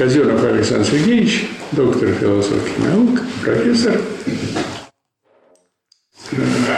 [0.00, 4.00] Казенов Александр Сергеевич, доктор философских наук, профессор,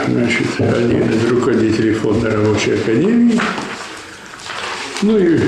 [0.08, 3.38] значит, один из руководителей фонда рабочей академии.
[5.02, 5.38] Ну и,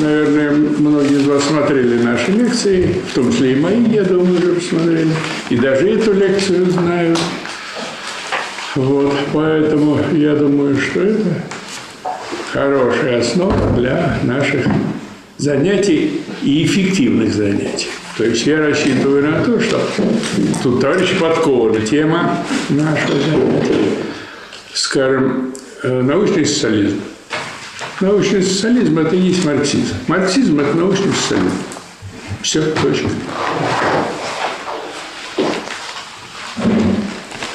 [0.00, 4.54] наверное, многие из вас смотрели наши лекции, в том числе и мои, я думаю, уже
[4.54, 5.14] посмотрели.
[5.50, 7.20] И даже эту лекцию знают.
[8.74, 11.44] Вот, поэтому я думаю, что это
[12.52, 14.66] хорошая основа для наших
[15.40, 17.88] занятий и эффективных занятий.
[18.18, 19.80] То есть я рассчитываю на то, что
[20.62, 23.74] тут товарищ подкована тема нашего занятия.
[24.74, 27.00] Скажем, э, научный социализм.
[28.00, 29.94] Научный социализм– это и есть марксизм.
[30.06, 31.56] Марксизм– это научный социализм.
[32.42, 33.08] Все, точка.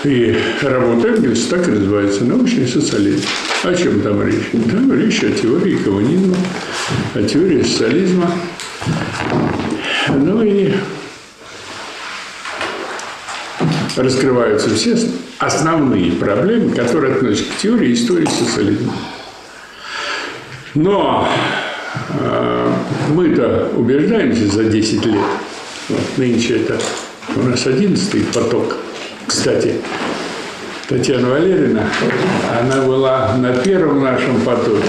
[0.05, 3.23] И работа Энгельса так и называется «Научный социализм».
[3.63, 4.51] О чем там речь?
[4.69, 6.37] Там речь о теории коммунизма,
[7.15, 8.31] о теории социализма.
[10.09, 10.73] Ну и
[13.95, 14.95] раскрываются все
[15.39, 18.93] основные проблемы, которые относятся к теории истории социализма.
[20.75, 21.27] Но
[22.09, 22.73] э,
[23.09, 25.25] мы-то убеждаемся за 10 лет.
[25.89, 26.79] Вот, нынче это
[27.35, 28.77] у нас 11 поток.
[29.27, 29.75] Кстати,
[30.87, 31.83] Татьяна Валерьевна,
[32.59, 34.83] она была на первом нашем потоке.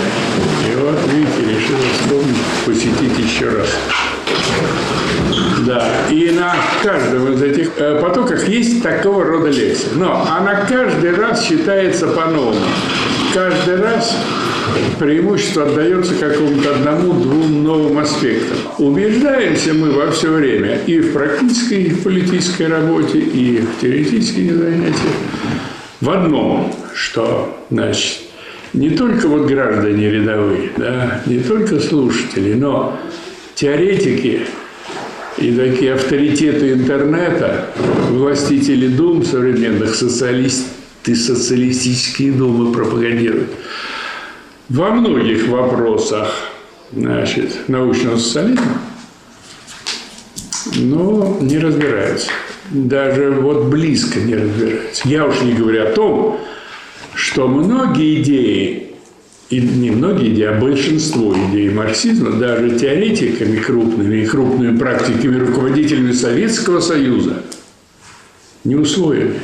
[0.71, 3.69] И вот, видите, решила вспомнить, посетить еще раз.
[5.67, 9.89] Да, и на каждом из этих э, потоках есть такого рода лекции.
[9.95, 12.61] Но она каждый раз считается по-новому.
[13.33, 14.17] Каждый раз
[14.99, 18.59] преимущество отдается какому-то одному-двум новым аспектам.
[18.79, 24.55] Убеждаемся мы во все время и в практической и в политической работе, и в теоретических
[24.55, 25.15] занятиях
[26.01, 28.21] в одном, что, значит,
[28.73, 32.99] не только вот граждане рядовые, да, не только слушатели, но
[33.55, 34.43] теоретики
[35.39, 37.67] и такие авторитеты интернета,
[38.11, 43.51] властители дум современных, социалисты, социалистические думы пропагандируют.
[44.69, 46.29] Во многих вопросах
[46.93, 48.81] значит, научного социализма,
[50.77, 52.31] но не разбираются
[52.71, 55.09] даже вот близко не разбираются.
[55.09, 56.41] Я уж не говорю о том,
[57.15, 58.89] что многие идеи,
[59.49, 66.13] и не многие идеи, а большинство идей марксизма, даже теоретиками крупными и крупными практиками, руководителями
[66.13, 67.43] Советского Союза,
[68.65, 69.35] не усвоены.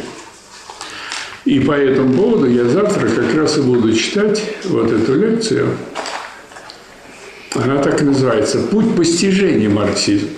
[1.45, 5.71] И по этому поводу я завтра как раз и буду читать вот эту лекцию.
[7.55, 10.29] Она так называется «Путь постижения марксизма».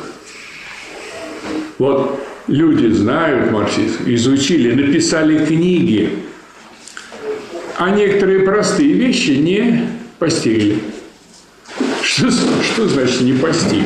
[1.78, 6.10] Вот люди знают марксизм, изучили, написали книги,
[7.76, 9.88] а некоторые простые вещи не
[10.18, 10.78] постигли.
[12.02, 13.84] Что, что значит не постиг?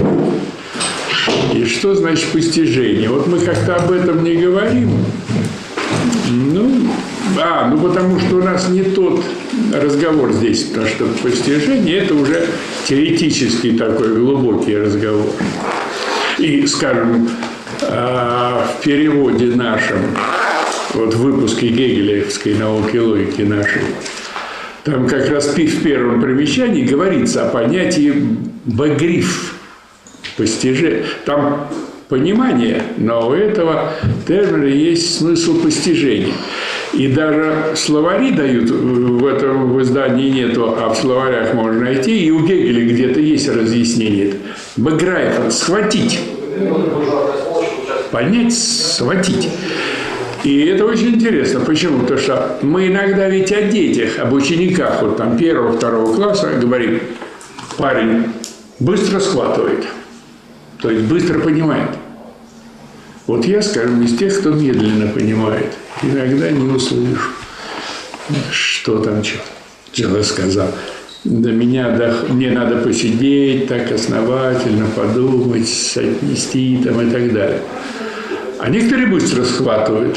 [1.54, 3.08] И что значит постижение?
[3.08, 4.90] Вот мы как-то об этом не говорим.
[6.30, 6.90] Ну,
[7.40, 9.24] а, ну потому что у нас не тот
[9.72, 12.46] разговор здесь, потому что постижение– это уже
[12.86, 15.30] теоретический такой глубокий разговор.
[16.38, 17.28] И, скажем,
[17.82, 19.98] а, в переводе нашем,
[20.94, 23.82] вот в выпуске Гегелевской науки логики нашей,
[24.84, 29.54] там как раз в первом примечании говорится о понятии «багриф»,
[30.36, 31.04] постижение.
[31.24, 31.68] Там
[32.08, 33.92] понимание, но у этого
[34.26, 36.34] термина есть смысл постижения.
[36.94, 42.30] И даже словари дают, в этом в издании нету, а в словарях можно найти, и
[42.30, 44.34] у Гегеля где-то есть разъяснение.
[44.76, 46.18] Баграйфа– схватить
[48.10, 49.48] понять, схватить.
[50.44, 51.60] И это очень интересно.
[51.60, 52.00] Почему?
[52.00, 57.00] Потому что мы иногда ведь о детях, об учениках вот там первого, второго класса говорим,
[57.76, 58.26] парень
[58.78, 59.84] быстро схватывает,
[60.80, 61.90] то есть быстро понимает.
[63.26, 65.74] Вот я, скажем, из тех, кто медленно понимает.
[66.02, 67.30] Иногда не услышишь,
[68.50, 70.68] что там что сказал.
[71.24, 77.60] До меня, до, мне надо посидеть так основательно, подумать, соотнести там и так далее.
[78.60, 80.16] А некоторые быстро схватывают,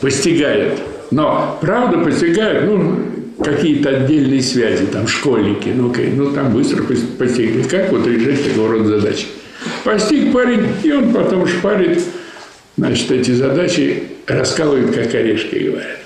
[0.00, 0.80] постигают.
[1.10, 2.98] Но, правда, постигают, ну,
[3.44, 7.62] какие-то отдельные связи, там, школьники, ну, ну там быстро постигли.
[7.62, 9.26] Как вот решать такого рода задачи?
[9.84, 12.02] Постиг парень, и он потом шпарит,
[12.76, 15.98] значит, эти задачи раскалывает, как орешки, говорят.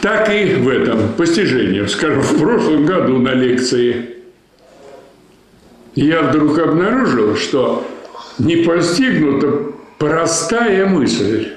[0.00, 1.84] Так и в этом постижении.
[1.86, 4.16] Скажем, в прошлом году на лекции
[5.94, 7.86] я вдруг обнаружил, что
[8.38, 9.70] не постигнуто
[10.00, 11.48] Простая мысль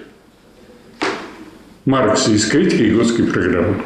[1.86, 3.82] Маркса из критики Готской программы.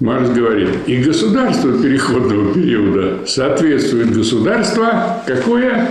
[0.00, 5.88] Маркс говорит, и государство переходного периода соответствует государство какое?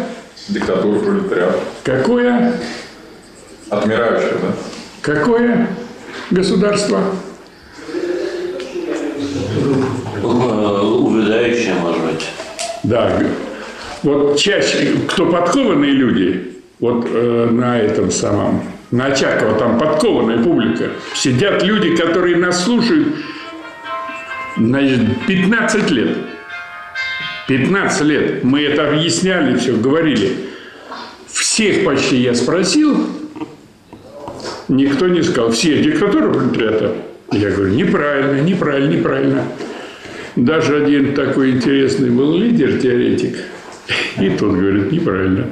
[0.50, 1.60] Диктатура пролетариата.
[1.84, 2.54] Какое?
[3.70, 4.54] Отмирающее, да?
[5.02, 5.68] Какое
[6.32, 7.00] государство?
[10.22, 12.26] Увядающее, может быть.
[12.84, 13.24] Да.
[14.04, 20.90] Вот чаще, кто подкованные люди, вот э, на этом самом, на Очаково там подкованная публика,
[21.16, 23.08] сидят люди, которые нас слушают
[24.58, 26.18] значит, 15 лет.
[27.48, 28.44] 15 лет.
[28.44, 30.38] Мы это объясняли, все говорили.
[31.28, 33.08] Всех почти я спросил,
[34.68, 35.52] никто не сказал.
[35.52, 36.96] Все диктатура пролетариата.
[37.32, 39.44] Я говорю, неправильно, неправильно, неправильно.
[40.36, 43.38] Даже один такой интересный был лидер, теоретик.
[44.20, 45.48] И тот говорит, неправильно.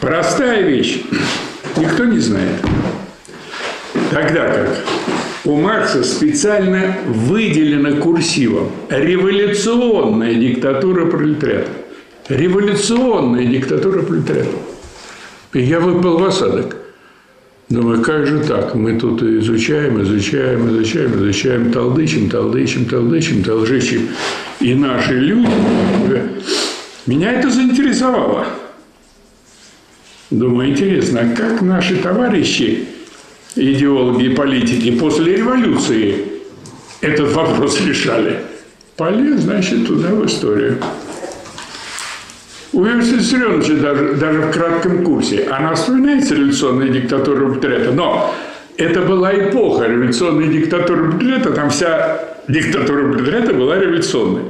[0.00, 1.02] Простая вещь.
[1.76, 2.60] Никто не знает.
[4.10, 4.78] Тогда как
[5.48, 11.70] у Маркса специально выделена курсивом революционная диктатура пролетариата.
[12.28, 14.58] Революционная диктатура пролетариата.
[15.54, 16.76] И я выпал в осадок.
[17.70, 18.74] Думаю, как же так?
[18.74, 24.08] Мы тут изучаем, изучаем, изучаем, изучаем, толдычим, толдычим, толдычим, толдычим.
[24.60, 25.48] И наши люди...
[27.06, 28.44] Меня это заинтересовало.
[30.30, 32.84] Думаю, интересно, а как наши товарищи,
[33.58, 36.24] идеологи и политики, после революции
[37.00, 38.40] этот вопрос решали?
[38.96, 40.78] Полез, значит, туда в историю.
[42.72, 48.34] У Иосифа Виссарионовича даже, даже в кратком курсе она вспоминается революционная диктатура пролетариата, но
[48.76, 54.42] это была эпоха революционной диктатуры пролетариата, там вся диктатура пролетариата была революционной.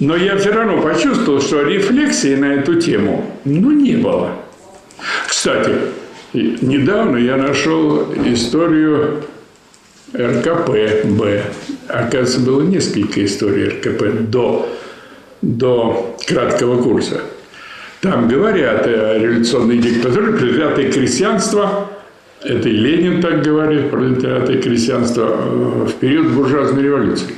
[0.00, 4.32] Но я все равно почувствовал, что рефлексии на эту тему, ну, не было.
[5.28, 5.72] Кстати,
[6.32, 9.22] недавно я нашел историю
[10.14, 11.42] РКП-Б.
[11.88, 14.68] Оказывается, было несколько историй РКП до,
[15.40, 17.20] до краткого курса.
[18.00, 21.88] Там говорят о революционной диктатуре, пролетариат и крестьянство.
[22.42, 27.28] Это и Ленин так говорит, пролетариат и крестьянство э, в период буржуазной революции.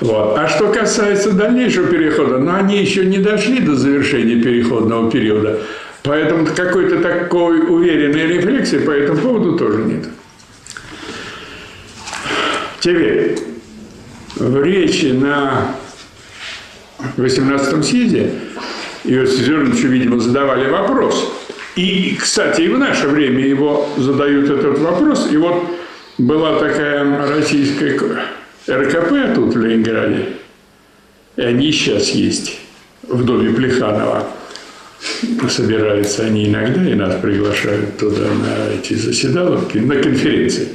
[0.00, 0.38] Вот.
[0.38, 5.58] А что касается дальнейшего перехода, ну, они еще не дошли до завершения переходного периода.
[6.02, 10.08] Поэтому какой-то такой уверенной рефлексии по этому поводу тоже нет.
[12.80, 13.38] Теперь,
[14.36, 15.74] в речи на
[17.16, 18.32] 18-м съезде
[19.04, 21.30] Иосифу Зерновичу, видимо, задавали вопрос.
[21.76, 25.28] И, кстати, и в наше время его задают этот вопрос.
[25.30, 25.62] И вот
[26.18, 27.98] была такая российская
[28.68, 30.28] РКП тут в Ленинграде,
[31.36, 32.58] и они сейчас есть
[33.02, 34.26] в доме Плеханова.
[35.48, 40.68] Собираются они иногда, и нас приглашают туда на эти заседаловки, на конференции.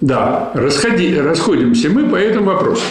[0.00, 2.82] Да, расходи, расходимся мы по этому вопросу.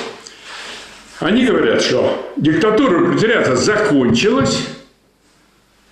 [1.20, 4.68] Они говорят, что диктатура пролетариата закончилась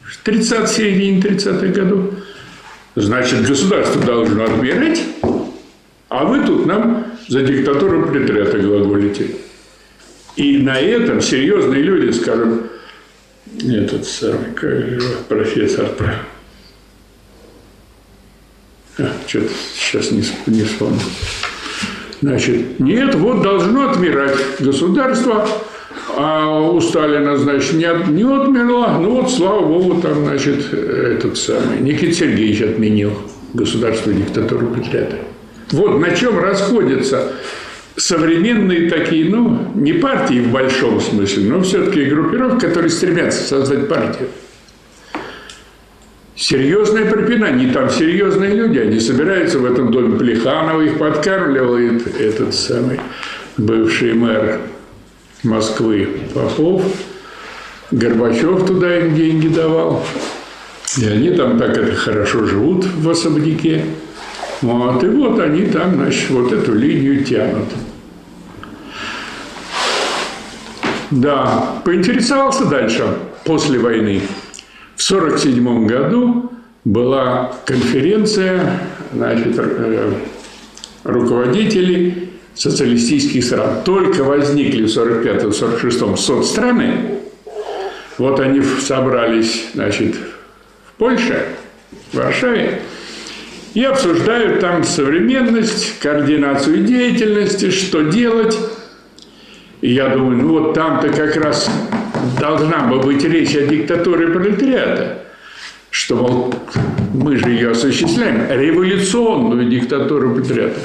[0.01, 2.13] в 30 середине 30-х годов.
[2.95, 5.01] Значит, государство должно отмирать,
[6.09, 9.31] а вы тут нам за диктатуру пролетариата глаголите.
[10.35, 12.63] И на этом серьезные люди, скажем,
[13.63, 15.89] этот самый, как же профессор,
[18.99, 21.01] а, что-то сейчас не, не вспомнил.
[22.21, 25.47] Значит, нет, вот должно отмирать государство,
[26.15, 28.97] а у Сталина, значит, не, от, не отмерла.
[28.99, 33.13] Ну вот, слава богу, там, значит, этот самый Никита Сергеевич отменил
[33.53, 35.17] государство диктатуру Петрята.
[35.71, 37.33] Вот на чем расходятся
[37.97, 44.29] современные такие, ну, не партии в большом смысле, но все-таки группировки, которые стремятся создать партию.
[46.35, 52.99] Серьезное препинание, там серьезные люди, они собираются в этом доме Плеханова, их подкармливает этот самый
[53.57, 54.59] бывший мэр
[55.41, 56.83] Москвы Попов,
[57.89, 60.05] Горбачев туда им деньги давал,
[60.99, 63.85] и они там так это хорошо живут в особняке.
[64.61, 67.67] Вот, и вот они там, значит, вот эту линию тянут.
[71.11, 73.05] Да, поинтересовался дальше,
[73.45, 74.21] после войны.
[74.95, 76.51] В 1947 году
[76.83, 78.81] была конференция
[79.13, 80.13] значит, э,
[81.03, 83.83] руководителей социалистических стран.
[83.85, 87.19] Только возникли в 1945-1946 соцстраны,
[88.17, 91.45] вот они собрались значит, в Польше,
[92.11, 92.81] в Варшаве,
[93.73, 98.57] и обсуждают там современность, координацию деятельности, что делать.
[99.81, 101.69] И я думаю, ну вот там-то как раз
[102.39, 105.23] должна бы быть речь о диктатуре пролетариата,
[105.91, 106.53] что, мол,
[107.13, 110.79] мы же ее осуществляем, революционную диктатуру пролетариата.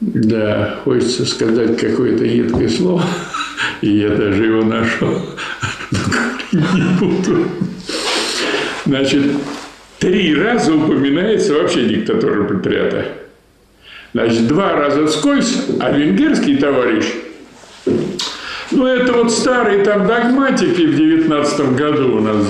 [0.00, 3.04] Да, хочется сказать какое-то едкое слово.
[3.80, 5.20] И я даже его нашел.
[6.52, 7.48] Не буду.
[8.86, 9.24] Значит,
[9.98, 13.06] три раза упоминается вообще диктатура пролетариата.
[14.14, 17.04] Значит, два раза вскользь, а венгерский товарищ,
[18.70, 22.46] ну, это вот старые там догматики в девятнадцатом году у нас,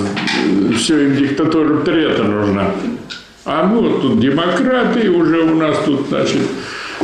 [0.77, 2.71] все им диктатура пролетариата нужна.
[3.45, 6.41] А мы вот тут демократы, уже у нас тут, значит,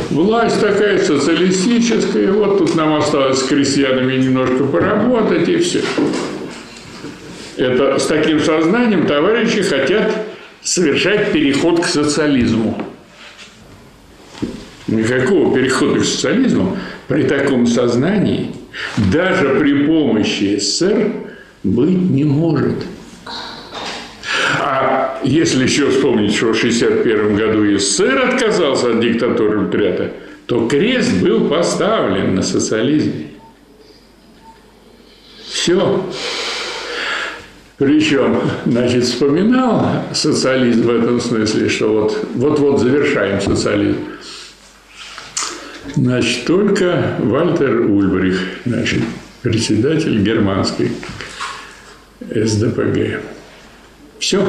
[0.09, 5.81] власть такая социалистическая, вот тут нам осталось с крестьянами немножко поработать и все.
[7.57, 10.11] Это с таким сознанием товарищи хотят
[10.65, 12.75] совершать переход к социализму.
[14.87, 18.51] Никакого перехода к социализму при таком сознании
[18.97, 21.13] даже при помощи СССР
[21.63, 22.83] быть не может.
[24.59, 30.11] А если еще вспомнить, что в 1961 году СССР отказался от диктатуры пролетариата,
[30.47, 33.27] то крест был поставлен на социализме.
[35.47, 36.03] Все.
[37.77, 43.97] Причем, значит, вспоминал социализм в этом смысле, что вот вот-вот завершаем социализм.
[45.95, 49.01] Значит, только Вальтер Ульбрих, значит,
[49.41, 50.91] председатель германской
[52.21, 53.21] СДПГ.
[54.19, 54.43] Все.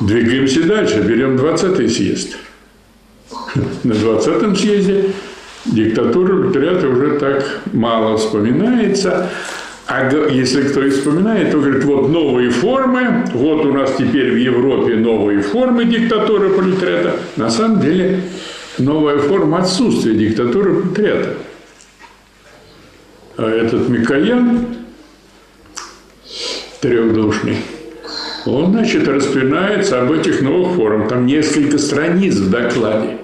[0.00, 2.36] Двигаемся дальше, берем 20-й съезд.
[3.82, 5.06] На 20-м съезде
[5.66, 9.28] диктатура пролетариата уже так мало вспоминается.
[9.86, 14.94] А если кто вспоминает, то говорит, вот новые формы, вот у нас теперь в Европе
[14.94, 17.16] новые формы диктатуры пролетариата.
[17.36, 18.20] На самом деле
[18.78, 21.34] новая форма отсутствия диктатуры пролетариата.
[23.36, 24.66] А этот Микоян,
[26.80, 27.56] трехдушный,
[28.46, 31.08] он, значит, распинается об этих новых формах.
[31.08, 33.18] Там несколько страниц в докладе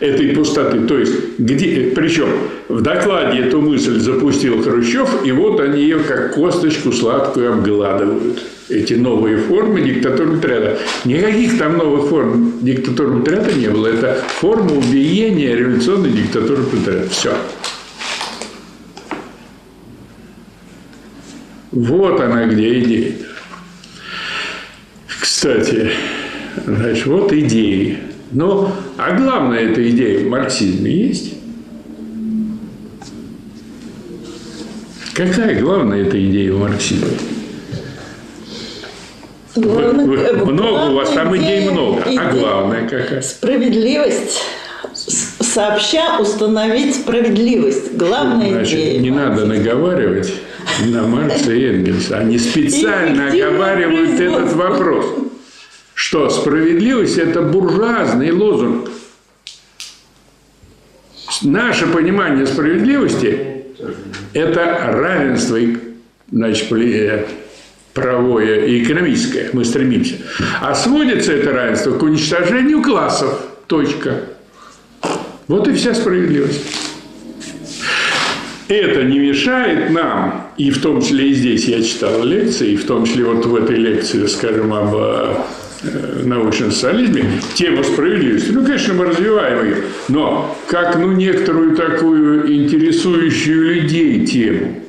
[0.00, 0.80] этой пустоты.
[0.80, 2.28] То есть, где, причем
[2.68, 8.42] в докладе эту мысль запустил Хрущев, и вот они ее как косточку сладкую обгладывают.
[8.68, 10.78] Эти новые формы диктатуры отряда.
[11.06, 13.86] Никаких там новых форм диктатуры отряда не было.
[13.86, 17.08] Это форма убиения революционной диктатуры отряда.
[17.08, 17.32] Все.
[21.70, 23.12] Вот она где идея.
[25.20, 25.90] Кстати,
[26.66, 27.98] значит, вот идеи
[28.30, 31.34] но, а главная эта идея в марксизме есть?
[35.14, 37.08] Какая главная эта идея в марксизме?
[39.56, 42.02] Главное, вы, вы, много у вас там идей идея, много.
[42.04, 43.22] А идея, главная какая?
[43.22, 44.40] Справедливость.
[44.94, 47.96] Сообща установить справедливость.
[47.96, 49.00] Главная Значит, идея.
[49.00, 50.32] не надо наговаривать
[50.86, 52.18] на Маркса и Энгельса.
[52.18, 55.27] Они специально оговаривают этот вопрос
[56.08, 58.88] что справедливость– это буржуазный лозунг.
[61.42, 63.38] Наше понимание справедливости–
[64.32, 65.58] это равенство,
[66.32, 67.26] значит, э,
[67.92, 69.50] правовое и экономическое.
[69.52, 70.14] Мы стремимся.
[70.62, 73.42] А сводится это равенство к уничтожению классов.
[73.66, 74.28] Точка.
[75.46, 76.64] Вот и вся справедливость.
[78.68, 82.86] Это не мешает нам, и в том числе и здесь я читал лекции, и в
[82.86, 85.34] том числе вот в этой лекции, скажем, об э,
[85.82, 88.50] научном социализме, тему справедливости.
[88.50, 89.76] Ну, конечно, мы развиваем ее,
[90.08, 94.82] но как, ну, некоторую такую интересующую людей тему.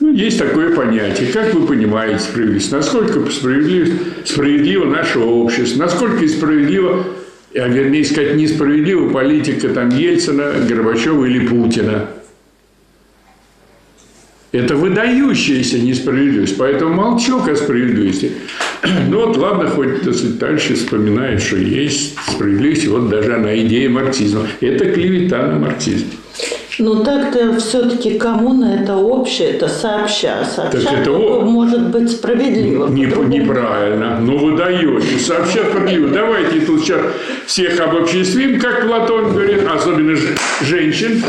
[0.00, 1.32] Ну, есть такое понятие.
[1.32, 2.72] Как вы понимаете справедливость?
[2.72, 5.78] Насколько справедливо, справедливо наше общество?
[5.78, 7.06] Насколько справедливо,
[7.54, 12.08] а вернее сказать, несправедливо политика там Ельцина, Горбачева или Путина?
[14.54, 16.56] Это выдающаяся несправедливость.
[16.56, 18.30] Поэтому молчок о справедливости.
[19.08, 22.86] Ну вот, ладно, хоть так сказать, дальше вспоминает, что есть справедливость.
[22.86, 24.46] Вот даже она идея марксизма.
[24.60, 26.06] Это клевета на марксизм.
[26.78, 30.44] Ну так-то все-таки коммуна это общее, это сообща.
[30.44, 32.88] Сообща Так это может быть справедливо.
[32.88, 34.18] Не, неправильно.
[34.20, 35.18] Ну, выдаете.
[35.18, 36.08] Сообща справедливо.
[36.08, 37.00] Давайте тут сейчас
[37.46, 40.16] всех обобществим, как Платон говорит, особенно
[40.62, 41.22] женщин.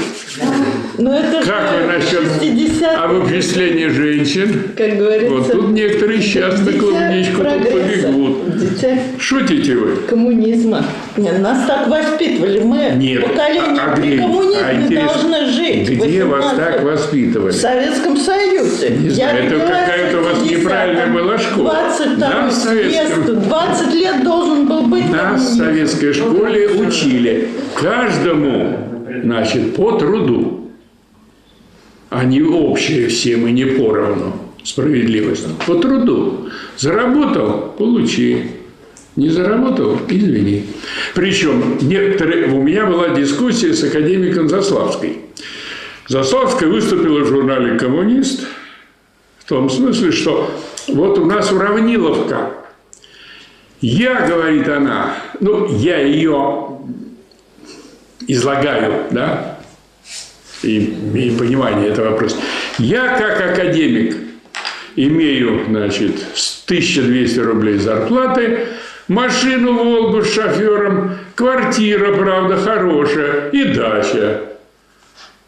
[0.97, 4.63] Ну это Как вы насчет 60-е, обобществления женщин?
[4.75, 5.33] как говорится.
[5.35, 8.57] Вот тут некоторые сейчас на клубничку тут побегут.
[8.57, 9.95] Дитя Шутите вы?
[10.07, 10.85] коммунизма.
[11.17, 12.59] Нет, нас так воспитывали.
[12.59, 13.23] Мы Нет.
[13.23, 15.89] поколение А- а при коммунизме а интересно, должны жить.
[15.89, 17.51] Где вас 18 так воспитывали?
[17.51, 18.89] В Советском Союзе.
[18.89, 20.59] Не знаю, это родилась какая-то у вас в 50-м.
[20.59, 21.71] неправильная была школа.
[21.97, 23.23] 22 Да, в советском.
[23.25, 28.77] съезд, 20 лет должен был быть Нас в советской школе учили каждому,
[29.23, 30.69] значит, по труду,
[32.09, 35.47] а не общее всем и не поровну справедливость.
[35.67, 36.49] По труду.
[36.77, 38.43] Заработал– получи.
[39.15, 40.65] Не заработал– извини.
[41.13, 42.47] Причем некоторые...
[42.47, 45.19] У меня была дискуссия с академиком Заславской.
[46.07, 48.45] Заславская выступила в журнале «Коммунист»
[49.39, 50.51] в том смысле, что
[50.87, 52.51] вот у нас уравниловка.
[53.79, 56.79] Я, говорит она, ну, я ее
[58.27, 59.59] излагаю, да,
[60.63, 62.37] и, и понимание этого вопроса.
[62.79, 64.17] Я, как академик,
[64.95, 66.15] имею, значит,
[66.65, 68.67] 1200 рублей зарплаты,
[69.07, 74.41] машину «Волгу» с шофером, квартира, правда, хорошая и дача.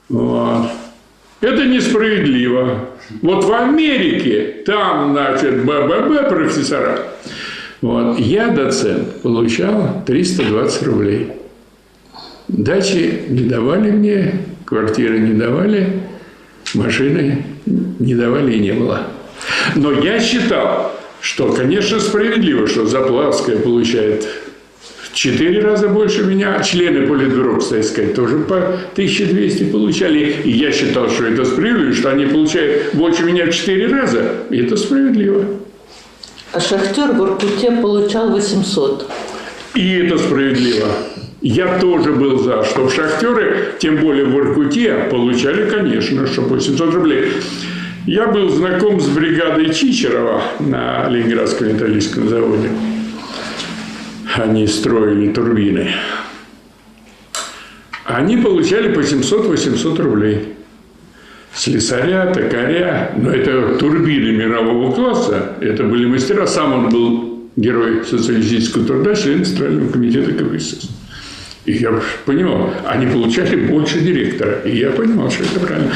[0.10, 0.70] Вот.
[1.42, 2.90] Это несправедливо.
[3.22, 7.00] Вот в Америке, там, значит, БББ профессора,
[7.82, 11.32] вот, я, доцент, получал 320 рублей.
[12.48, 14.34] Дачи не давали мне,
[14.66, 16.02] квартиры не давали,
[16.74, 19.04] машины не давали и не было.
[19.76, 20.97] Но я считал,
[21.28, 24.26] что, конечно, справедливо, что Заплавская получает
[25.02, 26.64] в четыре раза больше меня.
[26.64, 28.56] Члены Политбюро, кстати сказать, тоже по
[28.94, 30.38] 1200 получали.
[30.46, 34.36] И я считал, что это справедливо, что они получают больше меня в четыре раза.
[34.50, 35.44] И это справедливо.
[36.54, 39.12] А шахтер в Иркуте получал 800.
[39.76, 40.88] И это справедливо.
[41.42, 47.34] Я тоже был за, что шахтеры, тем более в Иркуте, получали, конечно, что 800 рублей.
[48.08, 52.70] Я был знаком с бригадой Чичерова на Ленинградском металлическом заводе.
[54.34, 55.90] Они строили турбины.
[58.06, 60.54] Они получали по 700-800 рублей.
[61.54, 66.48] Слесаря, токаря, но это турбины мирового класса, это были мастера.
[66.48, 70.90] Сам он был герой социалистического труда, член Центрального комитета КПСС.
[71.66, 71.92] И я
[72.26, 74.62] понимал, они получали больше директора.
[74.64, 75.92] И я понимал, что это правильно.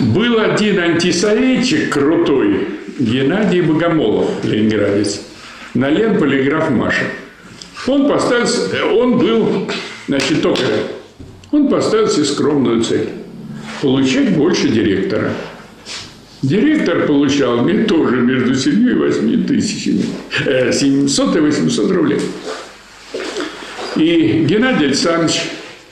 [0.00, 5.20] Был один антисоветчик крутой, Геннадий Богомолов, ленинградец,
[5.74, 7.04] на Лен полиграф Маша.
[7.86, 9.68] Он поставил, он был,
[10.08, 10.86] значит, токарем.
[11.50, 13.10] Он поставил себе скромную цель–
[13.82, 15.34] получать больше директора.
[16.40, 20.04] Директор получал мне тоже между 7 и 8 тысячами,
[20.72, 22.20] 700 и 800 рублей.
[23.96, 25.42] И Геннадий Александрович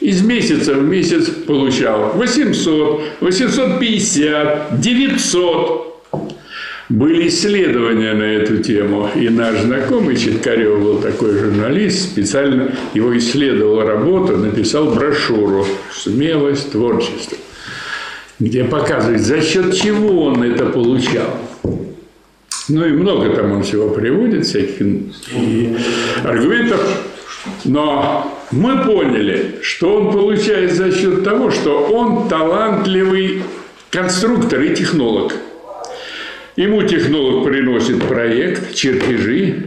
[0.01, 5.85] из месяца в месяц получал 800, 850, 900.
[6.89, 13.83] Были исследования на эту тему, и наш знакомый Читкарев был такой журналист, специально его исследовал
[13.83, 17.37] работу, написал брошюру «Смелость, творчество»,
[18.39, 21.37] где показывает, за счет чего он это получал.
[22.71, 24.87] Ну и много там он всего приводит, всяких
[26.25, 26.81] аргументов.
[27.67, 33.43] Но мы поняли, что он получает за счет того, что он талантливый
[33.91, 35.35] конструктор и технолог.
[36.57, 39.65] Ему технолог приносит проект, чертежи.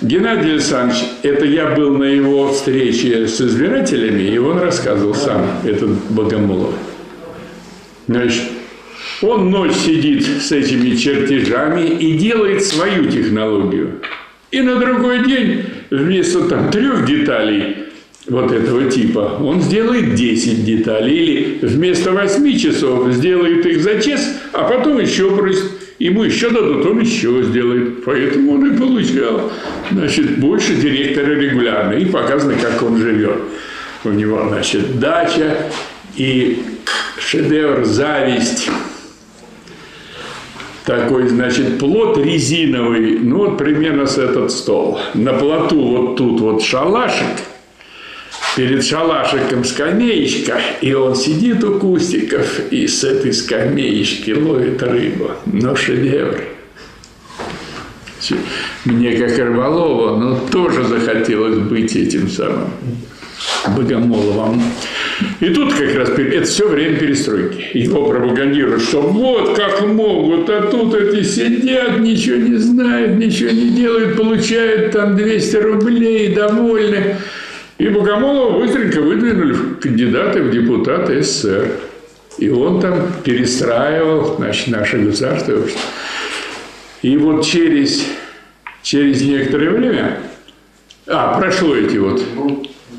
[0.00, 5.90] Геннадий Александрович, это я был на его встрече с избирателями, и он рассказывал сам, этот
[6.10, 6.74] Богомолов.
[8.08, 8.42] Значит,
[9.22, 14.02] он ночь сидит с этими чертежами и делает свою технологию.
[14.50, 17.85] И на другой день вместо там трех деталей
[18.28, 21.16] вот этого типа, он сделает 10 деталей.
[21.16, 25.64] Или вместо 8 часов сделает их за час, а потом еще бросит.
[25.98, 28.04] Ему еще дадут, он еще сделает.
[28.04, 29.50] Поэтому он и получал,
[29.90, 31.94] значит, больше директора регулярно.
[31.94, 33.38] И показано, как он живет.
[34.04, 35.56] У него, значит, дача
[36.16, 36.62] и
[37.18, 38.68] шедевр «Зависть»
[40.84, 45.00] такой, значит, плод резиновый, ну вот примерно с этот стол.
[45.14, 47.26] На плоту вот тут вот шалашик,
[48.56, 55.32] перед шалашиком скамеечка, и он сидит у кустиков и с этой скамеечки ловит рыбу.
[55.44, 56.40] Но шедевр.
[58.86, 62.70] Мне, как рыболову, ну, тоже захотелось быть этим самым
[63.76, 64.62] Богомоловым.
[65.40, 67.62] И тут как раз это все время перестройки.
[67.74, 73.70] Его пропагандируют, что вот как могут, а тут эти сидят, ничего не знают, ничего не
[73.70, 77.16] делают, получают там 200 рублей, довольны.
[77.78, 81.68] И Богомолова быстренько выдвинули кандидаты в депутаты СССР.
[82.38, 85.54] И он там перестраивал значит, наше государство.
[87.02, 88.04] И вот через,
[88.82, 90.18] через некоторое время,
[91.06, 92.22] а, прошло эти вот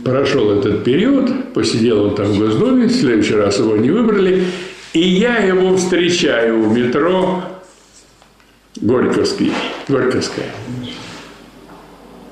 [0.03, 4.45] Прошел этот период, посидел он там в Госдуме, в следующий раз его не выбрали,
[4.93, 7.43] и я его встречаю у метро
[8.77, 9.51] Горьковский,
[9.89, 10.45] Горьковская.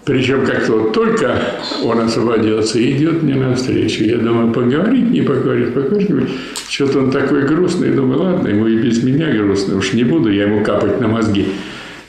[0.06, 1.36] Причем как-то вот только
[1.84, 4.04] он освободился и идет мне навстречу.
[4.04, 6.30] Я думаю, поговорить, не поговорить, поговорить.
[6.70, 7.90] Что-то он такой грустный.
[7.90, 9.78] Думаю, ладно, ему и без меня грустно.
[9.78, 11.48] Уж не буду я ему капать на мозги.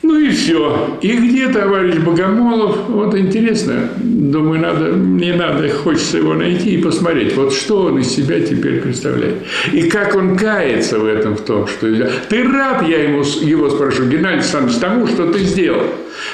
[0.03, 0.97] Ну и все.
[1.01, 2.87] И где товарищ Богомолов?
[2.87, 3.89] Вот интересно.
[3.97, 8.81] Думаю, надо, мне надо, хочется его найти и посмотреть, вот что он из себя теперь
[8.81, 9.37] представляет.
[9.73, 11.87] И как он кается в этом, в том, что...
[12.29, 15.83] Ты рад, я ему, его спрошу, Геннадий Александрович, тому, что ты сделал?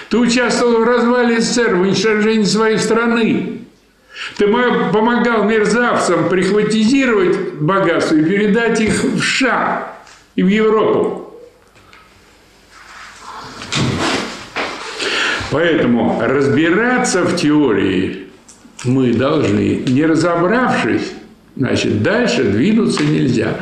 [0.10, 3.60] Ты участвовал в развале СССР, в уничтожении своей страны.
[4.38, 9.94] Ты помогал мерзавцам прихватизировать богатство и передать их в США
[10.36, 11.23] и в Европу.
[15.54, 18.24] Поэтому разбираться в теории
[18.86, 21.12] мы должны, не разобравшись,
[21.56, 23.60] значит, дальше двинуться нельзя.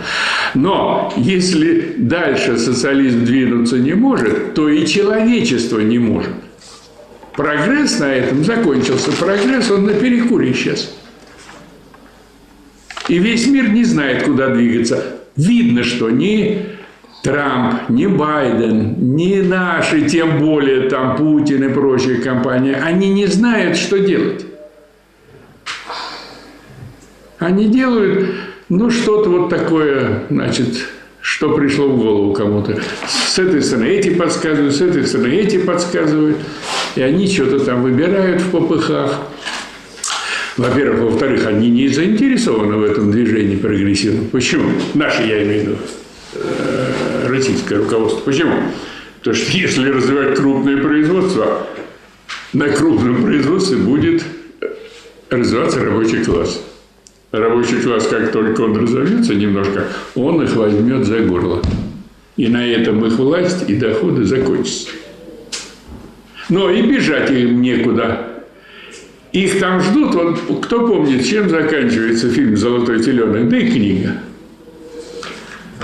[0.54, 6.32] Но если дальше социализм двинуться не может, то и человечество не может.
[7.34, 9.12] Прогресс на этом закончился.
[9.12, 10.96] Прогресс, он на перекуре сейчас.
[13.10, 15.18] И весь мир не знает, куда двигаться.
[15.36, 16.68] Видно, что не
[17.22, 23.78] Трамп, ни Байден, ни наши, тем более там Путин и прочие компании, они не знают,
[23.78, 24.46] что делать.
[27.38, 28.28] Они делают,
[28.70, 30.88] ну, что-то вот такое, значит,
[31.22, 32.80] что пришло в голову кому-то.
[33.08, 36.38] С этой стороны эти подсказывают, с этой стороны эти подсказывают.
[36.96, 39.22] И они что-то там выбирают в попыхах.
[40.58, 41.12] Во-первых.
[41.12, 44.28] Во-вторых, они не заинтересованы в этом движении прогрессивном.
[44.28, 44.70] Почему?
[44.94, 45.78] Наши, я имею в виду
[47.26, 48.22] российское руководство.
[48.22, 48.54] Почему?
[49.20, 51.68] Потому что если развивать крупное производство,
[52.54, 54.24] на крупном производстве будет
[55.30, 56.64] развиваться рабочий класс.
[57.32, 61.62] Рабочий класс, как только он разовьется немножко, он их возьмет за горло.
[62.36, 64.90] И на этом их власть и доходы закончатся.
[66.50, 68.28] Но и бежать им некуда.
[69.32, 70.14] Их там ждут.
[70.16, 74.18] Вот, кто помнит, чем заканчивается фильм «Золотой теленок», да и книга–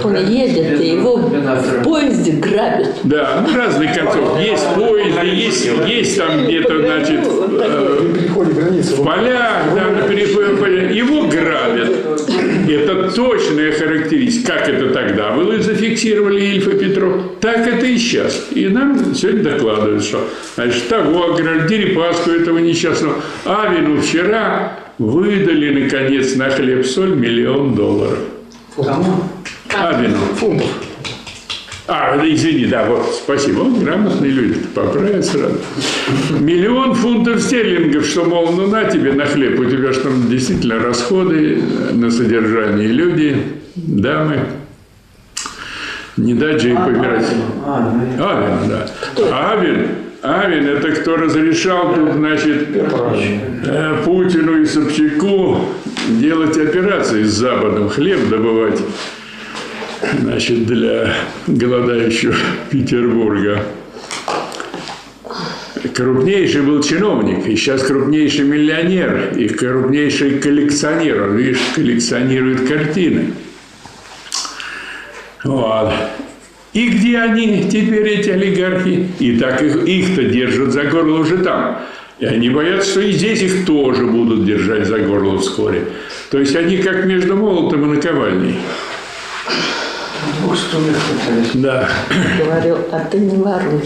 [0.03, 2.99] он едет, и его в поезде грабят.
[3.03, 4.39] Да, ну, разных концов.
[4.39, 11.91] Есть поезды, есть, есть там где-то, значит, э, в полях, да, на переходе, его грабят.
[12.69, 14.53] Это точная характеристика.
[14.53, 18.47] Как это тогда было зафиксировали Ильф и Петров, так это и сейчас.
[18.51, 26.35] И нам сегодня докладывают, что значит, того ограбили, Дерипаску этого несчастного, Авину вчера выдали, наконец,
[26.35, 28.19] на хлеб-соль миллион долларов.
[28.75, 29.23] Кому?
[29.73, 30.17] Абину.
[30.35, 30.67] Фунтов.
[31.89, 33.59] А, извини, да, вот, спасибо.
[33.59, 35.57] Вот грамотные люди, поправят сразу.
[36.37, 40.79] Миллион фунтов стерлингов, что, мол, ну на тебе на хлеб, у тебя же там действительно
[40.79, 41.61] расходы
[41.93, 43.37] на содержание люди,
[43.75, 44.39] дамы.
[46.17, 47.25] Не дать же им помирать.
[47.65, 49.51] Авин, да.
[49.51, 49.87] Авин,
[50.23, 55.69] Авин– это кто разрешал тут, значит, э, Путину и Собчаку
[56.09, 58.81] делать операции с Западом, хлеб добывать
[60.19, 61.13] значит, для
[61.47, 62.35] голодающего
[62.69, 63.63] Петербурга.
[65.93, 71.23] Крупнейший был чиновник, и сейчас крупнейший миллионер, и крупнейший коллекционер.
[71.23, 73.33] Он, видишь, коллекционирует картины.
[75.43, 75.93] Вот.
[76.73, 79.07] И где они теперь, эти олигархи?
[79.19, 81.79] И так их, их-то держат за горло уже там.
[82.19, 85.85] И они боятся, что и здесь их тоже будут держать за горло вскоре.
[86.29, 88.55] То есть они как между молотом и наковальней.
[91.53, 91.89] Да.
[92.43, 93.81] Говорил, а ты не воруй.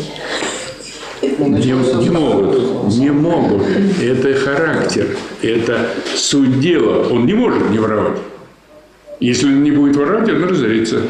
[1.22, 1.72] Не,
[2.04, 3.64] не могут, не могут.
[4.02, 5.08] Это характер,
[5.42, 7.08] это суть дела.
[7.10, 8.18] Он не может не воровать.
[9.20, 11.02] Если он не будет воровать, он разорится.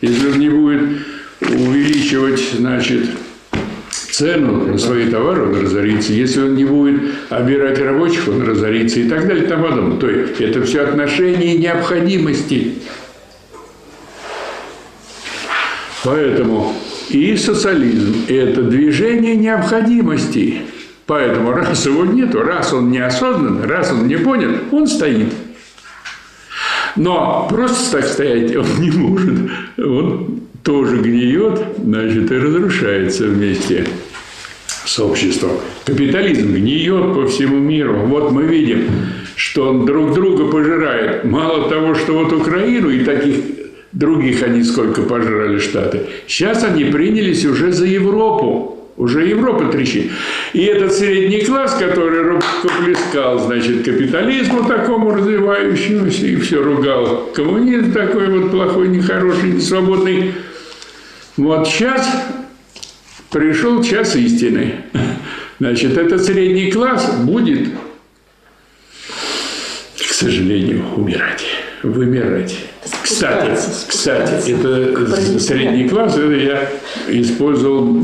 [0.00, 1.00] Если он не будет
[1.40, 3.10] увеличивать, значит,
[3.90, 6.12] цену на свои товары, он разорится.
[6.12, 9.98] Если он не будет обирать рабочих, он разорится и так далее и тому подобное.
[9.98, 12.74] То есть это все отношение необходимости.
[16.04, 16.74] Поэтому
[17.10, 20.62] и социализм– это движение необходимости.
[21.06, 25.32] Поэтому раз его нет, раз он неосознан, раз он не понят, он стоит.
[26.96, 29.50] Но просто так стоять он не может.
[29.78, 33.86] Он тоже гниет, значит, и разрушается вместе
[34.84, 35.52] с обществом.
[35.84, 38.00] Капитализм гниет по всему миру.
[38.00, 38.88] Вот мы видим,
[39.34, 41.24] что он друг друга пожирает.
[41.24, 43.36] Мало того, что вот Украину и таких
[43.92, 46.02] Других они сколько пожрали Штаты.
[46.26, 48.74] Сейчас они принялись уже за Европу.
[48.98, 50.10] Уже Европа трещит.
[50.52, 57.30] И этот средний класс, который рукоплескал, значит, капитализму такому развивающемуся, и все ругал.
[57.32, 60.34] Коммунизм такой вот плохой, нехороший, несвободный.
[61.36, 62.08] Вот сейчас
[63.30, 64.74] пришел час истины.
[65.60, 67.68] Значит, этот средний класс будет,
[69.96, 71.44] к сожалению, умирать.
[71.82, 72.56] Вымирать.
[73.02, 73.50] Кстати,
[73.88, 76.68] кстати, это средний класс, это я
[77.08, 77.96] использовал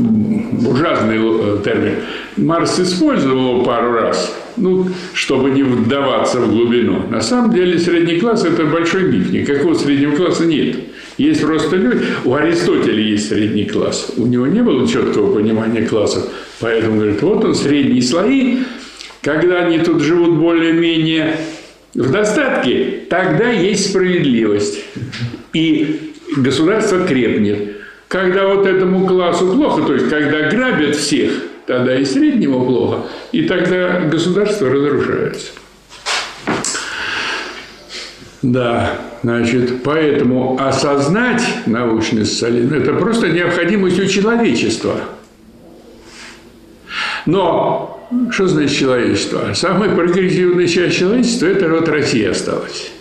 [0.67, 1.95] ужасный э, термин.
[2.37, 7.07] Марс использовал его пару раз, ну, чтобы не вдаваться в глубину.
[7.09, 9.31] На самом деле средний класс– это большой миф.
[9.31, 10.77] Никакого среднего класса нет.
[11.17, 12.01] Есть просто люди.
[12.25, 14.11] У Аристотеля есть средний класс.
[14.17, 16.27] У него не было четкого понимания классов.
[16.59, 18.59] Поэтому, говорит, вот он, средние слои.
[19.21, 21.37] Когда они тут живут более-менее
[21.95, 24.83] в достатке, тогда есть справедливость.
[25.53, 27.77] И государство крепнет.
[28.07, 31.31] Когда вот этому классу плохо, то есть когда грабят всех,
[31.65, 35.47] тогда и среднему плохо, и тогда государство разрушается.
[38.41, 44.99] Да, значит, поэтому осознать научный социализм– это просто необходимость у человечества.
[47.25, 47.94] Но
[48.31, 49.53] что значит человечество?
[49.53, 52.91] Самая прогрессивная часть человечества– это вот Россия осталась.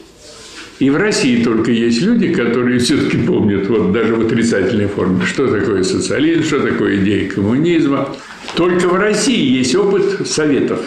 [0.81, 5.47] И в России только есть люди, которые все-таки помнят, вот даже в отрицательной форме, что
[5.47, 8.09] такое социализм, что такое идея коммунизма.
[8.57, 10.81] Только в России есть опыт советов.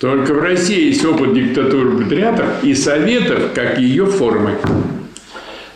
[0.00, 4.56] Только в России есть опыт диктатуры пролетариата и советов как ее формы.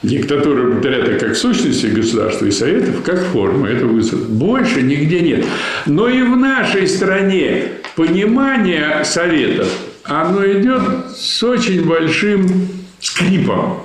[0.02, 3.68] Диктатура пролетариата как сущности государства и советов как форма.
[3.68, 4.20] Это высот.
[4.22, 5.44] Больше нигде нет.
[5.86, 7.64] Но и в нашей стране
[7.96, 9.68] понимание советов,
[10.04, 10.82] оно идет
[11.16, 12.48] с очень большим
[13.00, 13.82] скрипом.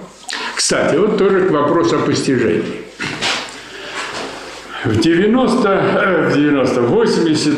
[0.56, 2.64] Кстати, вот тоже к вопросу о постижении.
[4.84, 7.54] В 90, э, в 90, в 80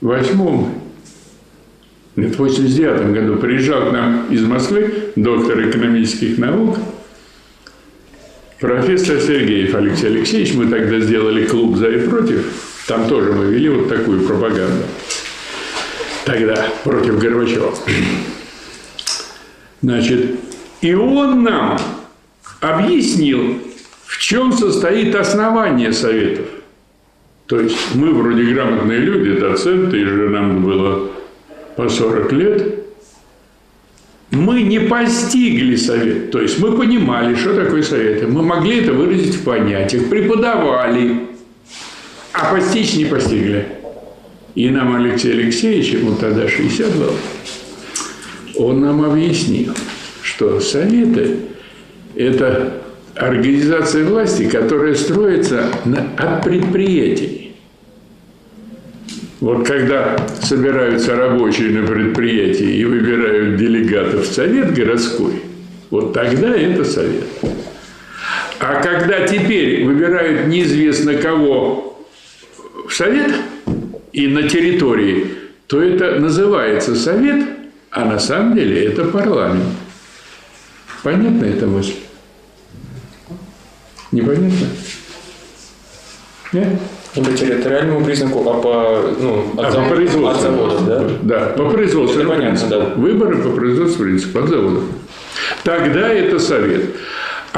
[0.00, 0.82] восьмом,
[2.16, 6.78] нет, в 89 году приезжал к нам из Москвы доктор экономических наук,
[8.60, 10.54] профессор Сергеев Алексей Алексеевич.
[10.54, 12.65] Мы тогда сделали клуб «За и против».
[12.86, 14.84] Там тоже мы вели вот такую пропаганду.
[16.24, 17.74] Тогда против Горбачева.
[19.82, 20.36] Значит,
[20.80, 21.78] и он нам
[22.60, 23.58] объяснил,
[24.04, 26.46] в чем состоит основание Советов.
[27.46, 31.10] То есть мы вроде грамотные люди, доценты, и же нам было
[31.76, 32.74] по 40 лет.
[34.30, 36.32] Мы не постигли совет.
[36.32, 38.26] То есть мы понимали, что такое советы.
[38.26, 41.28] Мы могли это выразить в понятиях, преподавали,
[42.36, 43.66] а постичь не постигли.
[44.54, 47.14] И нам Алексей Алексеевич, ему тогда 60 было,
[48.56, 49.74] он нам объяснил,
[50.22, 51.36] что советы–
[52.16, 52.82] это
[53.14, 57.54] организация власти, которая строится на, от предприятий.
[59.40, 65.42] Вот когда собираются рабочие на предприятии и выбирают делегатов в совет городской,
[65.90, 67.24] вот тогда это совет.
[68.58, 71.95] А когда теперь выбирают неизвестно кого
[72.96, 73.32] совет
[74.12, 75.26] и на территории,
[75.66, 77.46] то это называется совет,
[77.90, 79.64] а на самом деле это парламент.
[81.02, 81.94] Понятна эта мысль?
[84.12, 84.66] Непонятно?
[86.52, 86.68] Нет?
[87.16, 90.28] Не по территориальному признаку, а по, ну, от, А, зав- по производству.
[90.28, 91.04] от заводов, да?
[91.22, 92.20] Да, по производству.
[92.20, 92.78] Это понятно, да.
[92.94, 94.84] Выборы по производству принципа от заводов.
[95.64, 96.84] Тогда это совет.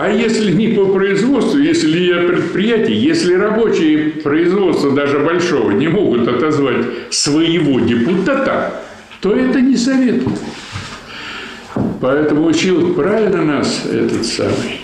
[0.00, 6.28] А если не по производству, если я предприятие, если рабочие производства даже большого не могут
[6.28, 8.80] отозвать своего депутата,
[9.20, 10.22] то это не совет.
[12.00, 14.82] Поэтому учил правильно нас этот самый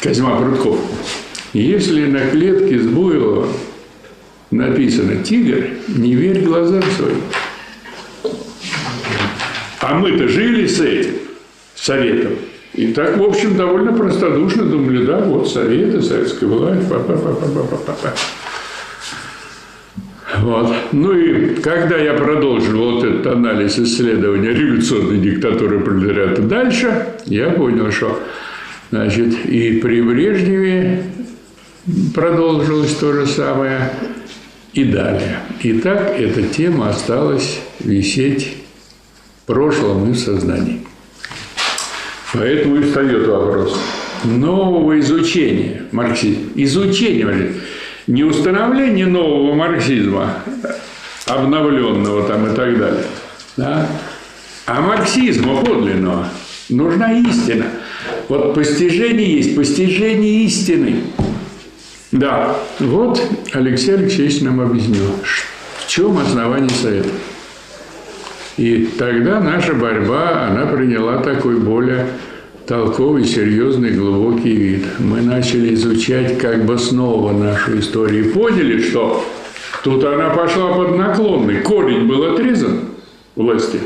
[0.00, 0.78] Козьма Прудков.
[1.52, 3.48] Если на клетке с Буйлова
[4.52, 7.20] написано «Тигр», не верь глазам своим.
[9.80, 11.27] А мы-то жили с этим
[11.88, 12.32] советом.
[12.74, 17.32] И так, в общем, довольно простодушно думали, да, вот советы, советская власть, па па па
[17.32, 18.14] па па па па
[20.40, 20.72] Вот.
[20.92, 27.90] Ну и когда я продолжил вот этот анализ исследования революционной диктатуры пролетариата дальше, я понял,
[27.90, 28.20] что
[28.90, 31.04] значит, и при Брежневе
[32.14, 33.90] продолжилось то же самое,
[34.74, 35.38] и далее.
[35.62, 38.58] И так эта тема осталась висеть
[39.42, 40.87] в прошлом и в сознании.
[42.34, 43.78] Поэтому и встает вопрос
[44.24, 46.50] нового изучения марксизма.
[46.56, 47.54] Изучение, блин,
[48.06, 50.42] не установление нового марксизма,
[51.26, 53.04] обновленного там и так далее,
[53.56, 53.86] да?
[54.66, 56.28] а марксизма подлинного.
[56.68, 57.66] Нужна истина.
[58.28, 60.96] Вот постижение есть, постижение истины.
[62.12, 65.10] Да, вот Алексей Алексеевич нам объяснил,
[65.78, 67.08] в чем основание совета.
[68.58, 72.08] И тогда наша борьба, она приняла такой более
[72.66, 74.84] толковый, серьезный, глубокий вид.
[74.98, 79.24] Мы начали изучать как бы снова нашу историю и поняли, что
[79.84, 81.60] тут она пошла под наклонный.
[81.60, 82.80] Корень был отрезан
[83.36, 83.78] власти.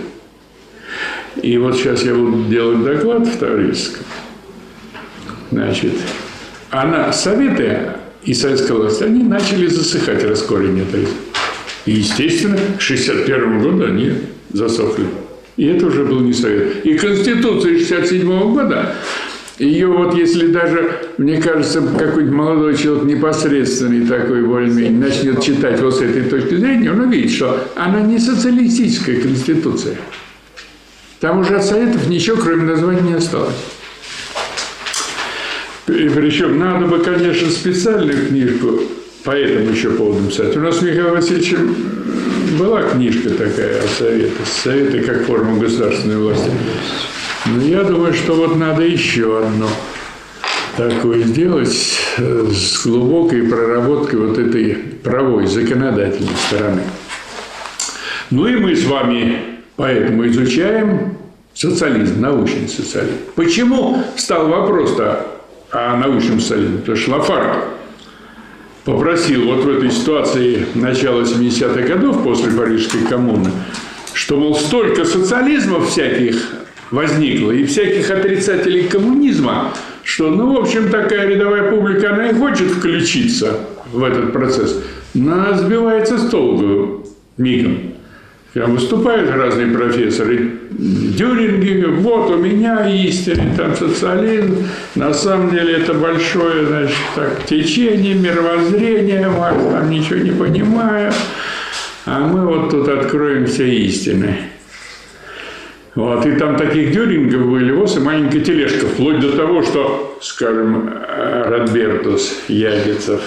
[1.43, 4.07] И вот сейчас я буду делать доклад в Таврическом.
[5.51, 5.93] Значит,
[6.71, 7.91] она, Советы
[8.25, 11.07] и советская власть, они начали засыхать раскорень этой.
[11.85, 14.13] И, естественно, к 61 году они
[14.53, 15.07] засохли.
[15.57, 16.85] И это уже был не Совет.
[16.85, 18.95] И Конституция 67 года,
[19.59, 25.97] ее вот если даже, мне кажется, какой-нибудь молодой человек непосредственный такой более-менее начнет читать вот
[25.97, 29.97] с этой точки зрения, он увидит, что она не социалистическая Конституция.
[31.21, 33.55] Там уже от Советов ничего, кроме названия, не осталось.
[35.87, 38.81] И причем надо бы, конечно, специальную книжку
[39.23, 40.57] по этому еще поводу писать.
[40.57, 41.77] У нас с Михаилом Васильевичем
[42.53, 46.51] была книжка такая о Советах, Советы как форма государственной власти.
[47.47, 49.69] Но я думаю, что вот надо еще одно
[50.77, 51.73] такое сделать
[52.17, 56.83] с глубокой проработкой вот этой правой, законодательной стороны.
[58.31, 59.39] Ну и мы с вами
[59.77, 61.17] поэтому изучаем
[61.55, 63.17] социализм, научный социализм.
[63.35, 65.27] Почему стал вопрос-то
[65.71, 66.79] о научном социализме?
[66.79, 67.59] Потому что Лафарт
[68.85, 73.51] попросил вот в этой ситуации начала 70-х годов после Парижской коммуны,
[74.15, 76.37] что, мол, столько социализмов всяких
[76.91, 82.69] возникло и всяких отрицателей коммунизма, что, ну, в общем, такая рядовая публика, она и хочет
[82.69, 83.61] включиться
[83.93, 84.83] в этот процесс,
[85.15, 87.95] но сбивается с толку мигом.
[88.55, 95.95] Там выступают разные профессоры, Дюринги, вот у меня истинный там социализм, на самом деле это
[95.95, 101.13] большое, значит, так, течение, мировоззрение, вас там ничего не понимаю,
[102.05, 104.37] а мы вот тут откроем все истины.
[105.95, 110.91] Вот, и там таких дюрингов были, вот и маленькая тележка, вплоть до того, что, скажем,
[110.91, 113.23] Радбертус Ягицев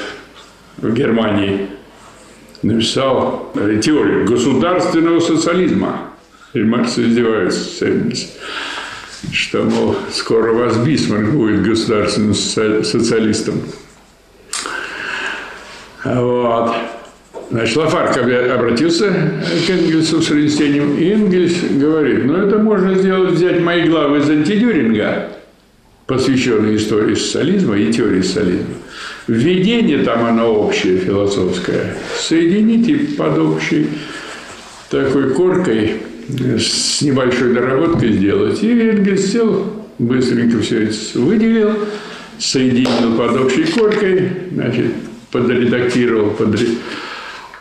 [0.78, 1.68] в Германии
[2.64, 3.52] написал
[3.84, 6.12] теорию государственного социализма.
[6.54, 7.86] И Маркс издевается
[9.32, 13.62] что, мол, скоро вас Бисмарк будет государственным социалистом.
[16.04, 16.76] Вот.
[17.52, 19.12] Значит, Лафарк обратился
[19.66, 25.30] к Энгельсу с разнесением, Энгельс говорит, ну это можно сделать, взять мои главы из антидюринга,
[26.08, 28.76] посвященные истории социализма и теории социализма.
[29.28, 31.96] Введение там оно общее, философское.
[32.20, 33.88] Соедините под общей
[34.90, 35.96] такой коркой
[36.30, 38.62] с небольшой доработкой сделать.
[38.62, 39.66] И Энгельс сел,
[39.98, 41.72] быстренько все это выделил,
[42.38, 44.92] соединил под общей коркой, значит,
[45.32, 46.78] подредактировал, подредактировал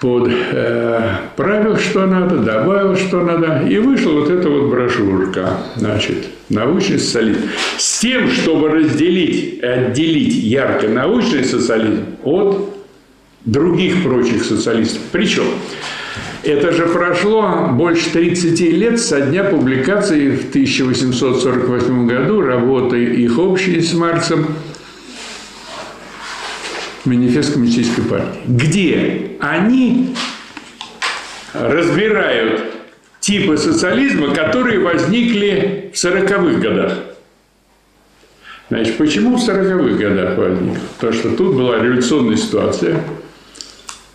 [0.05, 6.27] под э, правил, что надо, добавил, что надо, и вышла вот эта вот брошюрка, значит,
[6.51, 7.41] научный социализм.
[7.79, 12.75] С тем, чтобы разделить, отделить ярко научный социализм от
[13.47, 15.01] других прочих социалистов.
[15.11, 15.45] Причем
[16.43, 23.81] это же прошло больше 30 лет со дня публикации в 1848 году работы их общей
[23.81, 24.49] с Марксом
[27.05, 30.15] манифест коммунистической партии, где они
[31.53, 32.63] разбирают
[33.21, 36.99] типы социализма, которые возникли в 40-х годах.
[38.71, 40.79] Значит, почему в 40-х годах возник?
[40.99, 43.01] Потому что тут была революционная ситуация,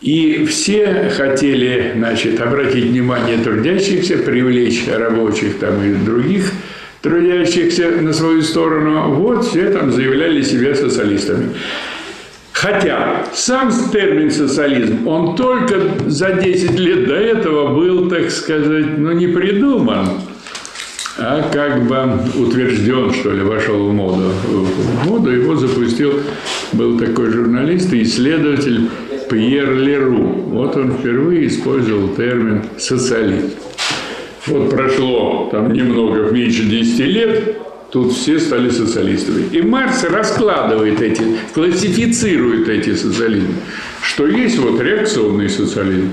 [0.01, 6.51] и все хотели значит, обратить внимание трудящихся, привлечь рабочих там, и других
[7.01, 9.13] трудящихся на свою сторону.
[9.15, 11.49] Вот все там заявляли себя социалистами.
[12.59, 15.75] Хотя сам термин социализм, он только
[16.07, 20.07] за 10 лет до этого был, так сказать, ну не придуман,
[21.17, 24.33] а как бы утвержден, что ли, вошел в моду.
[24.43, 26.19] В моду его запустил,
[26.73, 28.89] был такой журналист и исследователь
[29.29, 30.17] Пьер Леру.
[30.17, 33.51] Вот он впервые использовал термин социализм.
[34.47, 37.57] Вот прошло там немного, меньше 10 лет,
[37.91, 39.45] Тут все стали социалистами.
[39.51, 41.23] И Маркс раскладывает эти,
[41.53, 43.55] классифицирует эти социализмы.
[44.03, 46.11] Что есть вот реакционный социализм,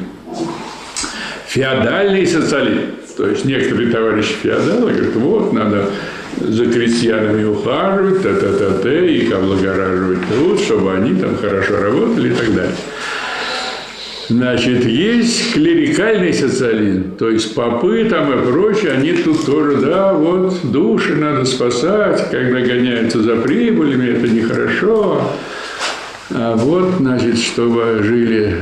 [1.47, 2.93] феодальный социализм.
[3.17, 5.91] То есть некоторые товарищи феодалы говорят, вот надо
[6.41, 12.77] за крестьянами ухаживать, та-та-та-та, их облагораживать тут, чтобы они там хорошо работали и так далее.
[14.29, 20.59] Значит, есть клерикальный социализм, то есть попы там и прочее, они тут тоже, да, вот
[20.65, 25.31] души надо спасать, когда гоняются за прибылями, это нехорошо.
[26.31, 28.57] А вот, значит, чтобы жили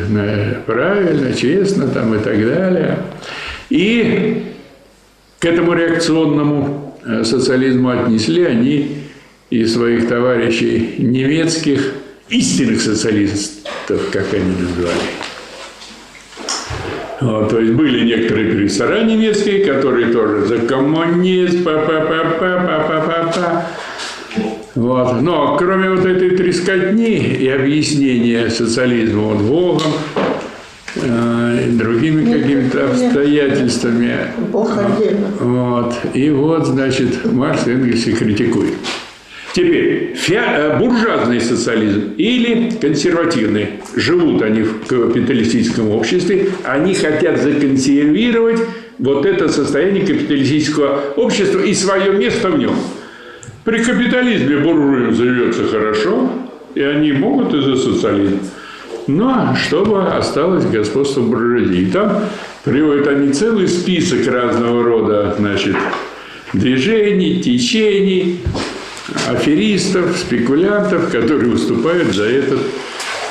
[0.67, 2.99] правильно, честно там и так далее.
[3.71, 4.45] И
[5.39, 8.99] к этому реакционному э, социализму отнесли они
[9.49, 11.93] и своих товарищей немецких
[12.29, 15.24] истинных социалистов, как они называли.
[17.25, 22.51] Вот, то есть были некоторые профессора немецкие, которые тоже за коммунизм, па па па па
[22.69, 23.67] па па па па
[24.75, 25.23] Вот.
[25.23, 29.93] Но кроме вот этой трескотни и объяснения социализма вот Богом,
[30.97, 34.17] э, другими какими-то обстоятельствами,
[34.53, 35.29] Бог отдельно.
[35.41, 35.95] вот.
[36.13, 38.75] И вот, значит, Маркс Энгельс и критикует.
[39.55, 43.69] Теперь, фиа- э, буржуазный социализм или консервативный.
[43.95, 48.61] Живут они в капиталистическом обществе, они хотят законсервировать
[48.99, 52.75] вот это состояние капиталистического общества и свое место в нем.
[53.63, 56.33] При капитализме буржуям живется хорошо,
[56.75, 58.41] и они могут из-за социализма.
[59.07, 61.91] Но чтобы осталось господство буржуазии.
[61.93, 62.25] Там
[62.65, 65.77] приводят они целый список разного рода значит,
[66.53, 68.41] движений, течений,
[69.29, 72.61] аферистов, спекулянтов, которые выступают за этот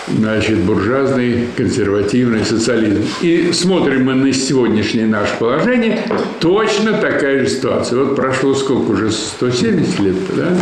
[0.07, 3.03] значит, буржуазный консервативный социализм.
[3.21, 6.05] И смотрим мы на сегодняшнее наше положение,
[6.39, 7.99] точно такая же ситуация.
[7.99, 10.57] Вот прошло сколько уже, 170 лет, да?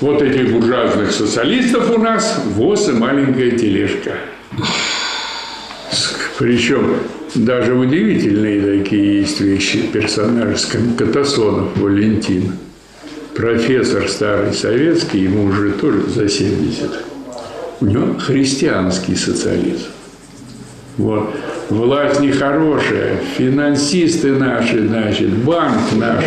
[0.00, 4.12] Вот этих буржуазных социалистов у нас ВОЗ и маленькая тележка.
[6.38, 6.94] Причем
[7.34, 9.82] даже удивительные такие есть вещи.
[9.92, 10.66] Персонаж
[10.96, 12.52] Катасонов Валентин.
[13.38, 16.90] Профессор старый советский, ему уже тоже за 70.
[17.80, 19.86] У него христианский социализм.
[20.96, 21.36] Вот.
[21.70, 26.24] Власть нехорошая, финансисты наши, значит, банк наш,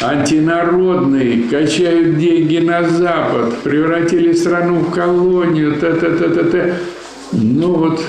[0.00, 6.76] антинародные, качают деньги на Запад, превратили страну в колонию, та-та-та-та-та.
[7.32, 8.04] Ну вот,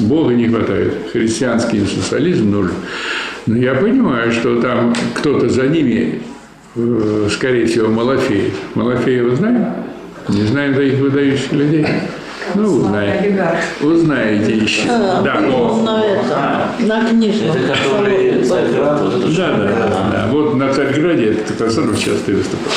[0.00, 2.74] Бога не хватает, христианский социализм нужен.
[3.46, 6.20] Но я понимаю, что там кто-то за ними,
[7.30, 8.54] скорее всего, Малафеев.
[8.74, 9.66] Малафеева знаем?
[10.28, 11.86] Не знаем таких выдающих людей?
[12.54, 13.56] Ну, узнаете.
[13.82, 14.86] Узнаете еще.
[14.86, 17.50] Да, но- На это, на книжном.
[17.56, 20.28] Это который Царьград, вот это да, да, да, да.
[20.30, 22.72] Вот на Царьграде этот Катасонов часто и выступал.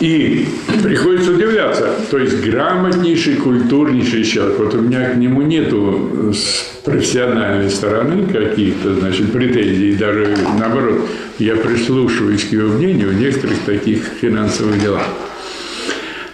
[0.00, 0.46] И
[0.82, 1.90] приходится удивляться.
[2.10, 4.58] То есть грамотнейший, культурнейший человек.
[4.58, 9.94] Вот у меня к нему нету с профессиональной стороны каких-то, значит, претензий.
[9.94, 11.06] Даже наоборот,
[11.38, 15.06] я прислушиваюсь к его мнению в некоторых таких финансовых делах.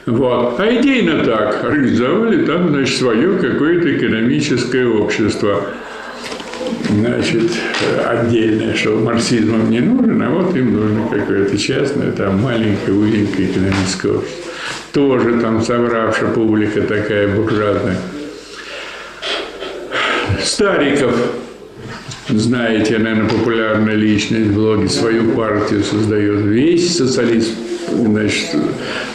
[0.07, 0.61] Вот.
[0.61, 1.65] А идейно так.
[1.65, 5.67] Организовали там, значит, свое какое-то экономическое общество.
[6.97, 7.51] Значит,
[8.07, 14.13] отдельное, что марксизмом не нужен, а вот им нужно какое-то частное, там маленькое, узенькое экономическое
[14.13, 14.51] общество.
[14.93, 17.99] Тоже там собравшая публика такая буржуазная.
[20.43, 21.15] Стариков,
[22.31, 26.47] знаете, наверное, популярная личность в блоге, свою партию создает.
[26.47, 27.53] Весь социализм,
[27.91, 28.57] значит,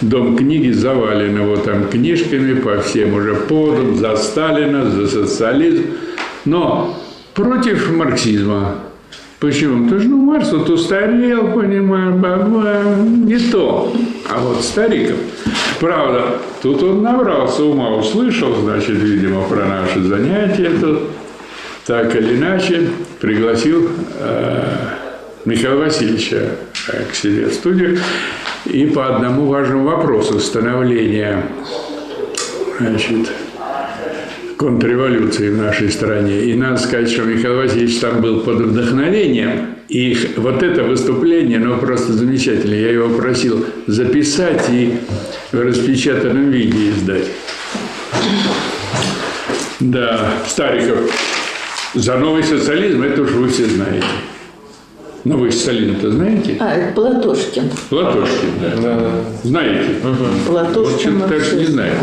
[0.02, 5.86] дом книги завален его там книжками по всем уже подам, за Сталина, за социализм.
[6.46, 7.01] Но
[7.34, 8.76] против марксизма.
[9.40, 9.86] Почему?
[9.86, 13.92] Потому что ну, Маркс вот устарел, понимаешь, баба, не то.
[14.30, 15.18] А вот Стариков,
[15.80, 21.00] правда, тут он набрался ума, услышал, значит, видимо, про наши занятия тут,
[21.88, 22.88] так или иначе,
[23.20, 24.64] пригласил э,
[25.46, 26.52] Михаила Васильевича
[26.90, 27.98] э, к себе в студию
[28.66, 31.44] и по одному важному вопросу становления
[32.80, 33.32] значит,
[34.62, 36.42] контрреволюции в нашей стране.
[36.42, 39.76] И надо сказать, что Михаил Васильевич там был под вдохновением.
[39.90, 42.76] И вот это выступление, ну, просто замечательно.
[42.76, 45.00] Я его просил записать и
[45.52, 47.26] в распечатанном виде издать.
[49.80, 51.12] Да, Стариков.
[51.96, 54.06] За новый социализм, это уж вы все знаете.
[55.24, 56.58] Новый социализм-то знаете?
[56.60, 57.64] А, это Платошкин.
[57.90, 58.50] Платошкин,
[58.82, 59.12] да.
[59.44, 59.96] Знаете?
[60.04, 61.18] Вот Платошкин.
[61.18, 61.94] что-то так не знаю.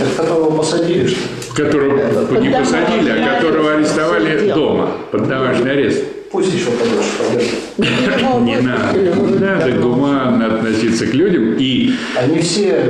[0.00, 1.47] Это которого посадили, что ли?
[1.54, 1.96] Которого
[2.40, 4.54] не Под посадили, а которого арест арестовали сидел.
[4.54, 6.04] дома под домашний арест.
[6.30, 8.44] Пусть еще подольше подержит.
[8.44, 9.40] Не надо.
[9.40, 11.54] Надо гуманно относиться к людям.
[11.58, 12.82] И Они все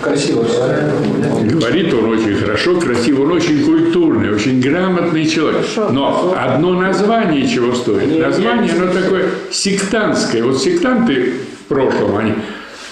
[0.00, 1.46] красиво говорят.
[1.46, 5.62] говорит он очень хорошо, красиво, он очень культурный, очень грамотный человек.
[5.76, 8.18] Но одно название чего стоит?
[8.18, 10.42] Название, оно такое сектантское.
[10.42, 11.32] Вот сектанты
[11.64, 12.32] в прошлом, они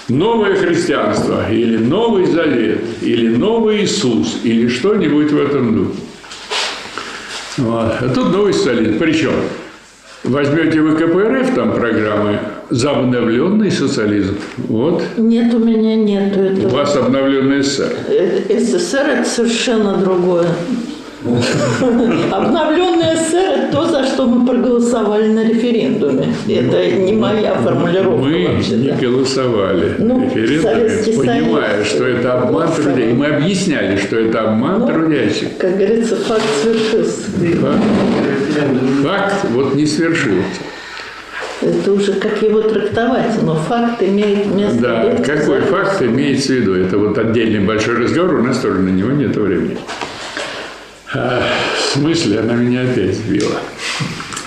[0.09, 5.99] новое христианство, или новый завет, или новый Иисус, или что-нибудь в этом духе.
[7.57, 7.91] Вот.
[8.01, 8.97] А тут новый социализм.
[8.97, 9.33] Причем
[10.23, 12.39] возьмете вы КПРФ, там программы
[12.69, 14.37] за обновленный социализм.
[14.57, 15.03] Вот.
[15.17, 16.69] Нет, у меня нету У этого.
[16.69, 17.93] вас обновленный СССР.
[18.09, 20.47] Э, СССР это совершенно другое.
[22.31, 26.27] Обновленный СССР– это то, за что мы проголосовали на референдуме.
[26.49, 29.01] Это не моя формулировка Мы не вообще-то.
[29.05, 32.83] голосовали Ну, референдуме, понимая, что это обман голосовал.
[32.93, 33.09] трудящих.
[33.11, 35.57] И мы объясняли, что это обман Ну, трудящих.
[35.57, 37.21] Как говорится, факт свершился.
[37.61, 37.83] Факт,
[39.03, 40.59] факт вот не свершился.
[41.61, 45.25] Это уже как его трактовать, но факт имеет место Да, быть.
[45.25, 46.73] какой факт имеется в виду?
[46.75, 49.77] Это вот отдельный большой разговор, у нас тоже на него нет времени.
[51.13, 51.43] А,
[51.77, 53.57] в смысле, она меня опять сбила.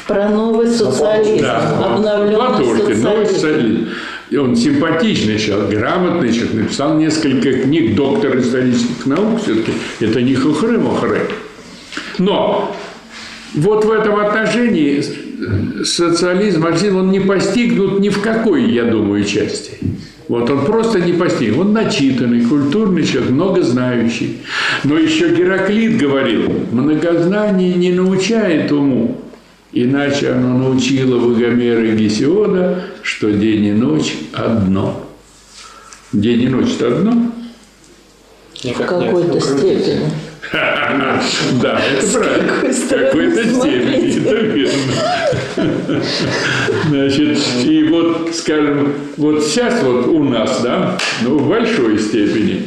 [0.06, 3.88] Про новый социализм, обновленный Платошкин, новый социализм.
[4.30, 9.72] И он симпатичный человек, грамотный человек, написал несколько книг, доктор исторических наук все-таки.
[10.00, 11.30] Это не хухры-мухры.
[12.18, 12.76] Но
[13.54, 15.02] вот в этом отношении
[15.84, 19.78] социализм, марксизм, он не постигнут ни в какой, я думаю, части.
[20.28, 21.56] Вот он просто не постиг.
[21.56, 24.38] Он начитанный, культурный человек, много знающий.
[24.82, 29.20] Но еще Гераклит говорил, многознание не научает уму,
[29.72, 35.04] иначе оно научило бы Гомера и Гесиода, что день и ночь одно.
[36.12, 37.32] День и ночь– это одно?
[38.54, 39.04] В Никак нет.
[39.04, 40.00] какой-то степени.
[41.62, 42.52] Да, это правильно.
[42.88, 46.02] какой-то степени, это верно.
[46.88, 52.62] Значит, и вот, скажем, вот сейчас вот у нас, да, ну, в большой степени,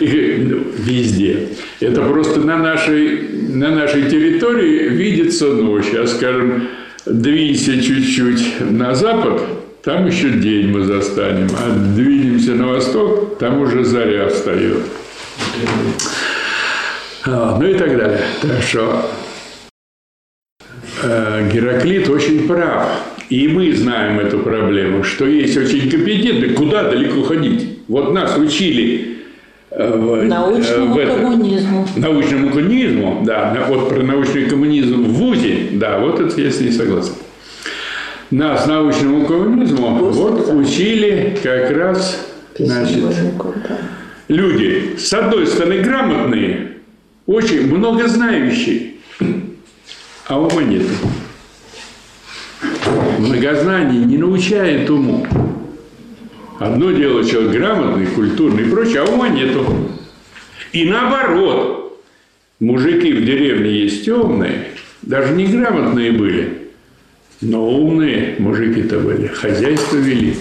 [0.00, 1.48] и, ну, везде,
[1.80, 6.68] это просто на нашей, на нашей территории видится ночь, а, скажем,
[7.06, 9.42] двинься чуть-чуть на запад,
[9.82, 14.82] там еще день мы застанем, а двинемся на восток, там уже заря встает.
[17.26, 18.20] А, Ну и так далее.
[18.42, 19.08] Так что
[21.02, 22.88] э, Гераклит очень прав.
[23.30, 27.78] И мы знаем эту проблему, что есть очень компетентные, куда далеко ходить.
[27.88, 29.18] Вот нас учили
[29.70, 31.88] э, в, Научному э, в это- коммунизму.
[31.96, 36.70] научному коммунизму, да, вот про научный коммунизм в ВУЗе, да, вот это я с ней
[36.72, 37.14] согласен.
[38.30, 42.26] Нас научному коммунизму вот учили как раз,
[42.58, 43.02] значит,
[44.28, 46.73] люди, с одной стороны, грамотные,
[47.26, 48.94] очень много знающие,
[50.26, 50.86] а ума нет.
[53.18, 55.26] Многознание не научает уму.
[56.58, 59.64] Одно дело человек грамотный, культурный и прочее, а ума нету.
[60.72, 62.00] И наоборот,
[62.60, 64.68] мужики в деревне есть темные,
[65.02, 66.70] даже не грамотные были,
[67.40, 70.36] но умные мужики-то были, хозяйство вели,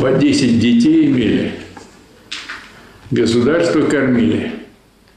[0.00, 1.52] по 10 детей имели,
[3.10, 4.61] государство кормили.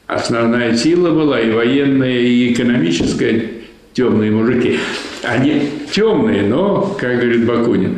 [0.08, 3.50] Основная сила была и военная, и экономическая
[3.94, 4.80] темные мужики.
[5.24, 7.98] Они темные, но, как говорит Бакунин,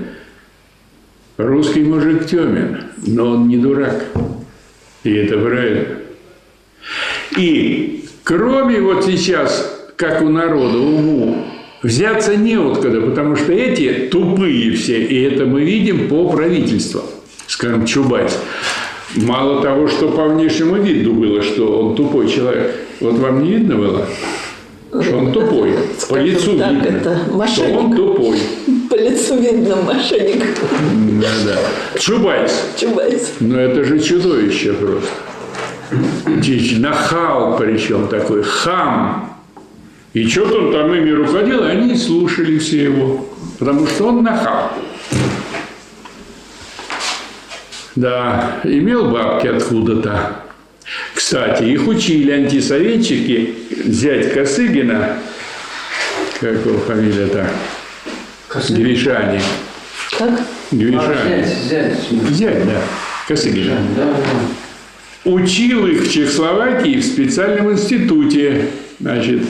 [1.38, 4.06] русский мужик темен, но он не дурак.
[5.04, 5.86] И это правильно.
[7.36, 11.46] И кроме вот сейчас, как у народа, уму,
[11.84, 17.02] взяться неоткуда, потому что эти тупые все, и это мы видим по правительству.
[17.48, 18.38] Скажем, Чубайс.
[19.16, 22.76] Мало того, что по внешнему виду было, что он тупой человек.
[23.00, 24.06] Вот вам не видно было?
[25.02, 25.74] Что он тупой.
[26.10, 27.96] По лицу так, видно, это что он мошенник.
[27.96, 28.40] тупой.
[28.90, 30.44] По лицу видно мошенник.
[31.22, 32.00] Да-да.
[32.00, 32.64] Чубайс.
[32.78, 33.34] Чубайс.
[33.40, 35.10] Ну это же чудовище просто.
[36.80, 39.38] Нахал причем такой, хам.
[40.14, 43.26] И что-то он там ими руководил, и они слушали все его.
[43.60, 44.72] Потому что он нахал.
[47.98, 50.44] Да, имел бабки откуда-то.
[51.16, 55.18] Кстати, их учили антисоветчики, зять Косыгина,
[56.40, 57.50] как его фамилия-то,
[58.70, 59.42] Гришани.
[60.16, 60.30] Как?
[60.72, 61.44] Гришани.
[62.30, 62.82] Зять, да,
[63.28, 63.80] Косыгина.
[65.26, 68.68] Учил их в Чехословакии в специальном институте,
[69.00, 69.42] значит,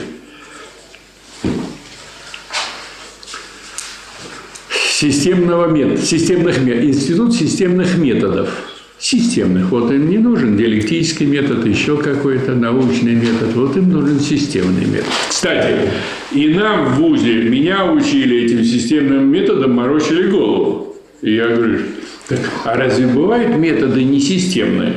[4.98, 8.50] системного метода, системных методов, институт системных методов.
[8.98, 9.70] Системных.
[9.70, 13.54] Вот им не нужен диалектический метод, еще какой-то научный метод.
[13.54, 15.06] Вот им нужен системный метод.
[15.28, 15.88] Кстати,
[16.32, 20.96] и нам в ВУЗе, меня учили этим системным методом, морочили голову.
[21.22, 21.78] И я говорю,
[22.26, 24.94] «Так, а разве бывают методы несистемные?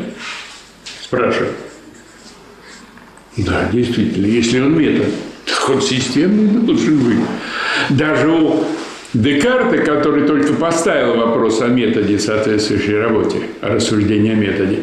[1.04, 1.52] Спрашиваю.
[3.38, 5.06] Да, действительно, если он метод,
[5.46, 7.18] так он системный должен быть.
[7.92, 8.64] Даже у
[9.14, 14.80] Декарта, который только поставил вопрос о методе соответствующей работе, о рассуждении о методе,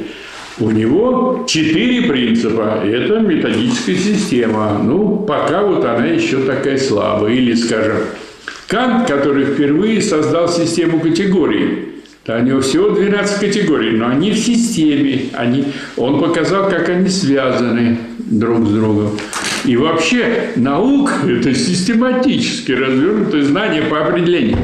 [0.60, 2.82] у него четыре принципа.
[2.84, 4.78] Это методическая система.
[4.82, 7.32] Ну, пока вот она еще такая слабая.
[7.32, 7.98] Или, скажем,
[8.66, 11.88] Кант, который впервые создал систему категорий.
[12.26, 15.30] Да, у него всего 12 категорий, но они в системе.
[15.32, 15.64] Они,
[15.96, 19.18] он показал, как они связаны друг с другом.
[19.68, 24.56] И вообще наука– это систематически развернутое знание по определению.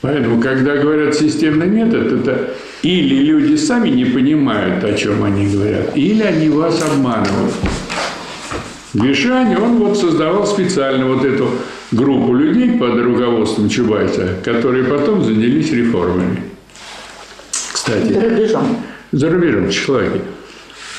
[0.00, 5.94] Поэтому, когда говорят системный метод, это или люди сами не понимают, о чем они говорят,
[5.94, 7.52] или они вас обманывают.
[8.94, 11.50] Вишань, он вот создавал специально вот эту
[11.92, 16.42] группу людей под руководством Чубайса, которые потом занялись реформами.
[17.50, 18.14] Кстати,
[19.12, 20.22] за рубежом, в Чехословакии.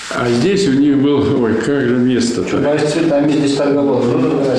[0.09, 2.77] А здесь у них был, ой, как же место-то?
[2.87, 4.03] Цветами здесь торговал.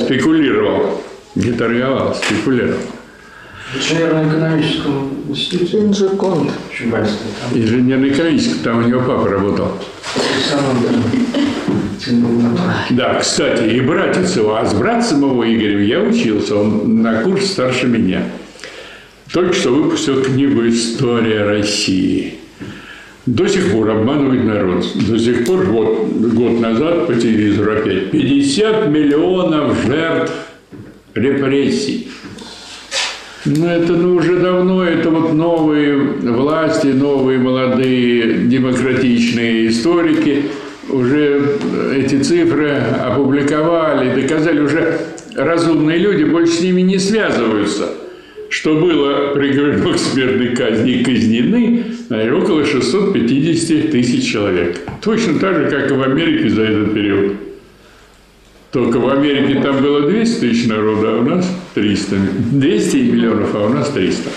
[0.05, 1.03] Спекулировал.
[1.35, 2.81] Не торговал, спекулировал.
[3.75, 6.51] Инженерно экономическом институте Инжеконт.
[6.73, 7.09] Чубайс.
[7.41, 9.73] Там Инженерно-экономический, там у него папа работал.
[12.91, 17.47] Да, кстати, и братец его, а с братцем его Игорем я учился, он на курс
[17.47, 18.23] старше меня.
[19.33, 22.38] Только что выпустил книгу «История России».
[23.29, 24.87] До сих пор обманывает народ.
[25.07, 30.33] До сих пор, вот год назад по телевизору опять, 50 миллионов жертв
[31.14, 32.09] репрессий.
[33.45, 40.45] Ну, это ну, уже давно, это вот новые власти, новые молодые демократичные историки
[40.89, 41.59] уже
[41.95, 45.01] эти цифры опубликовали, доказали, уже
[45.37, 47.91] разумные люди больше с ними не связываются.
[48.51, 54.81] Что было приговорено к смертной казни и казнены, наверное, около 650 тысяч человек.
[55.03, 57.37] Точно так же, как и в Америке за этот период.
[58.73, 62.17] Только в Америке там было 200 тысяч народа, а у нас 300.
[62.53, 64.31] 200 миллионов, а у нас 300.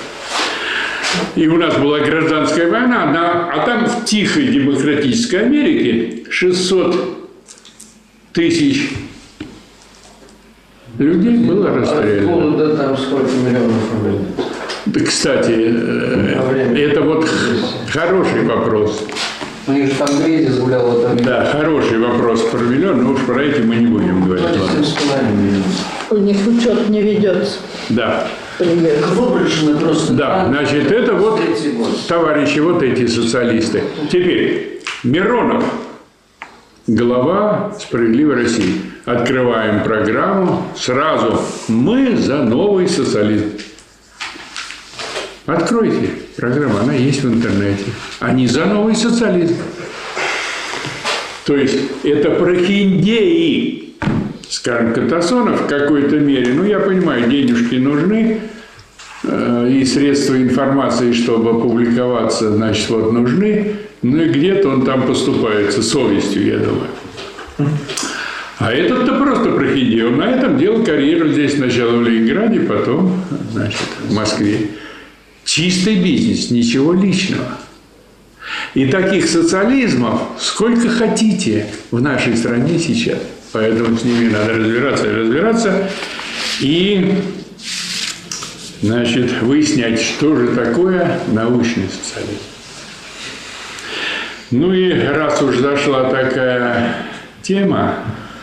[1.35, 7.29] И у нас была гражданская война, да, а там в тихой демократической Америке 600
[8.33, 8.89] тысяч
[11.01, 12.33] людей было расстреляно.
[12.37, 14.19] Откуда там сколько миллионов рублей?
[14.85, 17.27] Да, Кстати, э, это вот
[17.89, 19.03] хороший вопрос.
[19.67, 23.21] У них же там кризис гулял в этом Да, хороший вопрос про миллион, но уж
[23.21, 24.45] про эти мы не будем говорить.
[24.45, 24.83] ладно.
[24.83, 25.65] 7,5 миллионов.
[26.09, 27.59] У них учет не ведется.
[27.89, 28.27] Да.
[28.59, 30.13] Выброшены просто.
[30.13, 31.39] Да, значит, это вот
[32.07, 33.83] товарищи, вот эти социалисты.
[34.11, 35.63] Теперь, Миронов,
[36.87, 38.81] глава «Справедливой России».
[39.05, 41.41] Открываем программу сразу.
[41.67, 43.47] Мы за новый социализм.
[45.47, 47.85] Откройте программу, она есть в интернете.
[48.19, 49.55] Они за новый социализм.
[51.45, 53.95] То есть это прохиндеи,
[54.47, 56.53] скажем, Катасонов в какой-то мере.
[56.53, 58.41] Ну, я понимаю, денежки нужны,
[59.23, 63.77] э, и средства информации, чтобы опубликоваться, значит, вот нужны.
[64.03, 66.89] Ну и где-то он там поступается совестью, я думаю.
[68.61, 70.05] А этот-то просто прохидей.
[70.05, 74.67] Он на этом делал карьеру здесь сначала в Ленинграде, потом, значит, в Москве.
[75.43, 77.57] Чистый бизнес, ничего личного.
[78.75, 83.17] И таких социализмов сколько хотите в нашей стране сейчас.
[83.51, 85.89] Поэтому с ними надо разбираться и разбираться.
[86.61, 87.15] И,
[88.83, 92.43] значит, выяснять, что же такое научный социализм.
[94.51, 96.95] Ну и раз уж зашла такая
[97.41, 97.95] тема,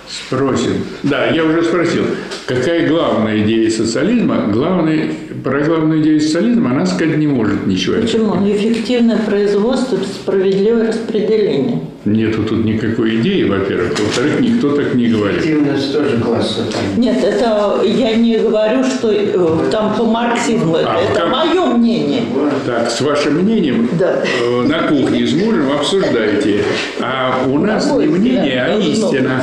[0.09, 0.84] спросим.
[1.02, 2.04] Да, я уже спросил,
[2.46, 4.46] какая главная идея социализма?
[4.52, 5.11] Главный,
[5.44, 8.00] про главную идею социализма она сказать не может ничего.
[8.00, 8.34] Почему?
[8.50, 11.80] Эффективное производство, справедливое распределение.
[12.04, 13.98] Нету тут никакой идеи, во-первых.
[13.98, 15.38] Во-вторых, никто так не говорит.
[15.40, 16.59] Активность тоже класс.
[16.96, 20.76] Нет, это я не говорю, что э, там по марксизму.
[20.76, 21.30] Это, А, это как?
[21.30, 22.22] мое мнение.
[22.64, 24.22] Так, с вашим мнением Да.
[24.24, 26.62] э, на кухне с мужем обсуждаете.
[27.00, 29.42] А у нас Какое не мнение, а должно истина.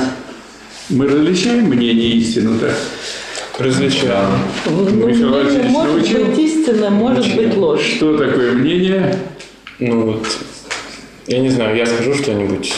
[0.90, 2.72] Мы различаем мнение и истину-то.
[3.58, 4.30] Различаем.
[4.66, 6.26] Ну, Михаил мнение Васильевич может научил?
[6.26, 7.82] быть истинно, может быть ложь.
[7.96, 9.18] Что такое мнение?
[9.80, 10.28] Ну вот,
[11.28, 12.74] я не знаю, я скажу что-нибудь,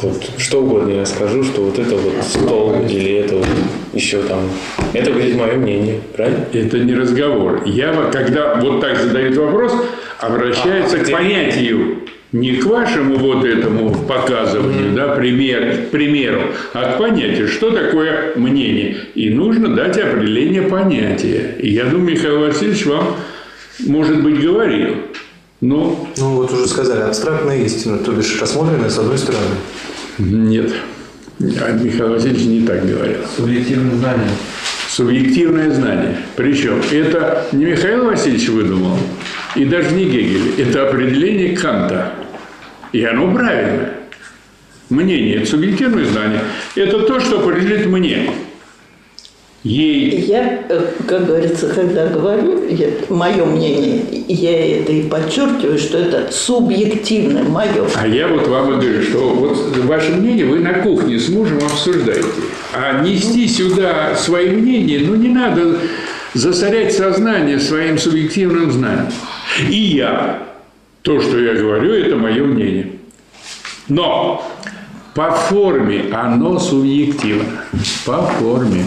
[0.00, 3.46] вот, что угодно я скажу, что вот это вот стол или это вот
[3.92, 4.48] еще там.
[4.92, 6.46] Это будет мое мнение, правильно?
[6.52, 7.62] Это не разговор.
[7.66, 9.72] Я, вот, когда вот так задают вопрос,
[10.18, 11.98] обращается А, к понятию.
[12.32, 16.42] Не к вашему вот этому показыванию, да, пример, к примеру,
[16.74, 18.98] а к понятию, что такое мнение.
[19.16, 21.56] И нужно дать определение понятия.
[21.58, 23.16] И я думаю, Михаил Васильевич вам,
[23.80, 24.94] может быть, говорил.
[25.60, 29.56] Но Ну, вот уже сказали, абстрактная истина, то бишь рассмотренная с одной стороны.
[30.18, 30.72] нет.
[31.40, 33.18] А Михаил Васильевич не так говорил.
[33.36, 34.28] Субъективное знание.
[34.88, 36.16] Субъективное знание.
[36.36, 38.96] Причем это не Михаил Васильевич выдумал,
[39.56, 40.60] и даже не Гегель.
[40.60, 42.12] Это определение Канта.
[42.92, 43.94] И оно правильное.
[44.88, 46.40] Мнение– это субъективное знание.
[46.74, 48.30] Это то, что принадлежит мне.
[49.62, 52.64] ей Я, э, как говорится, когда говорю,
[53.08, 57.86] мое мнение, я это и подчеркиваю, что это субъективно мое.
[57.94, 61.58] А я вот вам и говорю, что вот ваше мнение вы на кухне с мужем
[61.58, 62.26] обсуждаете.
[62.74, 65.78] А нести сюда свои мнения, ну не надо
[66.34, 69.12] засорять сознание своим субъективным знанием.
[69.68, 70.49] И я,
[71.02, 72.92] то, что я говорю, это мое мнение.
[73.88, 74.46] Но
[75.14, 77.64] по форме оно субъективно.
[78.04, 78.84] По форме.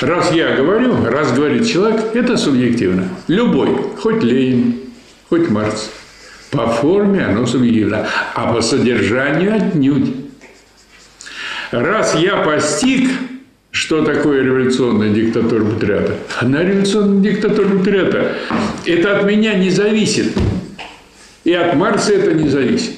[0.00, 3.08] Раз я говорю, раз говорит человек, это субъективно.
[3.26, 4.76] Любой, хоть Ленин,
[5.28, 5.90] хоть Маркс.
[6.50, 10.14] По форме оно субъективно, а по содержанию отнюдь.
[11.72, 13.10] Раз я постиг,
[13.70, 18.36] что такое революционная диктатура пролетариата, она революционная диктатура пролетариата.
[18.86, 20.32] Это от меня не зависит.
[21.48, 22.92] И от Маркса это не зависит.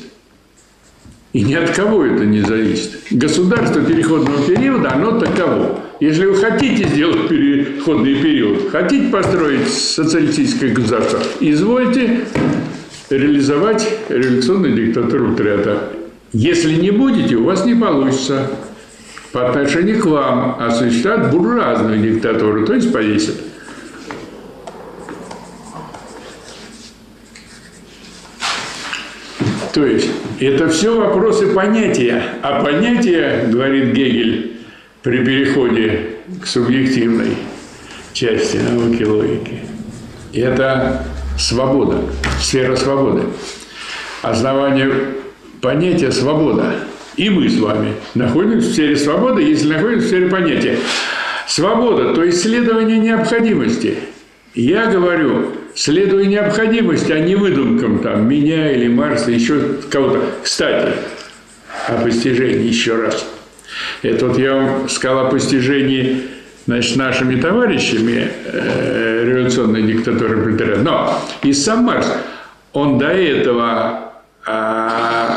[1.32, 2.98] И ни от кого это не зависит.
[3.12, 5.78] Государство переходного периода, оно таково.
[6.00, 12.22] Если вы хотите сделать переходный период, хотите построить социалистическое государство, извольте
[13.08, 15.92] реализовать революционную диктатуру пролетариата.
[16.32, 18.50] Если не будете, у вас не получится
[19.30, 23.36] по отношению к вам осуществлять буржуазную диктатуру, то есть повесят.
[29.72, 30.08] То есть
[30.40, 32.22] это все вопросы понятия.
[32.42, 34.56] А понятие, говорит Гегель,
[35.02, 37.36] при переходе к субъективной
[38.12, 39.60] части науки логики,
[40.32, 41.04] это
[41.38, 42.02] свобода,
[42.40, 43.22] сфера свободы.
[44.22, 44.92] Основание
[45.60, 46.74] понятия свобода.
[47.16, 50.78] И мы с вами находимся в сфере свободы, если находимся в сфере понятия.
[51.46, 53.96] Свобода, то исследование необходимости.
[54.54, 59.60] Я говорю, следуя необходимости, а не выдумкам там, меня или Марса, еще
[59.90, 60.22] кого-то.
[60.42, 60.92] Кстати,
[61.88, 63.26] о постижении еще раз.
[64.02, 66.22] Это вот я вам сказал о постижении
[66.66, 70.82] значит, нашими товарищами э, революционной диктатуры пролетариата.
[70.82, 72.06] Но и сам Марс,
[72.72, 74.12] он до этого
[74.46, 75.28] э,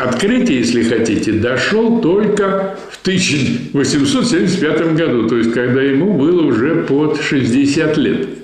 [0.00, 7.20] открытия, если хотите, дошел только в 1875 году, то есть когда ему было уже под
[7.20, 8.43] 60 лет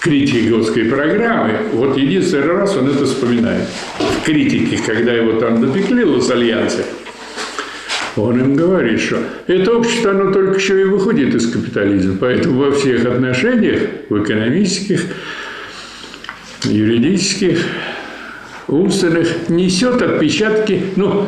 [0.00, 3.68] критике Готской программы, вот единственный раз он это вспоминает.
[3.98, 6.84] В критике, когда его там допекли лассальянцы,
[8.16, 12.16] он им говорит, что это общество, оно только еще и выходит из капитализма.
[12.18, 15.02] Поэтому во всех отношениях, в экономических,
[16.64, 17.58] юридических,
[18.68, 21.26] умственных, несет отпечатки, ну,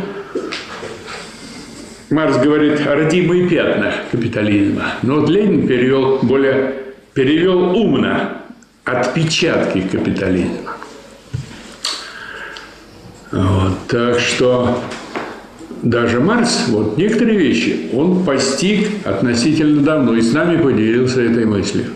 [2.10, 4.94] Маркс говорит родимые пятна капитализма.
[5.02, 6.74] Но вот Ленин перевел более,
[7.14, 8.41] перевел умно
[8.84, 10.76] отпечатки капитализма.
[13.30, 14.78] Вот, так что
[15.82, 21.86] даже Марс, вот некоторые вещи, он постиг относительно давно и с нами поделился этой мыслью.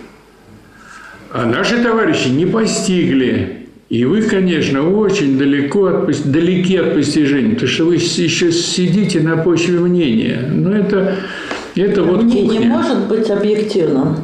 [1.33, 3.67] А наши товарищи не постигли.
[3.89, 9.37] И вы, конечно, очень далеко от, далеки от постижения, потому что вы еще сидите на
[9.37, 10.49] почве мнения.
[10.51, 11.17] Но это,
[11.77, 12.69] это вот Мнение кухня.
[12.69, 14.17] может быть объективным.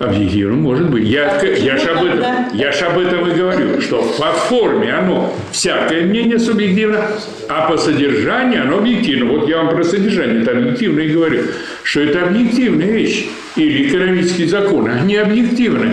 [0.00, 1.06] Объективным может быть.
[1.06, 2.24] Я, А я, ж об этом,
[2.54, 7.06] я ж об этом и говорю, что по форме оно всякое мнение субъективно,
[7.50, 9.30] а по содержанию оно объективно.
[9.30, 11.42] Вот я вам про содержание это объективно и говорю,
[11.82, 13.26] что это объективные вещи.
[13.56, 15.92] Или экономические законы, они объективны.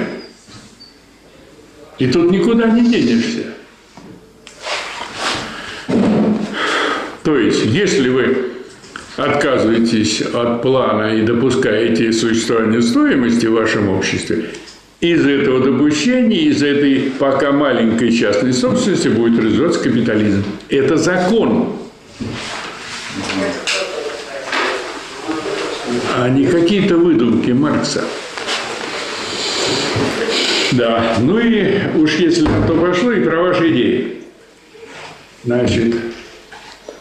[1.99, 3.43] И тут никуда не денешься.
[7.25, 8.56] То есть, если вы
[9.17, 14.51] отказываетесь от плана и допускаете существование стоимости в вашем обществе,
[15.01, 20.43] из этого допущения, из этой пока маленькой частной собственности будет развиваться капитализм.
[20.69, 21.73] Это закон.
[26.15, 28.03] А не какие-то выдумки Маркса.
[30.73, 34.17] Да, ну и уж если на то пошло, и про ваши идеи.
[35.45, 35.95] Значит,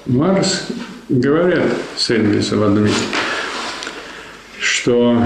[0.07, 0.69] Маркс
[1.09, 1.65] говорят
[2.11, 3.03] Энгельсом в одном месте,
[4.61, 5.23] что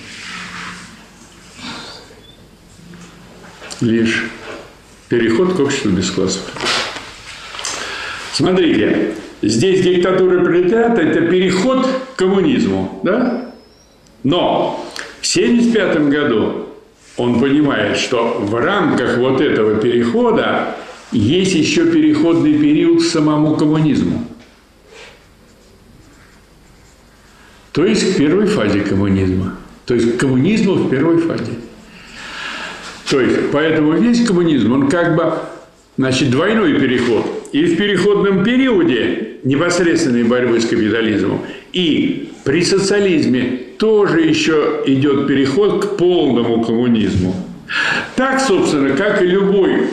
[3.83, 4.25] лишь
[5.09, 6.43] переход к обществу без классов.
[8.33, 13.53] Смотрите, здесь диктатура пролетариата– это переход к коммунизму, да?
[14.23, 14.89] Но
[15.21, 16.69] в 1975 году
[17.17, 20.77] он понимает, что в рамках вот этого перехода
[21.11, 24.27] есть еще переходный период к самому коммунизму.
[27.73, 29.59] То есть к первой фазе коммунизма.
[29.85, 31.53] То есть к коммунизму в первой фазе.
[33.13, 35.35] То есть, поэтому весь коммунизм, он как бы,
[35.99, 37.27] значит, двойной переход.
[37.53, 41.43] И в переходном периоде непосредственной борьбы с капитализмом,
[41.75, 47.35] и при социализме тоже еще идет переход к полному коммунизму.
[48.17, 49.89] Так, собственно, как и любой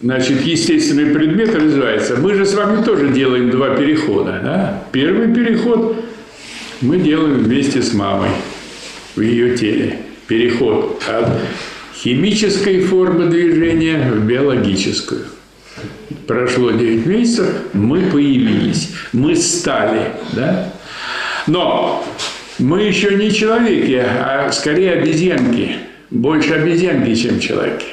[0.00, 2.16] значит, естественный предмет развивается.
[2.16, 4.40] Мы же с вами тоже делаем два перехода.
[4.42, 4.84] Да?
[4.90, 6.02] Первый переход
[6.80, 8.30] мы делаем вместе с мамой
[9.16, 9.98] в ее теле.
[10.28, 11.28] Переход от
[12.04, 15.24] химической формы движения в биологическую.
[16.26, 20.72] Прошло 9 месяцев, мы появились, мы стали, да?
[21.46, 22.04] Но
[22.58, 25.76] мы еще не человеки, а скорее обезьянки.
[26.10, 27.86] Больше обезьянки, чем человеки.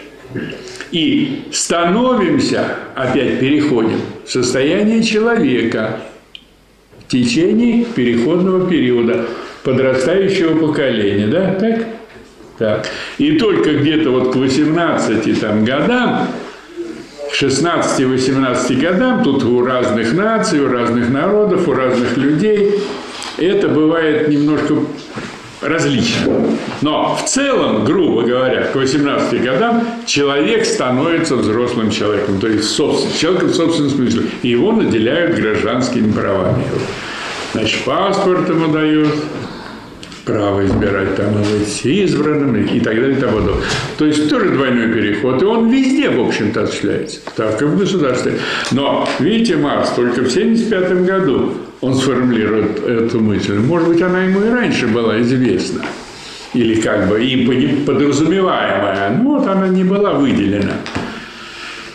[0.91, 6.01] И становимся, опять переходим, в состояние человека
[6.99, 9.25] в течение переходного периода
[9.63, 11.27] подрастающего поколения.
[11.27, 12.00] Да, так?
[12.61, 12.85] Так.
[13.17, 16.27] И только где-то вот к 18 там, годам,
[17.31, 22.75] к 16-18 годам, тут у разных наций, у разных народов, у разных людей,
[23.39, 24.75] это бывает немножко
[25.61, 26.31] различно.
[26.81, 33.09] Но в целом, грубо говоря, к 18 годам человек становится взрослым человеком, то есть собствен,
[33.19, 34.25] человеком в собственном смысле.
[34.43, 36.63] И его наделяют гражданскими правами.
[37.53, 39.15] Значит, паспорт ему дают,
[40.25, 43.63] право избирать там и быть избранным и так далее и тому подобное.
[43.97, 45.41] То есть тоже двойной переход.
[45.41, 47.19] И он везде, в общем-то, осуществляется.
[47.35, 48.33] Так и в государстве.
[48.71, 53.57] Но, видите, Марс только в 1975 году он сформулирует эту мысль.
[53.59, 55.81] Может быть, она ему и раньше была известна.
[56.53, 59.17] Или как бы им подразумеваемая.
[59.17, 60.73] Но вот она не была выделена.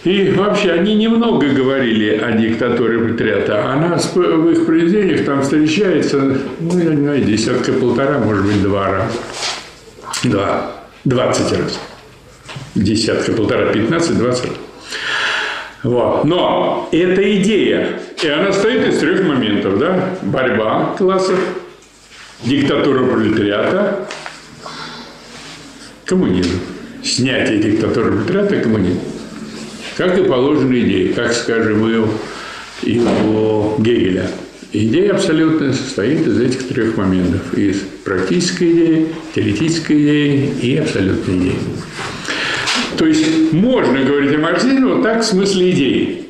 [0.06, 3.72] И вообще они немного говорили о диктатуре пролетариата.
[3.72, 9.16] Она в их произведениях там встречается, ну, я не знаю, десятка-полтора, может быть, два раза.
[10.22, 10.72] Два.
[11.04, 11.80] Двадцать раз.
[12.76, 14.52] Десятка, полтора, пятнадцать, двадцать.
[15.82, 16.24] Вот.
[16.24, 20.10] Но эта идея, и она стоит из трех моментов, да?
[20.22, 21.36] Борьба классов,
[22.44, 24.08] диктатура пролетариата,
[26.04, 26.60] коммунизм.
[27.02, 29.00] Снятие диктатуры пролетариата, коммунизм.
[29.96, 32.08] Как и положено идеи, как, скажем, у,
[32.82, 34.30] и у Гегеля.
[34.72, 37.54] Идея абсолютная состоит из этих трех моментов.
[37.54, 41.58] Из практической идеи, теоретической идеи и абсолютной идеи.
[42.98, 46.26] То есть можно говорить о марксизме вот так в смысле идеи.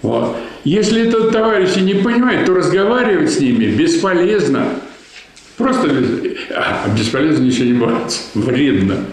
[0.00, 0.36] Вот.
[0.64, 4.68] Если этот товарищ не понимает, то разговаривать с ними бесполезно.
[5.58, 5.90] Просто
[6.54, 8.18] а, бесполезно ничего не бывает.
[8.34, 9.04] Вредно.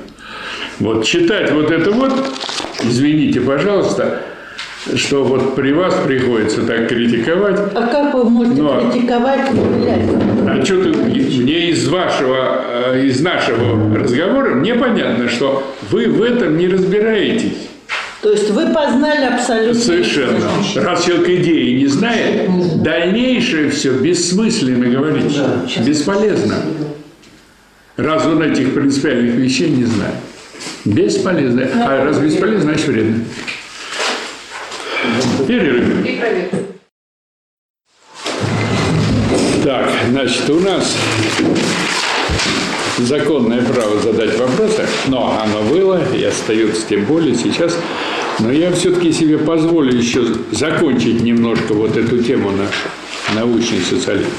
[0.80, 2.14] Вот читать вот это вот
[2.84, 4.22] извините, пожалуйста,
[4.96, 7.60] что вот при вас приходится так критиковать.
[7.76, 8.92] А как вы можете Но...
[8.92, 9.50] критиковать
[10.48, 12.64] А что ты, мне из вашего,
[12.94, 17.70] э, из нашего разговора, мне понятно, что вы в этом не разбираетесь.
[18.22, 19.80] То есть вы познали абсолютно.
[19.80, 20.50] Совершенно.
[20.76, 22.50] Раз человек идеи не знает,
[22.84, 25.38] дальнейшее все бессмысленно говорить.
[25.86, 26.56] Бесполезно.
[27.96, 30.16] Раз он этих принципиальных вещей не знает.
[30.86, 31.68] Бесполезно.
[31.86, 33.26] А раз бесполезно, значит вредно.
[35.48, 36.08] Перерыв.
[39.64, 40.96] Так, значит, у нас
[42.98, 47.78] законное право задать вопросы, но оно было и остается тем более сейчас.
[48.40, 52.90] Но я все-таки себе позволю еще закончить немножко вот эту тему нашу,
[53.36, 54.30] научный социализм.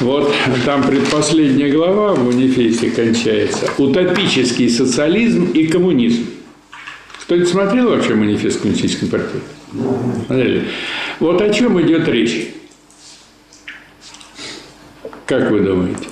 [0.00, 0.30] Вот
[0.66, 3.70] там предпоследняя глава в манифесте кончается.
[3.78, 6.26] Утопический социализм и коммунизм.
[7.22, 9.40] Кто-нибудь смотрел вообще манифест коммунистической партии?
[10.26, 10.64] Смотрели.
[11.18, 12.48] Вот о чем идет речь?
[15.24, 16.08] Как вы думаете?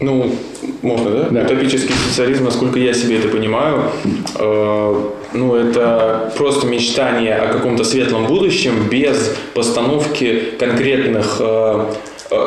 [0.00, 0.34] Ну,
[0.82, 1.28] можно, да?
[1.30, 1.42] да?
[1.44, 3.90] Утопический социализм, насколько я себе это понимаю,
[4.38, 11.84] э, ну, это просто мечтание о каком-то светлом будущем без постановки конкретных э,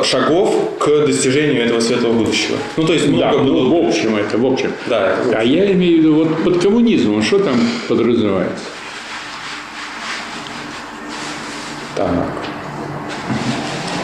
[0.04, 2.56] шагов к достижению этого светлого будущего.
[2.76, 3.62] Ну, то есть много Да, было...
[3.68, 4.72] ну, в общем это, в общем.
[4.86, 7.54] Да, А я имею в виду, вот под коммунизмом, что там
[7.88, 8.64] подразумевается?
[11.96, 12.08] так.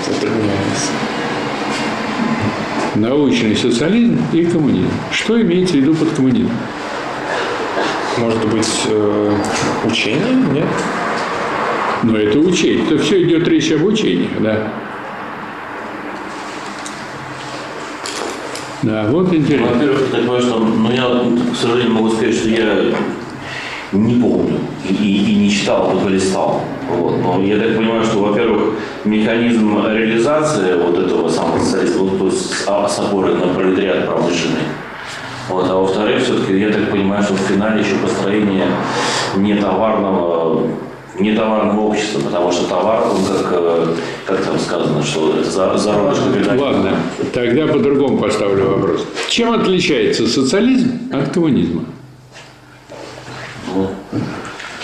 [0.06, 0.92] Затрудняется.
[2.94, 4.90] Научный социализм и коммунизм.
[5.10, 6.56] Что имеется в виду под коммунизмом?
[8.18, 9.32] Может быть, э,
[9.84, 10.34] учение?
[10.52, 10.66] Нет?
[12.04, 12.84] Но это учение.
[12.86, 14.68] Это все идет речь об учении, да.
[18.82, 19.66] Да, вот интересно.
[19.74, 22.74] Во-первых, так понимаю, что ну, я, к сожалению, могу сказать, что я
[23.92, 24.58] не помню
[24.88, 26.62] и, и- и не читал, только листал.
[26.88, 27.18] Вот.
[27.22, 28.74] Но я так понимаю, что, во-первых,
[29.04, 34.62] механизм реализации вот этого самого социализма, то есть с а- опорой на пролетариат промышленный.
[35.48, 35.68] Вот.
[35.68, 38.66] А во-вторых, все-таки я так понимаю, что в финале еще построение
[39.36, 40.66] нетоварного
[41.18, 43.94] нетоварного общества, потому что товар, он как, э,
[44.26, 46.62] как там сказано, что это капитализма.
[46.62, 46.96] Ладно,
[47.32, 49.06] тогда по-другому поставлю вопрос.
[49.28, 51.84] Чем отличается социализм от коммунизма?
[53.74, 53.88] Ну,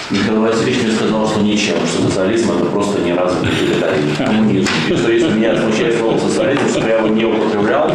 [0.09, 4.71] Михаил Васильевич мне сказал, что ничем, что социализм это просто неразвитый капитализм, коммунизм.
[4.89, 7.91] И что если меня смущает слово социализм, что я его не употреблял,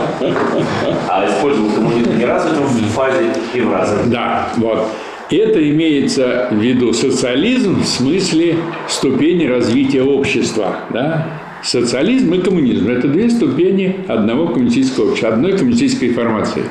[1.07, 4.09] а использовал коммунизм не развитым в фазе и в развитом.
[4.09, 4.87] Да, вот.
[5.31, 8.57] Это имеется в виду социализм в смысле
[8.89, 10.75] ступени развития общества.
[10.89, 11.25] Да?
[11.63, 16.63] Социализм и коммунизм– это две ступени одного коммунистического общества, одной коммунистической формации.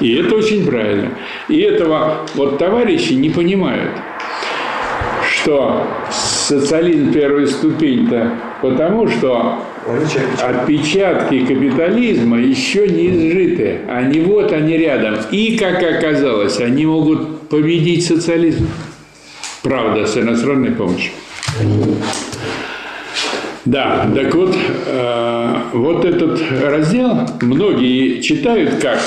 [0.00, 1.10] И это очень правильно.
[1.48, 3.92] И этого вот товарищи не понимают,
[5.30, 9.58] что социализм первая ступень-то потому, что
[10.42, 13.80] отпечатки капитализма еще не изжиты.
[13.88, 15.16] Они вот, они рядом.
[15.30, 18.66] И, как оказалось, они могут победить социализм.
[19.62, 21.12] Правда, с иностранной помощью.
[23.64, 28.98] Да, так вот, э, вот этот раздел многие читают как,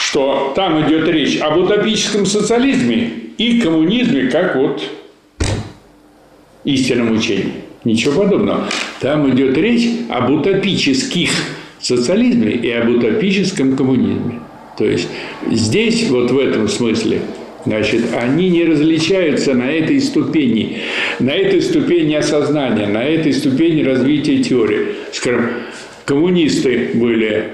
[0.00, 4.82] что там идет речь об утопическом социализме и коммунизме как вот
[6.64, 7.52] истинном учении.
[7.84, 8.68] Ничего подобного.
[9.00, 11.30] Там идет речь об утопических
[11.80, 14.40] социализме и об утопическом коммунизме.
[14.76, 15.08] То есть
[15.50, 17.22] здесь, вот в этом смысле,
[17.64, 20.78] значит, они не различаются на этой ступени,
[21.18, 24.88] на этой ступени осознания, на этой ступени развития теории.
[25.12, 25.50] Скажем,
[26.04, 27.44] коммунисты были...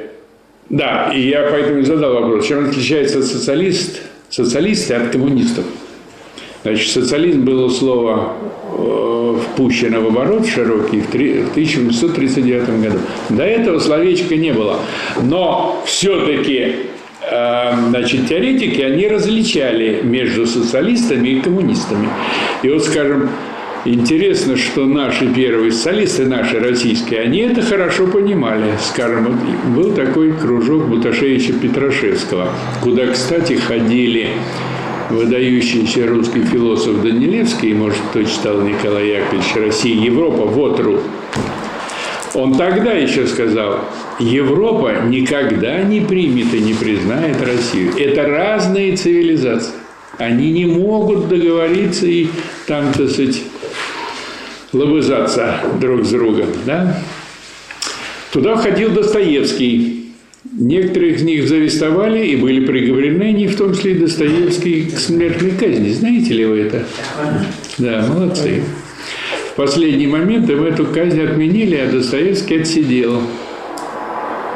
[0.69, 5.65] Да, и я поэтому и задал вопрос, чем отличается социалист, социалисты от коммунистов?
[6.63, 8.35] Значит, социализм было слово
[8.77, 12.99] э, впущено в оборот широкий в три- в 1839 году.
[13.31, 14.77] До этого словечка не было.
[15.23, 16.75] Но все-таки
[17.29, 22.09] значит, теоретики, они различали между социалистами и коммунистами.
[22.63, 23.29] И вот, скажем,
[23.85, 28.73] интересно, что наши первые социалисты, наши российские, они это хорошо понимали.
[28.81, 29.39] Скажем,
[29.75, 32.49] был такой кружок Буташевича Петрашевского,
[32.83, 34.29] куда, кстати, ходили
[35.11, 41.01] выдающийся русский философ Данилевский, может, кто читал Николай Яковлевич «Россия, Европа, вот ру».
[42.35, 43.81] Он тогда еще сказал,
[44.19, 47.93] Европа никогда не примет и не признает Россию.
[47.99, 49.73] Это разные цивилизации.
[50.19, 52.29] Они не могут договориться и
[52.67, 53.43] там, так сказать,
[54.73, 56.47] лобызаться друг с другом.
[56.67, 57.03] Да?
[58.33, 59.97] Туда входил Достоевский.
[60.53, 65.53] Некоторых из них завестовали и были приговорены, они, в том числе и Достоевский, к смертной
[65.53, 65.91] казни.
[65.91, 66.85] Знаете ли вы это?
[67.79, 68.63] Да, молодцы.
[69.61, 73.21] Последний момент им эту казнь отменили, а Достоевский отсидел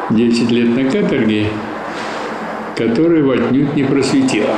[0.08, 1.48] 10 лет на каторге,
[2.74, 4.48] которая его не просветила.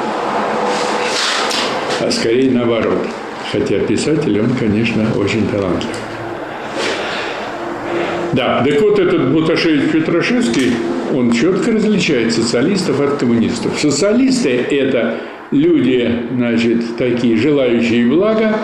[2.00, 3.08] А скорее наоборот.
[3.50, 5.90] Хотя писатель, он, конечно, очень талантлив.
[8.32, 10.74] Да, так вот этот Буташевич Петрашевский,
[11.12, 13.80] он четко различает социалистов от коммунистов.
[13.80, 15.16] Социалисты– это
[15.50, 18.60] люди, значит, такие, желающие блага,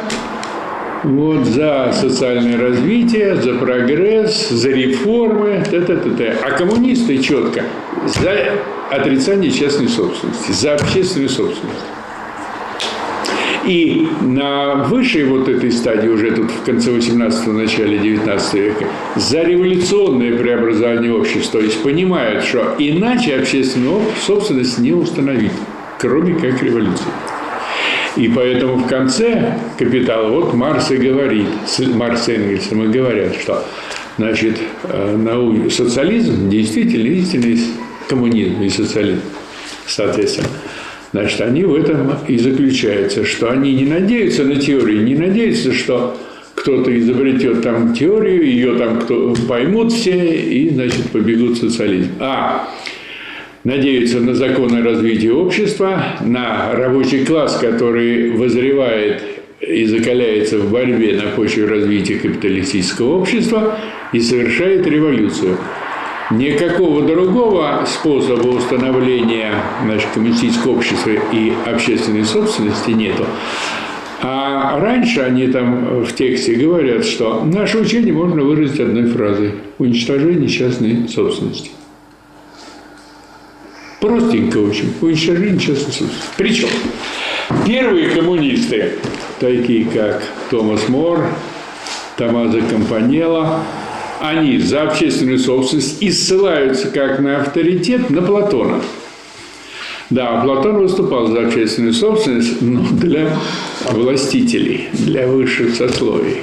[1.05, 6.37] вот, за социальное развитие, за прогресс, за реформы, т -т -т -т.
[6.43, 7.65] а коммунисты четко
[8.07, 8.53] за
[8.91, 11.81] отрицание частной собственности, за общественную собственность.
[13.65, 19.43] И на высшей вот этой стадии, уже тут в конце 18-го, начале 19 века, за
[19.43, 25.53] революционное преобразование общества, то есть понимают, что иначе общественную собственность не установить,
[25.99, 27.07] кроме как революции.
[28.17, 31.47] И поэтому в конце «Капитала» вот Марс и говорит,
[31.95, 33.65] Марс с Энгельсом и говорят, что
[34.19, 37.59] значит, э, нау- социализм действительно истинный
[38.09, 39.23] коммунизм и социализм,
[39.87, 40.49] соответственно.
[41.13, 46.17] Значит, они в этом и заключаются, что они не надеются на теорию, не надеются, что
[46.55, 52.11] кто-то изобретет там теорию, ее там кто поймут все, и, значит, побегут в социализм.
[52.21, 52.69] А
[53.65, 59.23] надеются на законы развития общества, на рабочий класс, который возревает
[59.61, 63.79] и закаляется в борьбе на почве развития капиталистического общества
[64.13, 65.57] и совершает революцию.
[66.31, 69.53] Никакого другого способа установления
[69.85, 73.27] значит, коммунистического общества и общественной собственности нету.
[74.23, 80.49] А раньше они там в тексте говорят, что наше учение можно выразить одной фразой– уничтожение
[80.49, 81.71] частной собственности.
[84.03, 84.93] Простенько очень.
[85.01, 86.27] Уничтожение частной собственности.
[86.37, 86.69] Причем
[87.65, 88.95] первые коммунисты,
[89.39, 91.25] такие как Томас Мор,
[92.17, 93.61] Томазо Компанелло,
[94.21, 98.81] они за общественную собственность и ссылаются как на авторитет на Платона.
[100.11, 103.39] Да, Платон выступал за общественную собственность, но для
[103.89, 106.39] властителей, для высших сословий,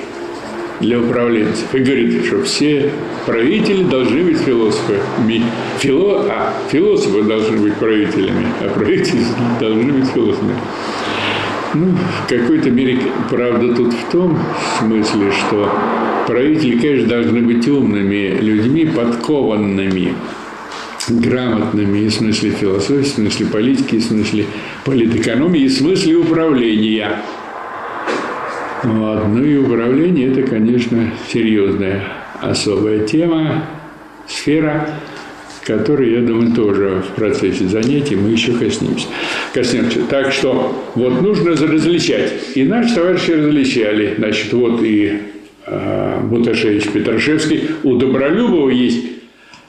[0.80, 1.74] для управленцев.
[1.74, 2.92] И говорит, что все
[3.26, 4.96] правители должны быть философы.
[5.80, 6.26] Фило...
[6.30, 9.22] А, философы должны быть правителями, а правители
[9.60, 10.56] должны быть философами.
[11.76, 11.86] Ну,
[12.26, 13.00] в какой-то мере
[13.30, 14.40] правда тут в том
[14.80, 15.72] смысле, что
[16.26, 20.16] правители, конечно, должны быть умными людьми, подкованными,
[21.10, 24.46] грамотными в смысле философии, в смысле политики, в смысле
[24.84, 27.22] политэкономии, в смысле управления.
[28.84, 29.28] Вот.
[29.28, 32.04] Ну и управление– это, конечно, серьезная
[32.42, 33.66] особая тема,
[34.28, 34.88] сфера,
[35.66, 39.08] которой, я думаю, тоже в процессе занятий мы еще коснемся.
[39.54, 40.00] коснемся.
[40.10, 42.34] Так что вот нужно различать.
[42.56, 44.16] И наши товарищи различали.
[44.18, 45.20] Значит, вот и
[45.68, 47.70] э, Буташевич Петрашевский.
[47.84, 49.06] У Добролюбова есть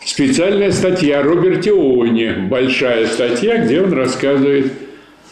[0.04, 2.46] специальная статья о Роберте Оуэне.
[2.48, 4.72] Большая статья, где он рассказывает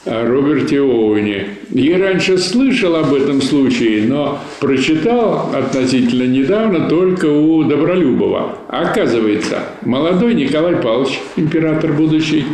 [0.05, 1.47] о Роберте Оуэне.
[1.71, 8.57] Я раньше слышал об этом случае, но прочитал относительно недавно только у Добролюбова.
[8.69, 12.47] Оказывается, молодой Николай Павлович, император будущий,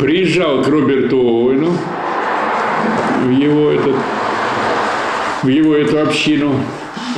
[0.00, 1.70] приезжал к Роберту Оуэну
[3.26, 3.94] в его, этот,
[5.44, 6.52] в его эту общину,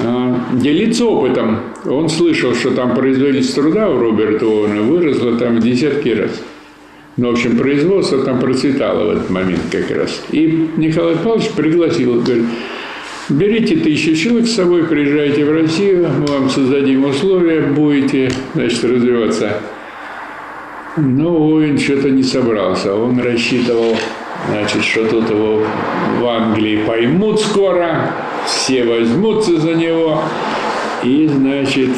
[0.05, 1.61] а, делиться опытом.
[1.87, 6.33] Он слышал, что там производительность труда у Роберта Оуэна выросла там в десятки раз.
[7.17, 10.23] Ну, в общем, производство там процветало в этот момент как раз.
[10.33, 12.45] И Николай Павлович пригласил, говорит,
[13.31, 19.63] берите тысячу человек с собой, приезжайте в Россию, мы вам создадим условия, будете, значит, развиваться.
[20.99, 22.95] Но воин что-то не собрался.
[22.95, 23.97] Он рассчитывал,
[24.51, 25.63] значит, что тут его
[26.21, 28.13] в Англии поймут скоро,
[28.47, 30.23] все возьмутся за него.
[31.07, 31.91] И, значит,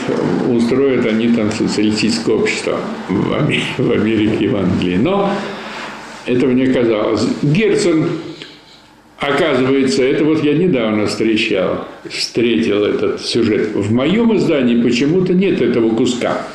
[0.51, 2.79] устроят они там социалистическое общество
[3.09, 4.97] в Америке в Англии.
[4.97, 5.31] Но
[6.27, 7.27] этого не казалось.
[7.41, 8.11] Герцен,
[9.17, 13.75] оказывается, это вот я недавно встречал, встретил этот сюжет.
[13.75, 16.47] В моем издании почему-то нет этого куска.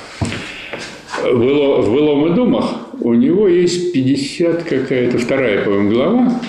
[1.24, 2.66] В «Былом и думах»
[3.00, 6.42] у него есть 50 какая-то, вторая, по-моему, глава.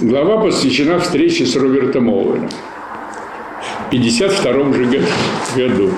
[0.00, 2.50] Глава посвящена встрече с Робертом Оуэном.
[3.90, 5.02] 1952 же
[5.56, 5.90] году.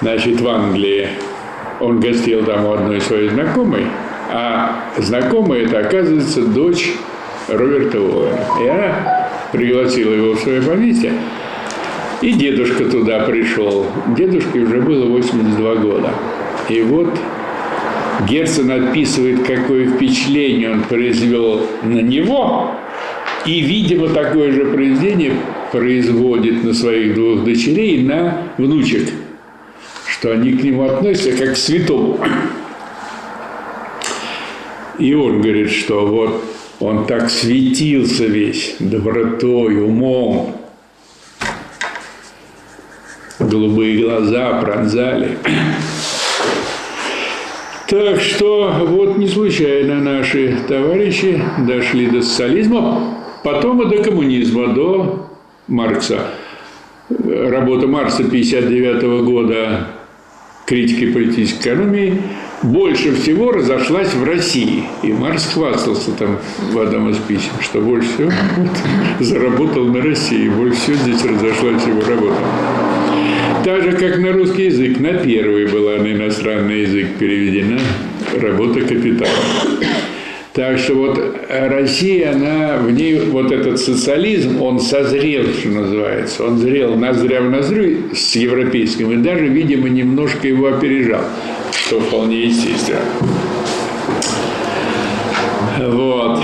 [0.00, 1.08] Значит, в Англии
[1.80, 3.86] он гостил там у одной своей знакомой,
[4.28, 6.94] а знакомая это, оказывается, дочь
[7.48, 8.40] Роберта Уэна.
[8.60, 11.12] И она пригласила его в свое поместье,
[12.22, 13.86] и дедушка туда пришел.
[14.16, 16.10] Дедушке уже было 82 года.
[16.68, 17.16] И вот
[18.28, 22.72] Герцен описывает, какое впечатление он произвел на него,
[23.46, 25.32] и, видимо, такое же произведение
[25.72, 29.08] производит на своих двух дочерей на внучек,
[30.06, 32.18] что они к нему относятся как к святому.
[34.98, 36.44] И он говорит, что вот
[36.80, 40.56] он так светился весь добротой, умом.
[43.38, 45.38] Голубые глаза пронзали.
[47.88, 55.27] Так что вот не случайно наши товарищи дошли до социализма, потом и до коммунизма, до
[55.68, 56.30] Маркса.
[57.10, 59.88] Работа Маркса 1959 года
[60.66, 62.20] критики политической экономии
[62.62, 64.84] больше всего разошлась в России.
[65.02, 66.38] И Маркс хвастался там
[66.72, 68.70] в одном из писем, что больше всего вот,
[69.20, 72.36] заработал на России, больше всего здесь разошлась его работа.
[73.64, 77.78] Так же, как на русский язык, на первый была на иностранный язык переведена
[78.40, 79.30] работа капитала.
[80.58, 86.44] Так что вот Россия, она, в ней вот этот социализм, он созрел, что называется.
[86.44, 91.22] Он зрел ноздря в ноздрю с европейским и даже, видимо, немножко его опережал,
[91.70, 92.98] что вполне естественно.
[95.78, 96.42] Вот.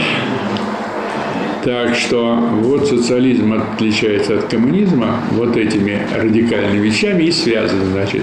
[1.65, 8.23] Так что вот социализм отличается от коммунизма вот этими радикальными вещами и связан, значит,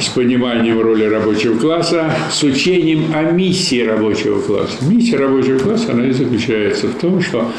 [0.00, 4.82] с пониманием роли рабочего класса, с учением о миссии рабочего класса.
[4.88, 7.52] Миссия рабочего класса, она и заключается в том, что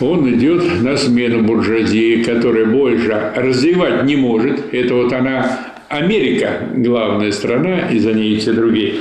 [0.00, 4.72] он идет на смену буржуазии, которая больше развивать не может.
[4.72, 9.00] Это вот она, Америка, главная страна, и за ней все другие.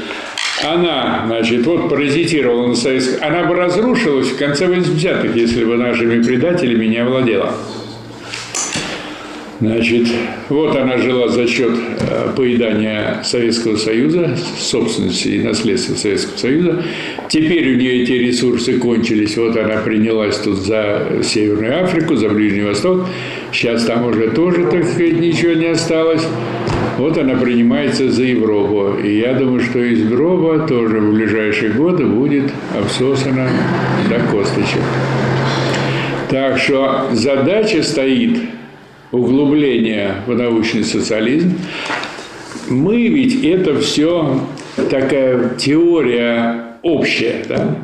[0.63, 3.23] Она, значит, вот паразитировала на советском...
[3.27, 7.53] Она бы разрушилась в конце 80-х, если бы нашими предателями не овладела.
[9.61, 10.07] Значит,
[10.49, 16.83] вот она жила за счет э, поедания Советского Союза, собственности и наследства Советского Союза.
[17.29, 19.37] Теперь у нее эти ресурсы кончились.
[19.37, 23.05] Вот она принялась тут за Северную Африку, за Ближний Восток.
[23.53, 26.25] Сейчас там уже тоже, так сказать, ничего не осталось.
[26.97, 28.97] Вот она принимается за Европу.
[29.01, 33.49] И я думаю, что из Европа тоже в ближайшие годы будет обсосана
[34.09, 34.81] до косточек.
[36.29, 38.39] Так что задача стоит
[39.11, 41.53] углубления в научный социализм.
[42.69, 44.41] Мы ведь это все
[44.89, 47.75] такая теория общая, да?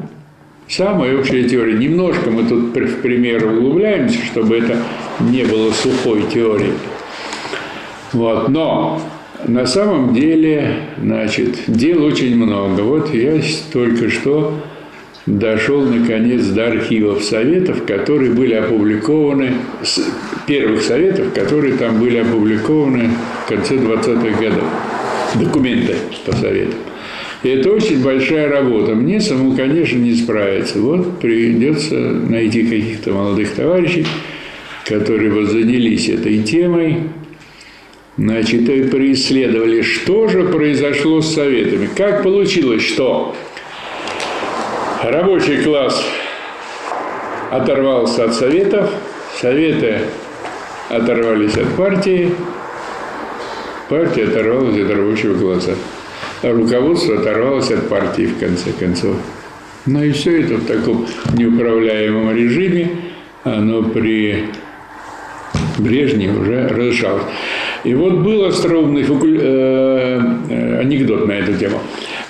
[0.70, 1.78] Самая общая теория.
[1.78, 4.78] Немножко мы тут в пример углубляемся, чтобы это
[5.20, 6.74] не было сухой теорией.
[8.14, 8.50] Вот.
[8.50, 9.02] Но
[9.46, 12.82] на самом деле, значит, дел очень много.
[12.82, 13.40] Вот я
[13.72, 14.54] только что
[15.26, 19.54] дошел наконец до архивов советов, которые были опубликованы,
[20.48, 23.10] первых советов, которые там были опубликованы
[23.46, 24.64] в конце 20-х годов.
[25.36, 26.80] Документы по советам.
[27.44, 28.96] И это очень большая работа.
[28.96, 30.80] Мне самому, конечно, не справиться.
[30.80, 34.08] Вот придется найти каких-то молодых товарищей,
[34.86, 36.98] которые бы занялись этой темой,
[38.18, 41.88] Значит, и преисследовали, что же произошло с советами.
[41.96, 43.36] Как получилось, что
[45.04, 46.04] рабочий класс
[47.52, 48.90] оторвался от советов,
[49.40, 50.00] советы
[50.90, 52.34] оторвались от партии,
[53.88, 55.76] партия оторвалась от рабочего класса,
[56.42, 59.16] а руководство оторвалось от партии в конце концов.
[59.86, 62.90] Ну и все это в таком неуправляемом режиме,
[63.44, 64.46] оно при
[65.78, 67.24] Брежневе уже разрешалось.
[67.88, 69.26] И вот был остроумный факу...
[69.28, 70.20] э,
[70.50, 71.80] э, анекдот на эту тему.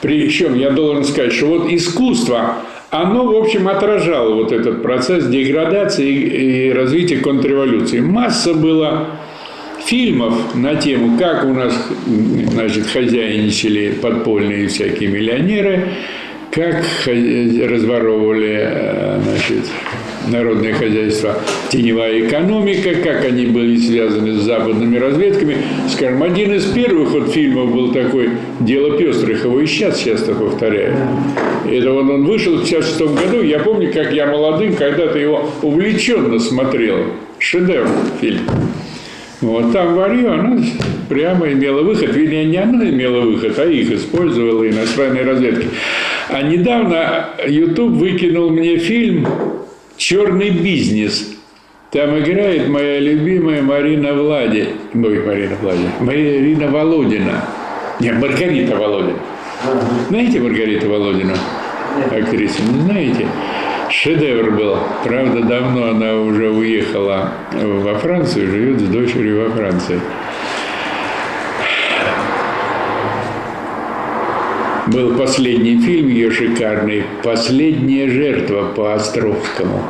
[0.01, 2.57] Причем я должен сказать, что вот искусство,
[2.91, 8.01] оно, в общем, отражало вот этот процесс деградации и развития контрреволюции.
[8.01, 9.07] Масса было
[9.83, 11.73] фильмов на тему, как у нас
[12.51, 15.87] значит, хозяйничали подпольные всякие миллионеры,
[16.51, 19.65] как разворовывали э, значит,
[20.31, 21.37] народное хозяйство,
[21.69, 25.57] теневая экономика, как они были связаны с западными разведками.
[25.89, 30.95] Скажем, один из первых вот фильмов был такой «Дело пестрых», его и сейчас часто повторяют.
[31.69, 36.39] Это вот он вышел в 1956 году, я помню, как я молодым когда-то его увлеченно
[36.39, 36.97] смотрел.
[37.39, 37.87] Шедевр
[38.19, 38.41] фильм.
[39.41, 40.59] Вот там варье, оно
[41.09, 42.15] прямо имело выход.
[42.15, 45.67] Вернее, не оно имело выход, а их использовала иностранные разведки.
[46.29, 49.27] А недавно YouTube выкинул мне фильм
[49.97, 51.35] Черный бизнес.
[51.91, 54.69] Там играет моя любимая Марина Влади.
[54.93, 55.89] Ой, Марина Влади.
[55.99, 57.43] Марина Володина.
[57.99, 59.19] Нет, Маргарита Володина.
[60.09, 61.33] Знаете Маргариту Володину?
[62.11, 63.27] Актрису, не знаете?
[63.89, 64.77] Шедевр был.
[65.03, 69.99] Правда, давно она уже уехала во Францию, живет с дочерью во Франции.
[74.87, 79.83] Был последний фильм ее шикарный «Последняя жертва» по Островскому.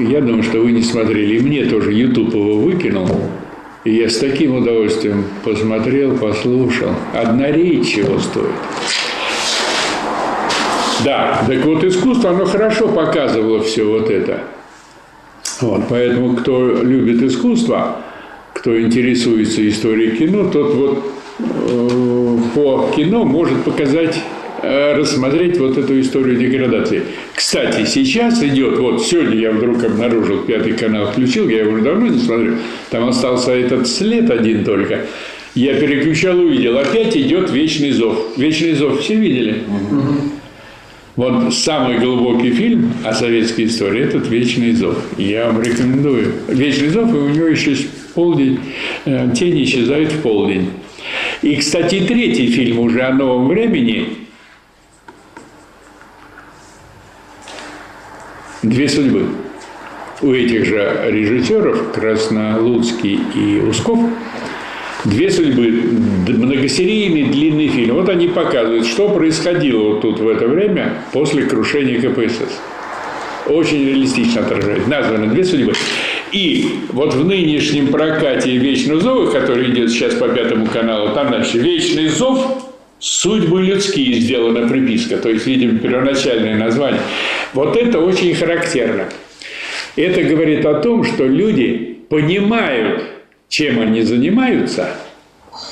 [0.00, 1.36] Я думаю, что вы не смотрели.
[1.36, 3.08] И мне тоже YouTube его выкинул.
[3.84, 6.90] И я с таким удовольствием посмотрел, послушал.
[7.14, 8.50] Одна речь его стоит.
[11.04, 14.44] Да, так вот искусство, оно хорошо показывало все вот это.
[15.60, 17.96] Вот, поэтому кто любит искусство,
[18.52, 24.18] кто интересуется историей кино, тот вот по кино может показать
[24.62, 27.02] э, рассмотреть вот эту историю деградации.
[27.34, 32.08] Кстати, сейчас идет, вот сегодня я вдруг обнаружил, пятый канал включил, я его уже давно
[32.08, 32.56] не смотрю,
[32.90, 35.06] там остался этот след один только.
[35.54, 38.38] Я переключал, увидел, опять идет «Вечный зов».
[38.38, 39.62] «Вечный зов» все видели?
[41.14, 44.96] Вот самый глубокий фильм о советской истории– этот «Вечный зов».
[45.18, 46.32] Я вам рекомендую.
[46.48, 47.76] «Вечный зов», и у него еще
[48.14, 48.60] полдень,
[49.04, 50.70] э, тень исчезает в полдень.
[51.42, 54.08] И, кстати, третий фильм уже о новом времени
[58.62, 59.26] «Две судьбы».
[60.20, 63.98] У этих же режиссеров, Краснолуцкий и Усков,
[65.04, 65.82] две судьбы,
[66.28, 67.96] многосерийный длинный фильм.
[67.96, 72.60] Вот они показывают, что происходило вот тут в это время после крушения КПСС.
[73.46, 74.86] очень реалистично отражает.
[74.86, 75.72] Названы две судьбы.
[76.32, 81.58] И вот в нынешнем прокате «Вечного зова», который идет сейчас по Пятому каналу, там дальше
[81.58, 87.00] «Вечный зов», судьбы людские сделана приписка, то есть, видимо, первоначальное название.
[87.52, 89.08] Вот это очень характерно.
[89.96, 93.02] Это говорит о том, что люди понимают,
[93.48, 94.88] чем они занимаются,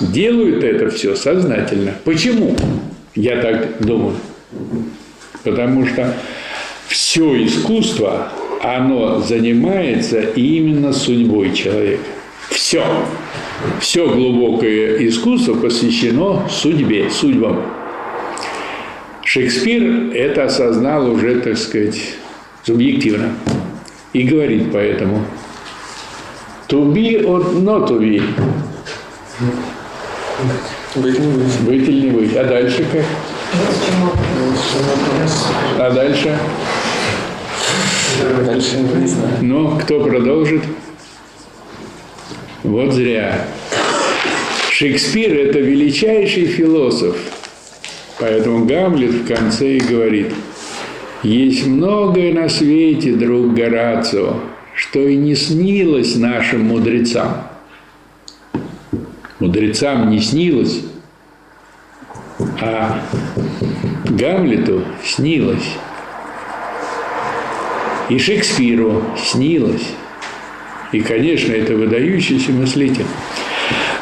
[0.01, 1.95] делают это все сознательно.
[2.05, 2.57] Почему?
[3.15, 4.17] Я так думаю.
[5.43, 6.15] Потому что
[6.89, 8.31] все искусство,
[8.61, 12.03] оно занимается именно судьбой человека.
[12.51, 12.85] Все.
[13.81, 17.63] Все глубокое искусство посвящено судьбе, судьбам.
[19.25, 22.01] Шекспир это осознал уже, так сказать,
[22.63, 23.35] субъективно.
[24.13, 25.25] И говорит поэтому
[26.69, 28.23] to be or not to be.
[30.97, 31.61] Быть не быть.
[31.61, 32.37] Быть или не быть.
[32.37, 33.05] А дальше как?
[35.79, 36.39] А дальше?
[38.45, 39.37] Дальше не знаю.
[39.43, 40.63] Ну, кто продолжит?
[42.63, 43.47] Вот зря.
[44.71, 47.17] Шекспир– это величайший философ.
[48.19, 50.33] Поэтому Гамлет в конце и говорит,
[51.23, 54.37] «Есть многое на свете, друг Горацио,
[54.75, 57.47] что и не снилось нашим мудрецам».
[59.39, 60.81] Мудрецам не снилось,
[62.61, 63.03] а
[64.05, 65.67] Гамлету снилось.
[68.11, 69.87] И Шекспиру снилось.
[70.93, 73.07] И, конечно, это выдающийся мыслитель.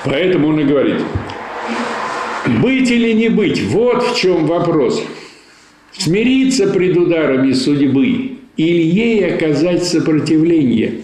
[0.05, 1.03] Поэтому он и говорит,
[2.63, 5.03] быть или не быть, вот в чем вопрос.
[5.93, 11.03] Смириться пред ударами судьбы или ей оказать сопротивление?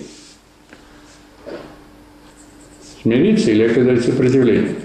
[3.02, 4.76] Смириться или оказать сопротивление?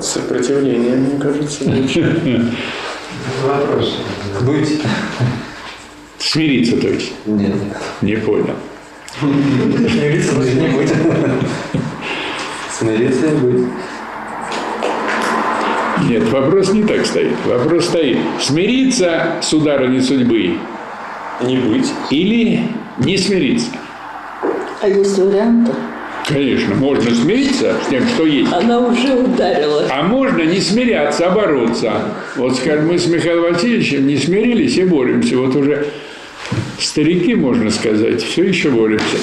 [0.00, 2.20] Сопротивление, мне кажется, лучше.
[3.44, 3.98] Вопрос.
[4.42, 4.80] Быть.
[6.32, 7.12] Смириться, то есть.
[7.26, 7.52] Нет.
[8.00, 8.54] Не понял.
[9.20, 10.90] Смириться значит не быть.
[12.78, 13.66] Смириться и быть.
[16.08, 17.34] Нет, вопрос не так стоит.
[17.44, 20.54] Вопрос стоит, смириться с ударами судьбы
[21.42, 21.92] Не быть.
[22.08, 22.62] или
[22.96, 23.68] не смириться?
[24.80, 25.72] А есть варианты?
[26.26, 28.50] Конечно, можно смириться с тем, что есть.
[28.50, 29.84] Она уже ударила.
[29.90, 31.92] А можно не смиряться, а бороться.
[32.36, 35.36] Вот, скажем, мы с Михаилом Васильевичем не смирились и боремся.
[35.36, 35.88] Вот уже
[36.84, 39.18] старики, можно сказать, все еще боремся.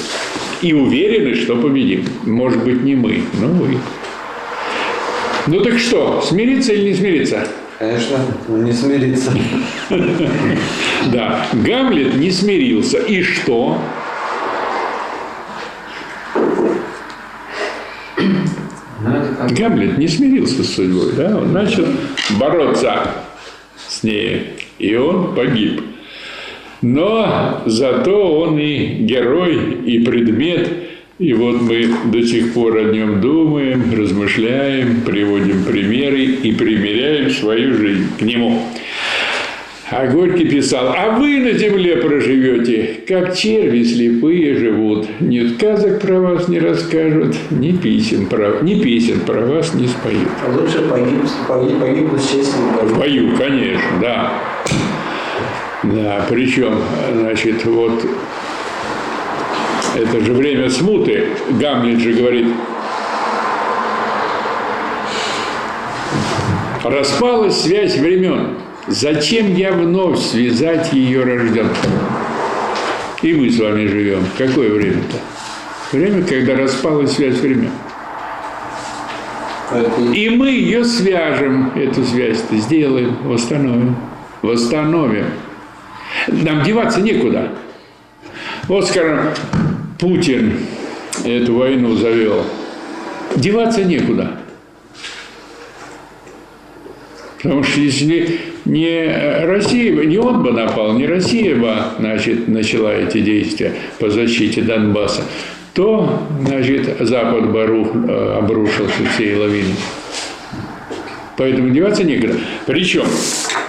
[0.61, 2.06] И уверены, что победим.
[2.23, 3.77] Может быть, не мы, но вы.
[5.48, 7.48] Ну так что, смириться или не смириться?
[7.80, 8.18] Конечно,
[8.49, 9.31] не смириться.
[11.14, 12.98] Да, Гамлет не смирился.
[12.98, 13.81] И что?
[19.52, 21.38] Гамлет не смирился с судьбой, да?
[21.38, 21.86] Он начал
[22.38, 23.11] бороться
[23.88, 25.81] с ней, и он погиб.
[26.81, 30.69] Но зато он и герой, и предмет,
[31.18, 37.76] и вот мы до сих пор о нем думаем, размышляем, приводим примеры и примеряем свою
[37.76, 38.64] жизнь к нему.
[39.91, 45.07] А Горький писал, а вы на земле проживете, как черви слепые живут.
[45.19, 50.30] Ни сказок про вас не расскажут, ни писем про, ни песен про вас не споют.
[50.45, 52.61] А лучше погиб, погиб, погибнуть с честью.
[52.84, 54.34] В бою, конечно, да.
[55.84, 56.76] Да, причем,
[57.14, 58.06] значит, вот
[59.95, 61.30] это же время смуты.
[61.51, 62.47] Гамлет же говорит,
[66.84, 68.56] распалась связь времен.
[68.88, 71.69] Зачем я вновь связать ее рожден?
[73.22, 74.26] И мы с вами живем.
[74.38, 75.18] Какое время-то?
[75.91, 77.72] Время, когда распалась связь времен.
[80.14, 83.95] И мы ее свяжем, эту связь сделаем, восстановим.
[84.41, 85.26] Восстановим.
[86.27, 87.49] Нам деваться некуда.
[88.67, 89.19] Вот, скажем,
[89.99, 90.57] Путин
[91.25, 92.45] эту войну завел.
[93.35, 94.33] Деваться некуда.
[97.41, 103.21] Потому что если не Россия, не он бы напал, не Россия бы, значит, начала эти
[103.21, 105.23] действия по защите Донбасса,
[105.73, 109.75] то, значит, Запад бы ру- э, обрушился всей лавиной.
[111.37, 112.35] Поэтому деваться некуда.
[112.65, 113.05] Причем,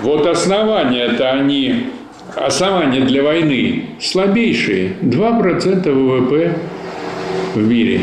[0.00, 1.86] вот основания-то они,
[2.36, 4.92] основания для войны слабейшие.
[5.02, 6.56] 2% ВВП
[7.54, 8.00] в мире.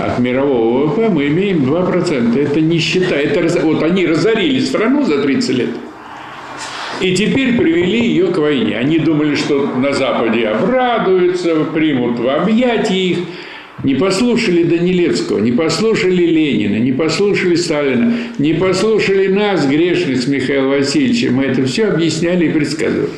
[0.00, 2.38] От мирового ВВП мы имеем 2%.
[2.38, 3.14] Это нищета.
[3.14, 5.70] Это, вот они разорили страну за 30 лет.
[7.00, 8.76] И теперь привели ее к войне.
[8.76, 13.18] Они думали, что на Западе обрадуются, примут в объятия их.
[13.82, 20.68] Не послушали Данилевского, не послушали Ленина, не послушали Сталина, не послушали нас, грешных, с Михаилом
[20.70, 21.34] Васильевичем.
[21.34, 23.08] Мы это все объясняли и предсказывали.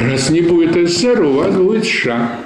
[0.00, 2.38] Раз не будет СССР, у вас будет США.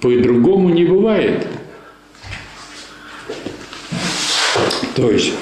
[0.00, 1.46] По-другому не бывает.
[4.96, 5.32] То есть,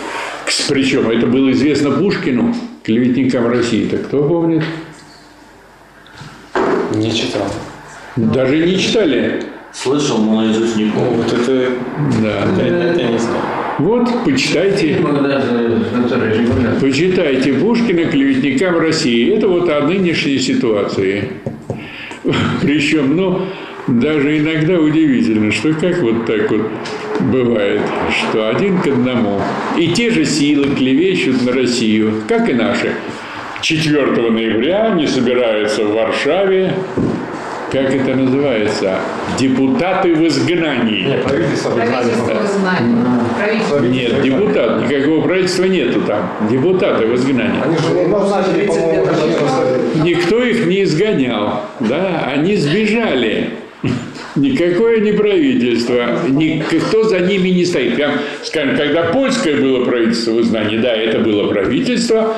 [0.68, 3.86] причем это было известно Пушкину, клеветникам России.
[3.88, 4.64] Так кто помнит?
[6.94, 7.46] Не читал.
[8.16, 9.42] Даже не читали.
[9.72, 11.22] Слышал, но наизусть не помню.
[11.22, 11.72] вот это,
[12.22, 12.44] Да.
[12.44, 13.42] это, это я не знаю.
[13.78, 14.98] Вот, почитайте.
[16.80, 19.36] Почитайте Пушкина клеветникам России.
[19.36, 21.28] Это вот о нынешней ситуации.
[22.60, 23.42] Причем, ну,
[23.86, 26.68] даже иногда удивительно, что как вот так вот
[27.20, 27.80] бывает,
[28.10, 29.40] что один к одному.
[29.78, 32.92] И те же силы клевещут на Россию, как и наши.
[33.60, 36.74] 4 ноября они собираются в Варшаве,
[37.70, 38.98] как это называется,
[39.38, 41.06] депутаты в изгнании.
[41.08, 42.96] Нет, правительство Правительство в изгнании.
[43.36, 43.78] Правительство.
[43.80, 46.30] Нет, депутат, никакого правительства нету там.
[46.50, 47.60] Депутаты в изгнании.
[47.62, 50.02] Они же назначили, по-моему, правительство.
[50.02, 53.50] Никто их не изгонял, да, они сбежали.
[54.34, 57.96] Никакое не правительство, никто за ними не стоит.
[57.96, 58.12] Прям,
[58.42, 62.34] скажем, когда польское было правительство в изгнании, да, это было правительство,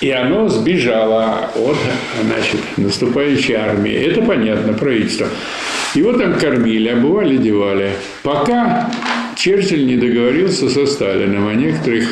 [0.00, 1.76] и оно сбежало от,
[2.22, 3.92] значит, наступающей армии.
[3.92, 5.28] Это понятно, правительство.
[5.94, 7.92] Его там кормили, обували, девали.
[8.22, 8.90] Пока
[9.36, 12.04] Черчилль не договорился со Сталиным о некоторых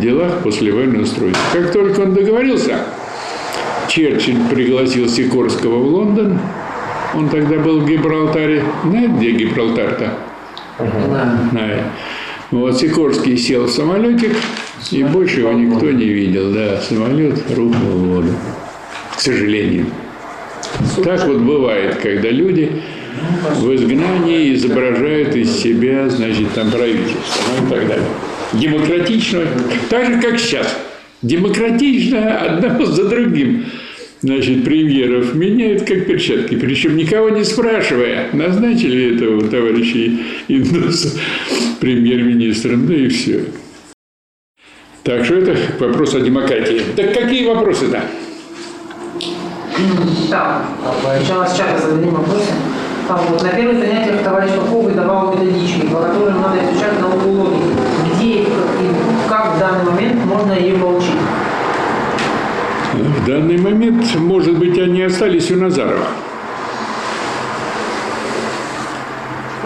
[0.00, 1.42] делах послевоенного устройства.
[1.52, 2.78] Как только он договорился,
[3.88, 6.38] Черчилль пригласил Сикорского в Лондон.
[7.14, 8.62] Он тогда был в Гибралтаре.
[8.84, 10.12] Знаете, где Гибралтар-то?
[11.50, 11.84] Знаю.
[12.50, 14.36] Вот Сикорский сел в самолетик,
[14.90, 16.52] и больше его никто не видел.
[16.52, 18.32] Да, самолет рухнул в воду.
[19.16, 19.86] К сожалению.
[21.02, 22.70] Так вот бывает, когда люди
[23.56, 28.06] в изгнании изображают из себя, значит, там правительство, ну и так далее.
[28.52, 29.42] Демократично,
[29.88, 30.76] так же, как сейчас.
[31.22, 33.64] Демократично одного за другим.
[34.20, 38.28] Значит, премьеров меняют как перчатки, причем никого не спрашивая.
[38.32, 40.10] Назначили этого товарища
[40.48, 41.18] Индуса
[41.80, 43.44] премьер-министром, да и все.
[45.06, 46.82] Так что это вопрос о демократии.
[46.96, 48.00] Так какие вопросы-то?
[50.28, 50.62] Так,
[51.00, 52.50] сначала с чата зададим вопросы.
[53.08, 57.62] А вот, на первых занятиях товарищ Попов выдавал методички, по которым надо изучать науку логики.
[58.16, 58.48] Где и
[59.28, 61.14] как в данный момент можно ее получить?
[62.94, 66.04] В данный момент, может быть, они остались у Назарова.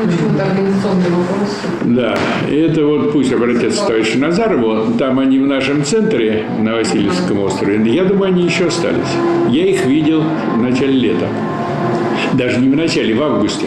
[0.02, 1.56] Почему-то организационный вопрос.
[1.82, 2.18] Да,
[2.48, 4.94] и это вот пусть обратятся к товарищу Назарову.
[4.98, 7.82] Там они в нашем центре на Васильевском острове.
[7.93, 9.09] Я думаю, они еще остались.
[9.51, 10.22] Я их видел
[10.55, 11.27] в начале лета.
[12.32, 13.66] Даже не в начале, в августе.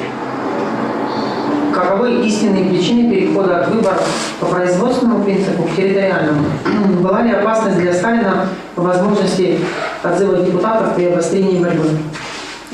[1.72, 4.00] Каковы истинные причины перехода от выбора
[4.40, 6.46] по производственному принципу к территориальному?
[7.02, 9.60] Была ли опасность для Сталина по возможности
[10.04, 11.90] отзыва депутатов при обострении борьбы?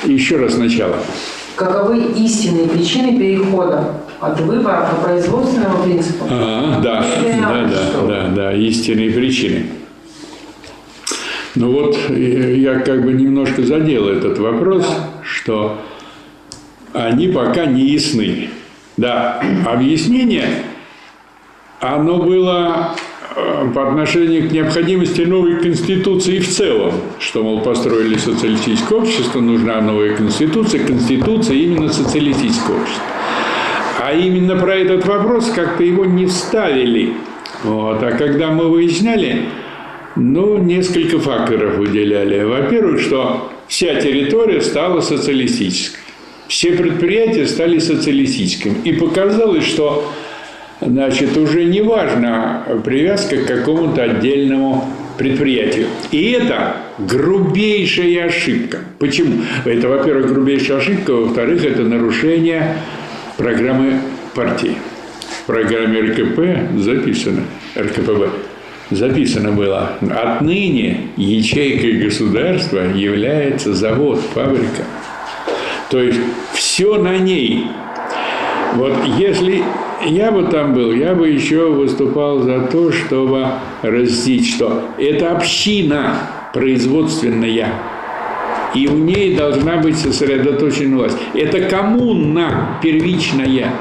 [0.06, 0.96] Еще раз сначала.
[1.60, 6.24] Каковы истинные причины перехода от выбора по производственному принципу?
[6.30, 9.66] А, да, да, да, да, да, истинные причины.
[11.56, 14.88] Ну вот э, я как бы немножко задел этот вопрос,
[15.22, 15.82] что
[16.94, 18.52] они пока не ясны.
[18.96, 20.64] Да, объяснение,
[21.82, 22.96] оно было
[23.74, 30.16] по отношению к необходимости новой конституции в целом, что, мол, построили социалистическое общество, нужна новая
[30.16, 33.04] конституция, конституция именно социалистического общества.
[34.02, 37.14] А именно про этот вопрос как-то его не вставили.
[37.64, 38.02] Вот.
[38.02, 39.46] А когда мы выясняли,
[40.16, 42.44] ну, несколько факторов выделяли.
[42.44, 46.00] Во-первых, что вся территория стала социалистической.
[46.48, 48.76] Все предприятия стали социалистическими.
[48.84, 50.12] И показалось, что
[50.82, 54.86] значит, уже не важна привязка к какому-то отдельному
[55.18, 55.88] предприятию.
[56.12, 58.80] И это грубейшая ошибка.
[59.00, 59.42] Почему?
[59.66, 62.78] Это, во-первых, грубейшая ошибка, во-вторых, это нарушение
[63.38, 64.00] программы
[64.34, 64.76] партии.
[65.42, 67.42] В программе РКП записано,
[67.76, 68.30] РКПБ,
[68.92, 74.84] записано было, отныне ячейкой государства является завод, фабрика.
[75.90, 76.20] То есть
[76.54, 77.66] все на ней.
[78.76, 79.64] Вот если
[80.06, 83.46] я бы там был, я бы еще выступал за то, чтобы
[83.82, 86.16] разделить, что это община
[86.54, 87.74] производственная,
[88.74, 91.18] и в ней должна быть сосредоточена власть.
[91.34, 93.72] Это коммуна первичная.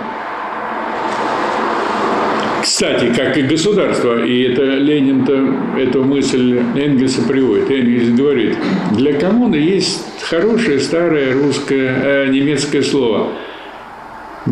[2.62, 7.70] Кстати, как и государство, и это Ленин-то эту мысль Энгельса приводит.
[7.70, 8.56] Энгельс говорит,
[8.92, 13.28] для коммуны есть хорошее старое русское, э, немецкое слово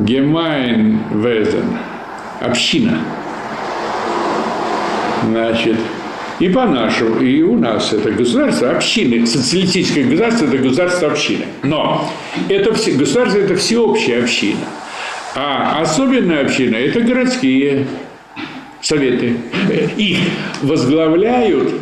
[0.05, 1.78] Gemeinwesen–
[2.40, 2.98] община.
[5.24, 5.77] Значит,
[6.39, 11.47] И по-нашему, и у нас это государство общины, социалистическое государство– это государство общины.
[11.62, 12.10] Но
[12.51, 14.66] это все, государство– это всеобщая община.
[15.35, 17.86] А особенная община– это городские
[18.82, 19.36] советы.
[19.97, 20.18] Их
[20.60, 21.73] возглавляют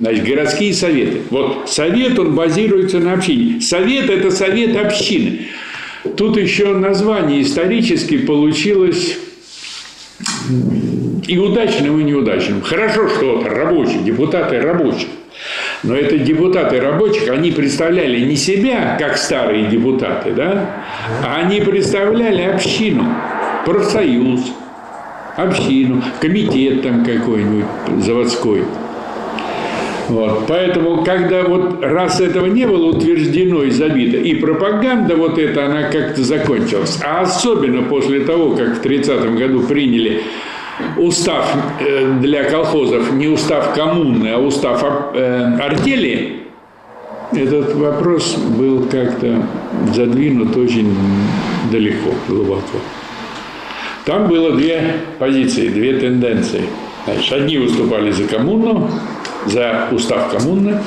[0.00, 1.20] значит, городские советы.
[1.30, 3.60] Вот совет, он базируется на общине.
[3.60, 5.46] Совет– это совет общины.
[6.16, 9.18] Тут еще название исторически получилось
[11.26, 12.62] и удачным, и неудачным.
[12.62, 15.08] Хорошо, что вот рабочие, депутаты рабочих.
[15.82, 20.84] Но это депутаты рабочих, они представляли не себя, как старые депутаты, да,
[21.24, 23.04] а они представляли общину,
[23.64, 24.40] профсоюз,
[25.36, 27.64] общину, комитет там какой-нибудь
[28.04, 28.62] заводской.
[30.08, 30.46] Вот.
[30.48, 35.84] Поэтому, когда вот раз этого не было утверждено и забито, и пропаганда вот эта, она
[35.84, 37.00] как-то закончилась.
[37.02, 40.22] А особенно после того, как в 30-м году приняли
[40.96, 44.84] устав э, для колхозов, не устав коммуны, а устав
[45.14, 46.42] э, артели,
[47.32, 49.42] этот вопрос был как-то
[49.94, 50.94] задвинут очень
[51.70, 52.78] далеко, глубоко.
[54.04, 56.62] Там было две позиции, две тенденции.
[57.04, 58.90] Значит, одни выступали за коммуну,
[59.46, 60.78] за устав коммуны.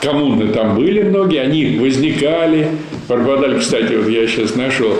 [0.00, 2.68] Коммуны там были многие, они возникали,
[3.06, 3.58] пропадали.
[3.58, 4.94] Кстати, вот я сейчас нашел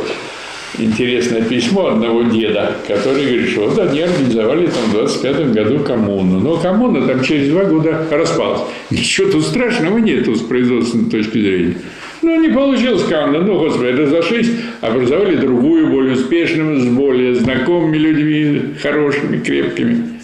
[0.78, 6.40] интересное письмо одного деда, который говорит, что вот они организовали там в 25 году коммуну.
[6.40, 8.62] Но коммуна там через два года распалась.
[8.90, 11.74] Ничего тут страшного нету с производственной точки зрения.
[12.22, 13.40] Ну, не получилось коммуна.
[13.44, 14.50] Ну, господи, разошлись,
[14.80, 20.19] образовали другую, более успешную, с более знакомыми людьми, хорошими, крепкими.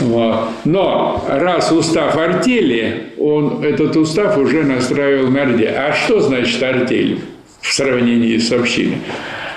[0.00, 0.48] Вот.
[0.64, 5.68] Но раз устав артели, он этот устав уже настраивал на артель.
[5.68, 7.20] А что значит артель
[7.60, 8.98] в сравнении с общиной?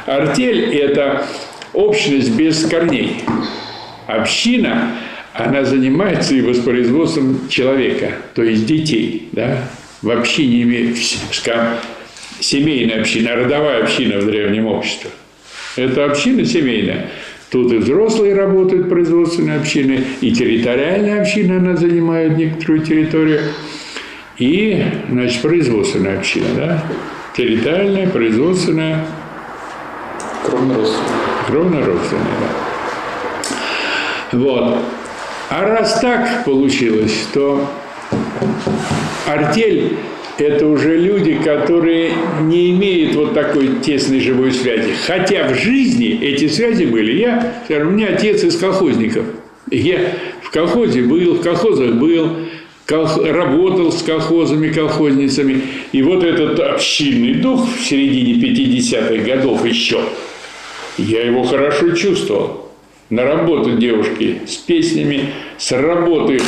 [0.05, 1.25] Артель– это
[1.73, 3.23] общность без корней.
[4.07, 4.95] Община,
[5.33, 9.29] она занимается и воспроизводством человека, то есть детей.
[9.31, 9.69] Да?
[10.01, 10.95] В общине
[11.31, 11.77] скажем,
[12.39, 15.11] семейная община, родовая община в древнем обществе.
[15.75, 17.07] Это община семейная.
[17.51, 23.41] Тут и взрослые работают производственные общины, и территориальная община, она занимает некоторую территорию,
[24.37, 26.83] и, значит, производственная община, да?
[27.35, 29.05] Территориальная, производственная.
[30.45, 31.09] Кровно-родственная.
[31.47, 32.23] Кровно-родственная,
[34.31, 34.37] да.
[34.37, 34.77] Вот.
[35.49, 37.69] А раз так получилось, то
[39.27, 39.97] артель
[40.41, 42.11] это уже люди, которые
[42.41, 44.93] не имеют вот такой тесной живой связи.
[45.05, 47.19] Хотя в жизни эти связи были.
[47.19, 49.25] Я, скажем, у меня отец из колхозников.
[49.69, 49.99] Я
[50.41, 52.35] в колхозе был, в колхозах был,
[52.89, 55.61] работал с колхозами, колхозницами.
[55.91, 60.01] И вот этот общинный дух в середине 50-х годов еще,
[60.97, 62.69] я его хорошо чувствовал.
[63.09, 65.25] На работу девушки с песнями,
[65.57, 66.39] с работы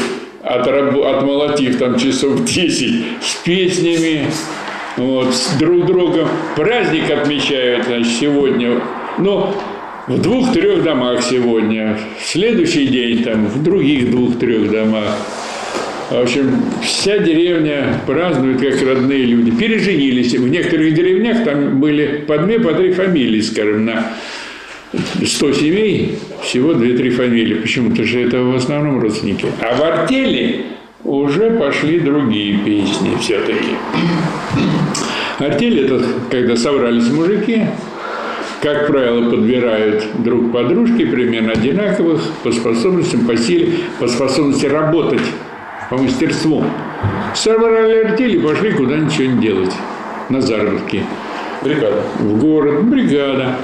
[0.44, 4.28] от, отмолотив там часов 10 с песнями,
[4.98, 6.28] вот, с друг другом.
[6.56, 8.82] Праздник отмечают, значит, сегодня.
[9.18, 9.56] Но
[10.08, 11.98] в двух-трех домах сегодня.
[12.20, 15.16] В следующий день там в других двух-трех домах.
[16.10, 19.52] В общем, вся деревня празднует, как родные люди.
[19.52, 20.34] Переженились.
[20.36, 24.14] В некоторых деревнях там были по две, по три фамилии, скажем, на
[25.26, 27.56] 100 семей, всего 2-3 фамилии.
[27.56, 29.48] Почему-то же это в основном родственники.
[29.62, 30.66] А в артели
[31.04, 33.76] уже пошли другие песни все-таки.
[35.40, 37.64] Артель– это когда собрались мужики,
[38.62, 45.24] как правило, подбирают друг подружки, примерно одинаковых, по способностям, по силе, по способности работать,
[45.90, 46.64] по мастерству.
[47.36, 49.74] Собрали артели, пошли куда-нибудь что-нибудь делать
[50.30, 51.04] на заработки.
[51.64, 52.04] Бригада.
[52.20, 53.56] В город, бригада.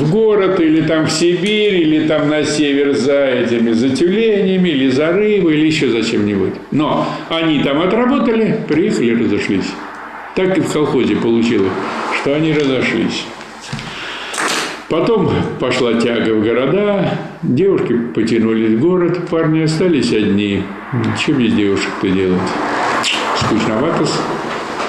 [0.00, 4.90] В город или там в Сибирь, или там на север за этими, за тюленями, или
[4.90, 6.54] за рыбой, или еще за чем-нибудь.
[6.70, 9.70] Но они там отработали, приехали, разошлись.
[10.36, 11.72] Так и в колхозе получилось,
[12.20, 13.24] что они разошлись.
[14.88, 20.62] Потом пошла тяга в города, девушки потянулись в город, парни остались одни.
[21.18, 22.40] Что без девушек-то делать?
[23.36, 24.06] Скучновато,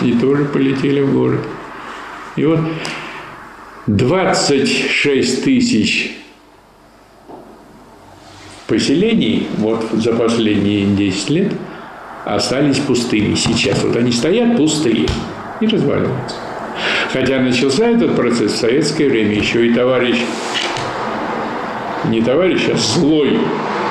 [0.01, 1.39] и тоже полетели в город.
[2.35, 2.60] И вот
[3.88, 6.18] 26 тысяч
[8.68, 11.53] поселений вот за последние 10 лет
[12.26, 13.84] остались пустыми сейчас.
[13.84, 15.05] Вот они стоят пустые
[15.60, 16.38] и разваливаются.
[17.11, 20.18] Хотя начался этот процесс в советское время, еще и товарищ,
[22.05, 23.38] не товарищ, а злой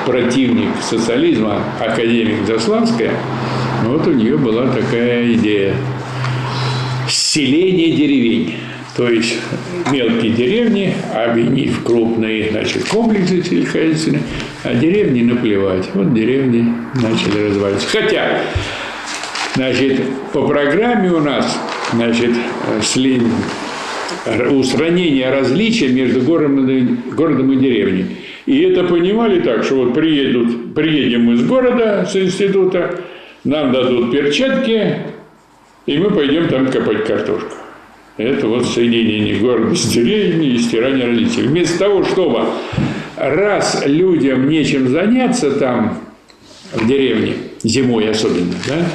[0.05, 3.13] противник социализма, академик Заславская,
[3.85, 5.75] вот у нее была такая идея
[7.33, 8.53] селение деревень.
[8.95, 9.39] То есть
[9.91, 14.21] мелкие деревни объединить в крупные значит, комплексы сельскохозяйственные,
[14.63, 15.89] а деревни наплевать.
[15.95, 17.87] Вот деревни начали разваливаться.
[17.87, 18.39] Хотя,
[19.55, 19.99] значит,
[20.31, 21.59] по программе у нас,
[21.91, 22.31] значит,
[22.81, 23.23] сли-
[24.51, 28.05] устранение различия между городом городом и деревней.
[28.45, 32.99] И это понимали так, что вот приедут, приедем с города, с института,
[33.43, 34.97] нам дадут перчатки,
[35.85, 37.55] и мы пойдем там копать картошку.
[38.17, 41.43] Это вот соединение города с деревней и стирание различий.
[41.43, 42.45] Вместо того, чтобы
[43.17, 45.99] раз людям нечем заняться там,
[46.73, 48.85] в деревне, зимой особенно, да,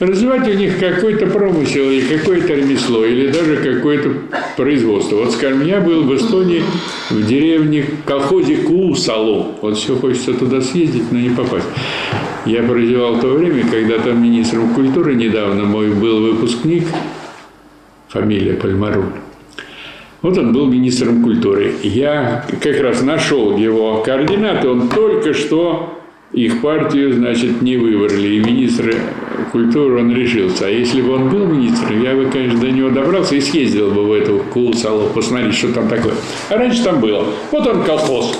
[0.00, 4.10] развивать у них какой-то промысел или какое-то ремесло, или даже какое-то
[4.56, 5.16] производство.
[5.16, 6.62] Вот, скажем, я был в Эстонии
[7.10, 9.54] в деревне, колхозе Кусалу.
[9.60, 11.66] Вот все хочется туда съездить, но не попасть.
[12.46, 16.84] Я прозевал то время, когда там министром культуры недавно мой был выпускник,
[18.08, 19.12] фамилия Пальмаруль.
[20.22, 21.74] Вот он был министром культуры.
[21.82, 25.99] Я как раз нашел его координаты, он только что
[26.32, 28.94] их партию, значит, не выбрали, и министр
[29.50, 30.66] культуры он решился.
[30.66, 34.04] А если бы он был министром, я бы, конечно, до него добрался и съездил бы
[34.04, 36.14] в эту Кулсалу, посмотреть, что там такое.
[36.48, 37.26] А раньше там было.
[37.50, 38.38] Вот он колхоз.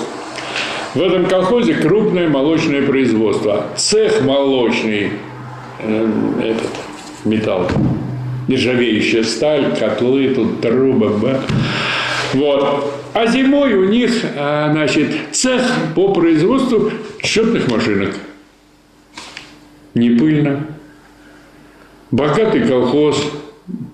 [0.95, 3.65] В этом колхозе крупное молочное производство.
[3.75, 5.11] Цех молочный,
[5.79, 6.07] э,
[6.41, 6.69] этот,
[7.25, 7.67] металл,
[8.47, 11.41] нержавеющая сталь, котлы, тут трубы, ба.
[12.33, 12.93] Вот.
[13.13, 15.61] А зимой у них, а, значит, цех
[15.95, 16.91] по производству
[17.23, 18.11] счетных машинок.
[19.93, 20.65] Не пыльно.
[22.11, 23.21] Богатый колхоз,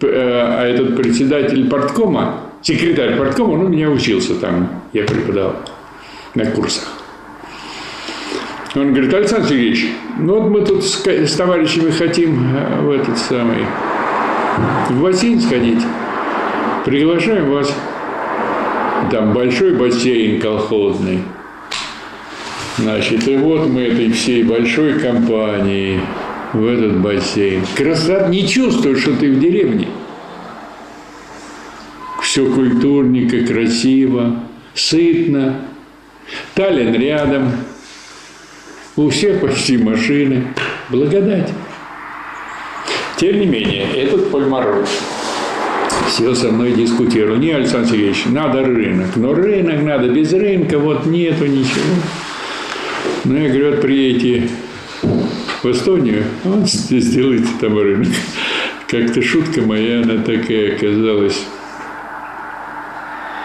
[0.02, 5.56] э, а этот председатель порткома, секретарь порткома, он у меня учился там, я преподавал
[6.36, 6.94] на курсах.
[8.76, 9.88] Он говорит, Александр Сергеевич,
[10.20, 13.66] ну вот мы тут с товарищами хотим э, в этот самый,
[14.90, 15.82] в бассейн сходить.
[16.86, 17.74] Приглашаем вас.
[19.12, 21.20] Там большой бассейн колхозный.
[22.78, 26.02] Значит, и вот мы этой всей большой компанией
[26.52, 27.64] в этот бассейн.
[27.76, 29.88] Красота, не чувствуешь, что ты в деревне.
[32.22, 34.44] Все культурненько, красиво,
[34.74, 35.62] сытно.
[36.54, 37.52] Таллин рядом.
[38.98, 40.48] У всех почти машины.
[40.90, 41.52] Благодать.
[43.18, 44.88] Тем не менее, этот Пальмаров
[46.08, 47.38] все со мной дискутировал.
[47.38, 49.16] Не, Александр Сергеевич, надо рынок.
[49.16, 51.96] Но рынок надо, без рынка вот нету ничего.
[53.26, 54.50] Ну, я говорю, вот приедете
[55.64, 58.08] в Эстонию, вот сделайте там рынок.
[58.88, 61.46] Как-то шутка моя, она такая оказалась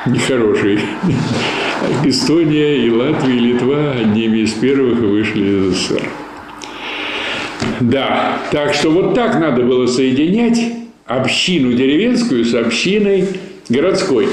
[0.07, 0.81] нехорошей.
[2.05, 6.03] Эстония и Латвия, и Литва одними из первых вышли из СССР.
[7.81, 10.82] Да, так что вот так надо было соединять
[11.17, 13.25] общину деревенскую с общиной
[13.69, 14.29] городской,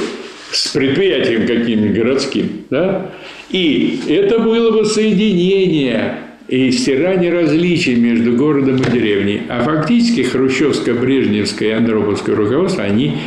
[0.51, 3.11] с предприятием каким-нибудь городским, да?
[3.49, 9.41] И это было бы соединение и стирание различий между городом и деревней.
[9.49, 13.17] А фактически хрущевско-брежневское и андроповское руководство, они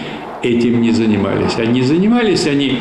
[0.43, 1.57] этим не занимались.
[1.59, 2.79] Они занимались, они,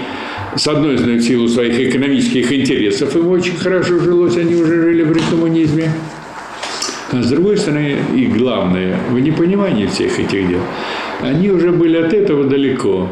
[0.56, 5.04] с одной стороны, в силу своих экономических интересов, им очень хорошо жилось, они уже жили
[5.04, 5.92] при коммунизме.
[7.12, 10.62] А с другой стороны, и главное, в непонимании всех этих дел,
[11.22, 13.10] они уже были от этого далеко.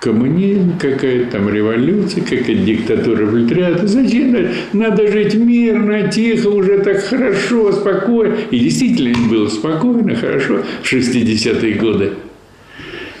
[0.00, 3.86] Коммунизм, какая-то там революция, какая-то диктатура пролетариата.
[3.86, 4.36] Зачем?
[4.72, 8.36] Надо жить мирно, тихо, уже так хорошо, спокойно.
[8.50, 12.12] И действительно им было спокойно, хорошо в 60-е годы.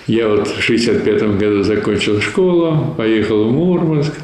[0.08, 4.14] Я вот в 65 году закончил школу, поехал в Мурманск,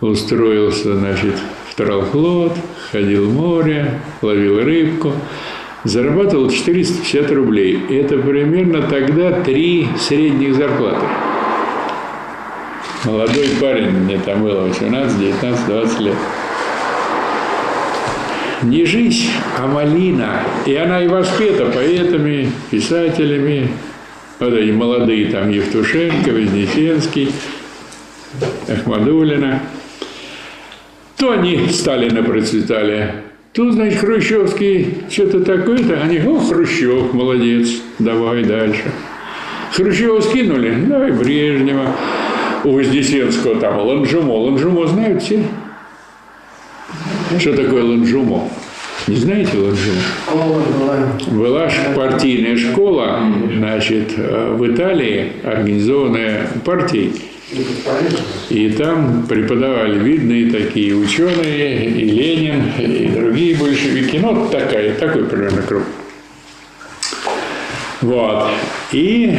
[0.00, 1.34] устроился, значит,
[1.68, 2.54] в Тралфлот,
[2.90, 5.12] ходил в море, ловил рыбку,
[5.84, 7.80] зарабатывал 450 рублей.
[7.90, 11.06] Это примерно тогда три средних зарплаты.
[13.04, 16.16] Молодой парень, мне там было 18, 19, 20 лет.
[18.62, 20.42] Не жизнь, а малина.
[20.66, 23.70] И она и воспета поэтами, писателями.
[24.38, 27.32] Вот эти молодые, там Евтушенко, Вознесенский,
[28.68, 29.62] Ахмадулина.
[31.20, 33.12] То они Сталина процветали,
[33.52, 36.00] то, значит, Хрущевский что-то такое-то.
[36.00, 37.68] Они, о, Хрущев, молодец,
[37.98, 38.90] давай дальше.
[39.74, 41.94] Хрущева скинули, давай Брежнева.
[42.64, 44.32] У Вознесенского там Ланжумо.
[44.32, 45.44] Ланжумо знают все?
[47.38, 48.48] Что такое Ланжумо?
[49.06, 50.62] Не знаете Ланжумо?
[51.32, 53.20] Была партийная школа,
[53.58, 57.29] значит, э, в Италии, организованная партией.
[58.48, 64.18] И там преподавали видные такие ученые, и Ленин, и другие большевики.
[64.18, 65.82] Ну, такая, такой примерно круг.
[68.02, 68.50] Вот.
[68.92, 69.36] И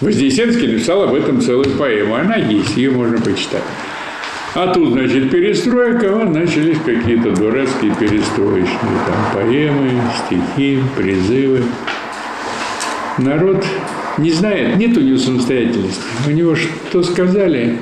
[0.00, 2.14] Вознесенский написал об этом целую поэму.
[2.14, 3.62] Она есть, ее можно почитать.
[4.54, 11.64] А тут, значит, перестройка, вот начались какие-то дурацкие перестроечные там поэмы, стихи, призывы.
[13.18, 13.64] Народ
[14.18, 16.00] не знает, нет у него самостоятельности.
[16.26, 17.78] У него что сказали,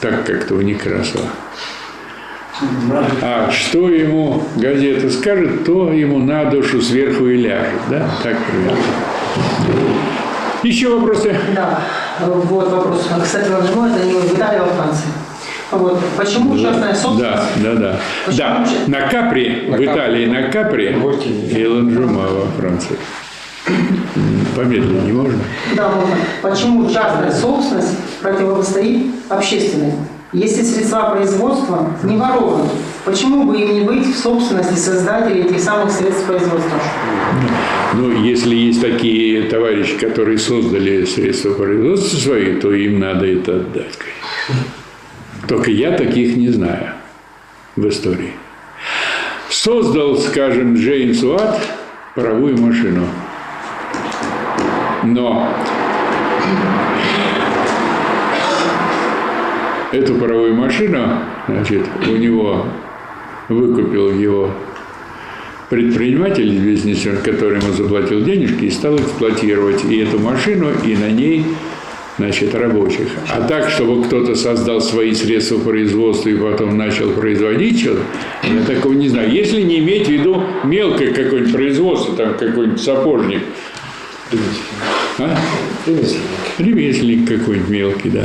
[0.00, 1.24] так как-то у Некрасова.
[3.22, 7.80] А что ему газета скажет, то ему на душу сверху и ляжет.
[7.90, 8.08] Да?
[8.22, 8.78] Так примерно.
[10.62, 11.36] Еще вопросы?
[11.54, 11.80] Да,
[12.24, 13.08] вот вопрос.
[13.22, 15.08] Кстати, Ланжмо это не в Италии, а во Франции.
[15.70, 16.00] Вот.
[16.16, 17.62] Почему частная Да, собственность?
[17.62, 18.00] да, да.
[18.24, 20.96] Почему Да, же- на Капри, в Италии на Капри
[21.50, 22.96] и Ланжума во Франции.
[24.54, 25.38] Помедленнее не можно?
[25.74, 26.16] Да, можно.
[26.42, 29.92] Почему частная собственность противостоит общественной?
[30.32, 32.68] Если средства производства не ворованы,
[33.04, 36.78] почему бы им не быть в собственности создателей этих самых средств производства?
[37.94, 43.96] Ну, если есть такие товарищи, которые создали средства производства свои, то им надо это отдать.
[43.96, 44.64] конечно.
[45.48, 46.92] Только я таких не знаю
[47.76, 48.32] в истории.
[49.48, 51.60] Создал, скажем, Джеймс Уатт
[52.14, 53.06] паровую машину.
[55.14, 55.48] Но
[59.92, 62.66] эту паровую машину, значит, у него
[63.48, 64.50] выкупил его
[65.70, 71.44] предприниматель, бизнесмен, который ему заплатил денежки и стал эксплуатировать и эту машину, и на ней
[72.18, 73.08] значит, рабочих.
[73.32, 78.00] А так, чтобы кто-то создал свои средства производства и потом начал производить что-то,
[78.42, 79.30] я такого не знаю.
[79.30, 83.42] Если не иметь в виду мелкое какое-нибудь производство, там какой-нибудь сапожник,
[85.18, 85.36] а?
[86.58, 88.24] ремесленник какой-нибудь мелкий, да.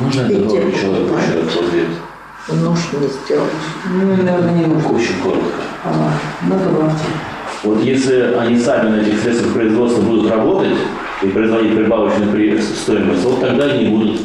[0.00, 1.86] Можно еще раз ответ?
[2.48, 3.50] Нож не сделаешь.
[3.90, 4.90] Ну, наверное, не нужно.
[4.92, 5.62] Очень коротко.
[5.84, 6.12] А,
[6.48, 7.04] ну, добавьте.
[7.62, 10.74] Вот если они сами на этих средствах производства будут работать
[11.22, 14.20] и производить прибавочную при- стоимость, вот тогда они будут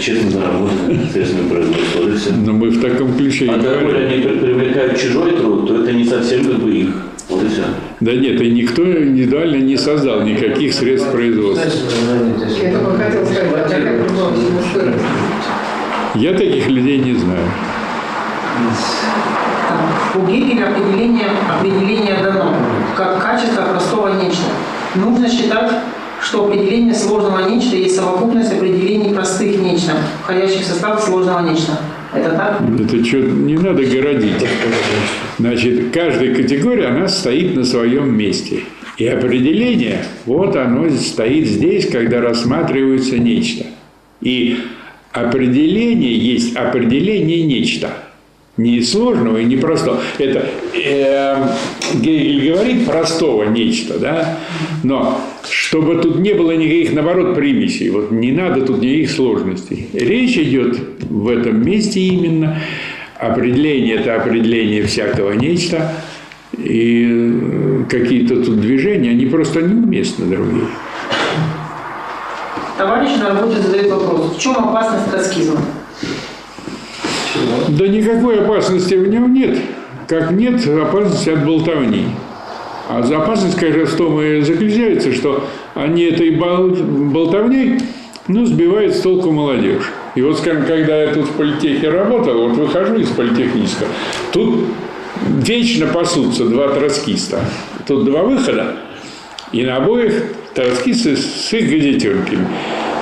[0.00, 2.00] честно заработать средствами производства.
[2.00, 2.30] Вот и все.
[2.32, 3.96] Но мы в таком ключе А говорим.
[3.96, 6.88] они при- привлекают чужой труд, то это не совсем как бы их.
[7.28, 7.62] Вот и все.
[8.00, 11.68] Да нет, и никто индивидуально не создал никаких средств производства.
[16.14, 17.44] Я а таких людей не знаю.
[20.14, 22.54] У Гегеля определение, определение дано,
[22.96, 24.46] как качество простого нечто.
[24.94, 25.72] Нужно считать,
[26.20, 29.92] что определение сложного нечто есть совокупность определений простых нечто,
[30.22, 31.72] входящих в состав сложного нечто.
[32.12, 32.62] Это так?
[32.80, 34.44] Это что, не надо городить.
[35.38, 38.60] Значит, каждая категория, она стоит на своем месте.
[38.96, 43.66] И определение, вот оно стоит здесь, когда рассматривается нечто.
[44.20, 44.58] И
[45.12, 47.90] определение есть определение нечто.
[48.56, 50.00] Не сложного и не простого.
[50.18, 51.48] Это э,
[51.94, 54.38] Гегель говорит простого нечто, да?
[54.82, 59.88] Но чтобы тут не было никаких, наоборот, примесей, вот не надо тут никаких сложностей.
[59.92, 60.78] Речь идет
[61.08, 62.60] в этом месте именно.
[63.18, 65.92] Определение– это определение всякого нечто.
[66.56, 70.66] И э, какие-то тут движения, они просто неуместны другие.
[72.76, 75.60] Товарищ на работе задает вопрос, в чем опасность троцкизма?
[77.68, 79.58] Да никакой опасности в нем нет,
[80.08, 82.06] как нет опасности от болтовни.
[82.88, 85.44] А за опасность, конечно, в том и заключается, что
[85.74, 87.78] они этой бол- болтовней
[88.26, 89.84] ну, сбивают с толку молодежь.
[90.14, 93.88] И вот, скажем, когда я тут в политехе работал, вот выхожу из политехнического,
[94.32, 94.64] тут
[95.42, 97.40] вечно пасутся два троцкиста.
[97.86, 98.76] Тут два выхода,
[99.52, 100.12] и на обоих
[100.54, 102.46] троцкисты с их газетенками.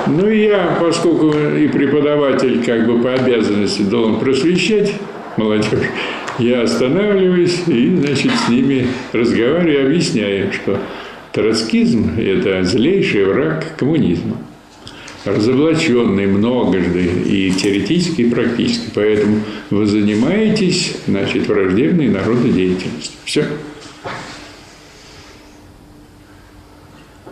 [0.09, 4.93] Ну, я, поскольку и преподаватель как бы по обязанности должен просвещать
[5.37, 5.91] молодежь,
[6.39, 10.79] я останавливаюсь и, значит, с ними разговариваю, объясняю, что
[11.33, 14.37] троцкизм– это злейший враг коммунизма
[15.27, 18.91] разоблаченный многожды и теоретически, и практически.
[18.95, 19.41] Поэтому
[19.71, 23.17] вы занимаетесь, значит, враждебной народной деятельностью.
[23.25, 23.45] Все.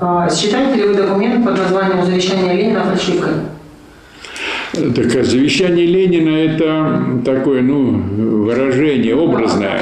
[0.01, 3.33] А, Считаете ли вы документ под названием «Завещание Ленина» фальшивкой?
[4.75, 7.93] Так, а завещание Ленина– это такое, ну,
[8.45, 9.81] выражение образное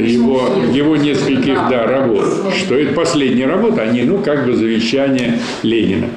[0.00, 2.24] его, его нескольких, да, работ.
[2.56, 6.08] Что это последняя работа, они, ну, как бы завещание Ленина.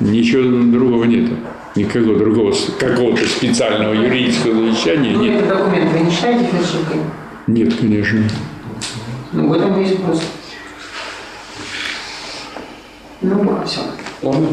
[0.00, 1.32] Ничего другого нету.
[1.76, 5.36] Никакого другого, какого-то специального юридического завещания Ну, нет.
[5.36, 6.96] этот документ вы не считаете фальшивкой?
[7.46, 8.20] Нет, конечно.
[9.32, 10.22] Ну, в этом есть вопрос.
[13.22, 13.80] Ну, пока все.
[14.22, 14.48] Можно?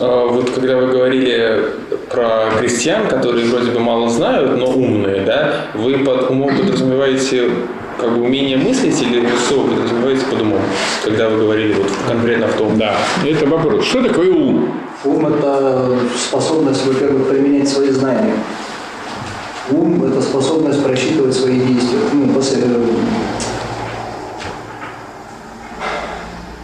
[0.00, 1.64] А, Вот когда вы говорили
[2.08, 7.50] про крестьян, которые вроде бы мало знают, но умные, да, вы под умом подразумеваете
[7.98, 10.62] как бы умение мыслить или все подразумевается под умом,
[11.04, 12.78] когда вы говорили вот конкретно в том?
[12.78, 12.96] Да,
[13.26, 13.84] это вопрос.
[13.84, 14.72] Что такое ум?
[15.04, 18.34] Ум– это способность, во-первых, применять свои знания.
[19.70, 21.98] Ум– это способность просчитывать свои действия.
[22.14, 22.84] Ну, после- э,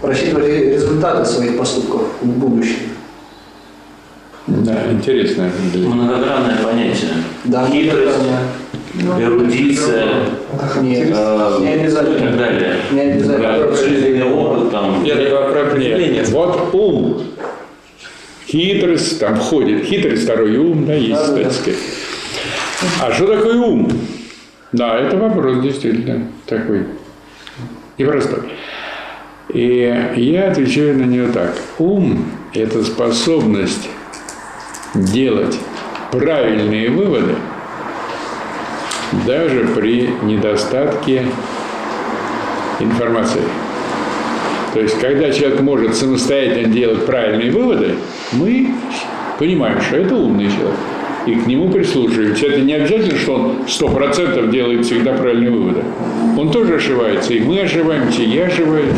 [0.00, 2.95] просчитывать результаты своих поступков в будущем.
[4.46, 5.50] Да, интересно.
[5.74, 7.10] Многогранное понятие.
[7.44, 8.18] Да, Хитрость,
[9.18, 10.04] эрудиция,
[10.82, 12.36] Нет, э, не и так обязательно.
[12.36, 12.76] далее.
[12.92, 13.38] Не обязательно.
[13.38, 15.00] Да, Жизненный опыт там.
[15.00, 16.10] Определение.
[16.10, 17.22] Нет, вот ум.
[18.48, 21.50] Хитрость, там входит хитрость, второй ум, да, есть, Да, так да.
[21.50, 21.78] сказать.
[23.02, 23.90] А что такое ум?
[24.70, 26.84] Да, это вопрос действительно такой
[27.98, 28.42] непростой.
[29.52, 31.56] И я отвечаю на него так.
[31.78, 33.88] Ум– это способность
[35.04, 35.58] делать
[36.10, 37.34] правильные выводы
[39.26, 41.26] даже при недостатке
[42.80, 43.42] информации.
[44.74, 47.94] То есть, когда человек может самостоятельно делать правильные выводы,
[48.32, 48.74] мы
[49.38, 50.76] понимаем, что это умный человек.
[51.26, 52.46] И к нему прислушиваемся.
[52.46, 55.82] Это не обязательно, что он сто процентов делает всегда правильные выводы.
[56.36, 58.94] Он тоже ошибается, и мы ошибаемся, и я ошибаюсь.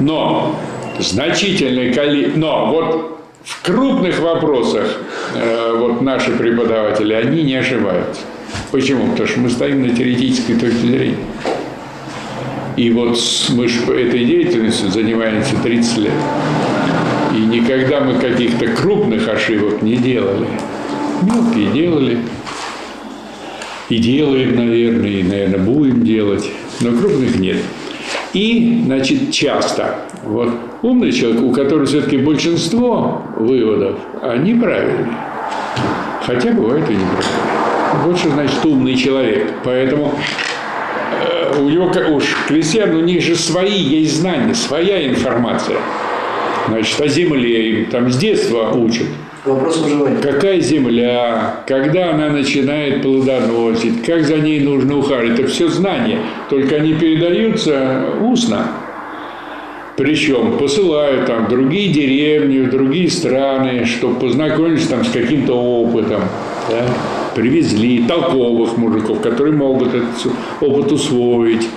[0.00, 0.54] Но
[0.98, 2.38] значительное количество...
[2.38, 3.17] Но вот
[3.48, 4.98] в крупных вопросах
[5.34, 8.20] э, вот наши преподаватели, они не ошибаются.
[8.70, 9.10] Почему?
[9.10, 11.24] Потому что мы стоим на теоретической точке зрения.
[12.76, 13.18] И вот
[13.50, 16.12] мы же этой деятельностью занимаемся 30 лет.
[17.34, 20.46] И никогда мы каких-то крупных ошибок не делали.
[21.22, 22.18] Мелкие делали.
[23.88, 26.44] И делаем, наверное, и, наверное, будем делать.
[26.80, 27.56] Но крупных нет.
[28.34, 30.50] И, значит, часто вот
[30.82, 35.14] умный человек, у которого все-таки большинство выводов, они правильные.
[36.22, 37.58] Хотя бывает и неправильные.
[38.04, 39.52] Вот что значит умный человек.
[39.64, 40.14] Поэтому
[41.12, 45.78] э, у него, уж крестьян, у них же свои есть знания, своя информация.
[46.68, 49.06] Значит, о земле им там с детства учат.
[49.44, 50.20] Вопрос выживания.
[50.20, 55.40] Какая земля, когда она начинает плодоносить, как за ней нужно ухаживать.
[55.40, 56.18] Это все знания,
[56.50, 58.66] только они передаются устно.
[59.98, 66.22] Причем посылают там в другие деревни, в другие страны, чтобы познакомились там с каким-то опытом.
[66.70, 66.84] да.
[67.34, 71.68] Привезли толковых мужиков, которые могут этот опыт усвоить.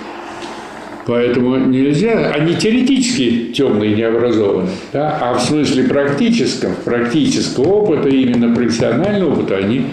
[1.04, 9.32] Поэтому нельзя, они теоретически темные, необразованные, да, а в смысле практическом, практического опыта, именно профессионального
[9.32, 9.86] опыта, они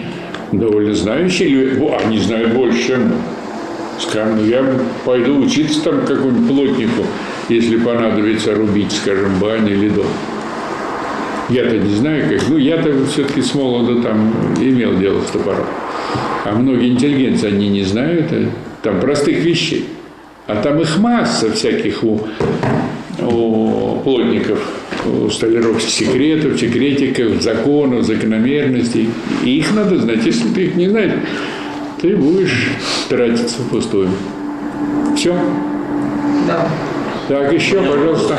[0.52, 3.12] довольно знающие Во, они знают больше, чем.
[3.98, 4.64] Скажем, я
[5.04, 7.02] пойду учиться там какому-нибудь плотнику,
[7.50, 10.06] если понадобится рубить, скажем, баню или дом.
[11.48, 12.48] Я-то не знаю, как.
[12.48, 15.66] Ну, я-то все-таки с молода там имел дело с топором.
[16.44, 18.46] А многие интеллигенции, они не знают э,
[18.82, 19.86] там простых вещей.
[20.46, 22.20] А там их масса всяких у,
[23.20, 24.60] у плотников,
[25.06, 29.10] у столяров секретов, секретиков, законов, закономерностей.
[29.44, 30.24] И их надо знать.
[30.24, 31.12] Если ты их не знаешь,
[32.00, 32.70] ты будешь
[33.08, 34.08] тратиться впустую.
[35.16, 35.36] Все.
[36.46, 36.68] Да.
[37.30, 38.34] Так, еще, пожалуйста.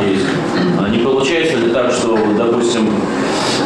[0.77, 2.89] А не получается ли так, что, допустим,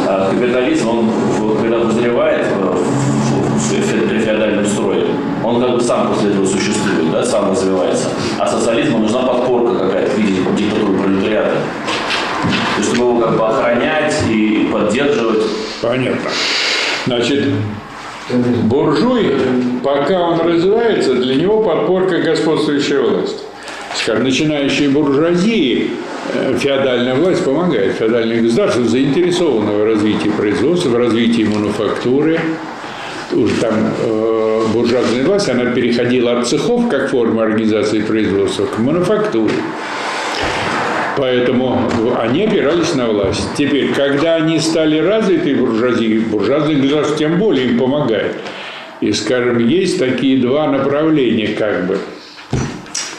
[0.06, 1.06] а, капитализм, он
[1.38, 5.02] вот, когда вызревает в фе- феодальном строе,
[5.42, 8.06] он как бы сам после этого существует, да, сам развивается.
[8.38, 11.56] А социализму нужна подпорка какая-то в виде диктатуры пролетариата.
[12.44, 15.42] То есть, чтобы его как бы охранять и поддерживать.
[15.82, 16.30] Понятно.
[17.06, 17.46] Значит,
[18.62, 19.34] буржуй,
[19.82, 23.42] пока он развивается, для него подпорка господствующая власть.
[23.96, 25.90] Скажем, начинающие буржуазии,
[26.34, 27.94] э, феодальная власть помогает.
[27.94, 32.38] Феодальное государство заинтересовано в развитии производства, в развитии мануфактуры.
[33.32, 33.74] Уже там
[34.04, 39.54] э, буржуазная власть, она переходила от цехов, как форма организации производства, к мануфактуре.
[41.16, 41.80] Поэтому
[42.18, 43.48] они опирались на власть.
[43.56, 48.36] Теперь, когда они стали развитой буржуазией, буржуазное государство тем более им помогает.
[49.00, 51.98] И, скажем, есть такие два направления, как бы,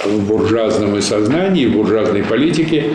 [0.08, 2.86] в буржуазном сознании, в буржуазной политике.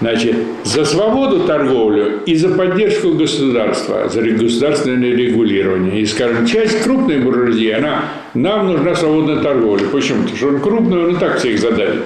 [0.00, 0.34] Значит,
[0.64, 6.00] за свободу торговлю и за поддержку государства, за государственное регулирование.
[6.00, 9.86] И, скажем, часть крупной буржуазии, она, нам нужна свободная торговля.
[9.86, 10.22] Почему?
[10.22, 12.02] Потому что он крупный, он и так всех задавит.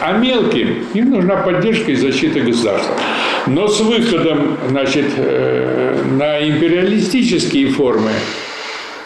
[0.00, 2.94] А мелким им нужна поддержка и защита государства.
[3.46, 8.10] Но с выходом значит, э, на империалистические формы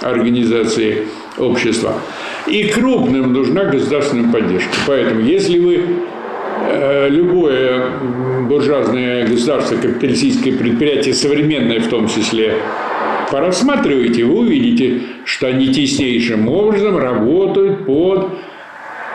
[0.02, 1.06] организации
[1.38, 1.94] общества
[2.48, 4.70] и крупным нужна государственная поддержка.
[4.86, 5.80] Поэтому если вы
[6.68, 7.90] э, любое
[8.48, 12.54] буржуазное государство, капиталистическое предприятие, современное в том числе,
[13.30, 18.28] порассматривайте, вы увидите, что они теснейшим образом работают под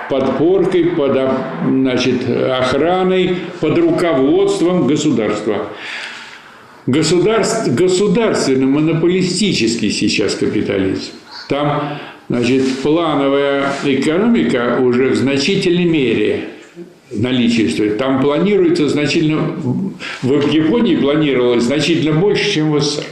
[0.10, 1.18] подпоркой, под
[1.66, 5.68] значит, охраной, под руководством государства.
[6.86, 11.14] Государств, государственно-монополистический сейчас капитализм.
[11.48, 11.98] Там
[12.32, 16.45] значит, плановая экономика уже в значительной мере
[17.12, 17.98] наличествует.
[17.98, 19.41] Там планируется значительно...
[20.22, 23.03] В Японии планировалось значительно больше, чем в СССР.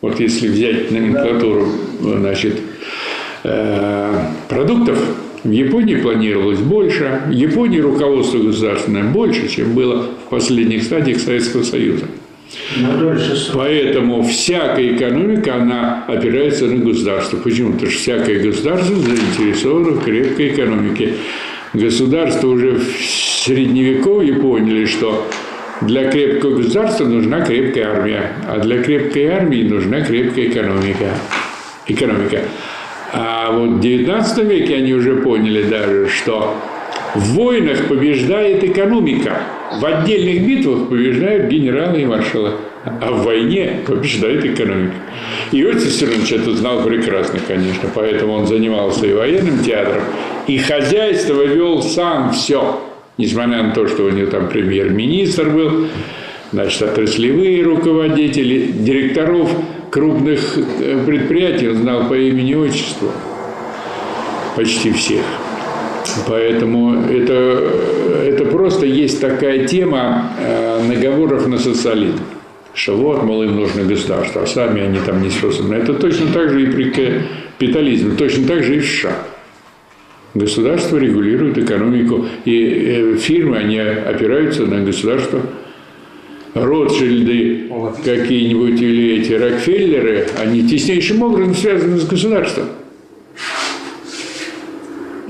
[0.00, 1.68] Вот если взять номенклатуру
[2.00, 2.56] значит,
[3.44, 4.18] э,
[4.48, 4.98] продуктов,
[5.44, 7.22] в Японии планировалось больше.
[7.28, 12.06] В Японии руководство государственное больше, чем было в последних стадиях Советского Союза.
[13.54, 17.36] Поэтому всякая экономика, она опирается на государство.
[17.38, 17.72] Почему?
[17.72, 21.14] Потому что всякое государство заинтересовано в крепкой экономике.
[21.72, 22.84] Государство уже в
[23.44, 25.26] Средневековье поняли, что
[25.80, 31.14] для крепкого государства нужна крепкая армия, а для крепкой армии нужна крепкая экономика.
[31.86, 32.40] экономика.
[33.12, 36.56] А вот в XIX веке они уже поняли даже, что
[37.14, 39.40] в войнах побеждает экономика.
[39.72, 42.52] В отдельных битвах побеждают генералы и маршалы.
[42.84, 44.94] А в войне побеждает экономика.
[45.52, 47.90] И Иосиф Виссарионович это знал прекрасно, конечно.
[47.94, 50.02] Поэтому он занимался и военным театром,
[50.46, 52.80] и хозяйство вел сам все.
[53.18, 55.88] Несмотря на то, что у него там премьер-министр был,
[56.52, 59.50] значит, отраслевые руководители, директоров
[59.90, 63.10] крупных э, предприятий он знал по имени и отчеству.
[64.56, 65.22] Почти всех.
[66.26, 67.62] Поэтому это,
[68.24, 72.20] это просто есть такая тема э, наговоров на социализм.
[72.74, 75.76] Что вот, мол, им нужно государство, а сами они там не способны.
[75.76, 79.16] Это точно так же и при капитализме, точно так же и в США.
[80.34, 85.40] Государство регулирует экономику, и э, фирмы, они опираются на государство.
[86.52, 87.70] Ротшильды
[88.04, 92.66] какие-нибудь или эти Рокфеллеры, они теснейшим образом связаны с государством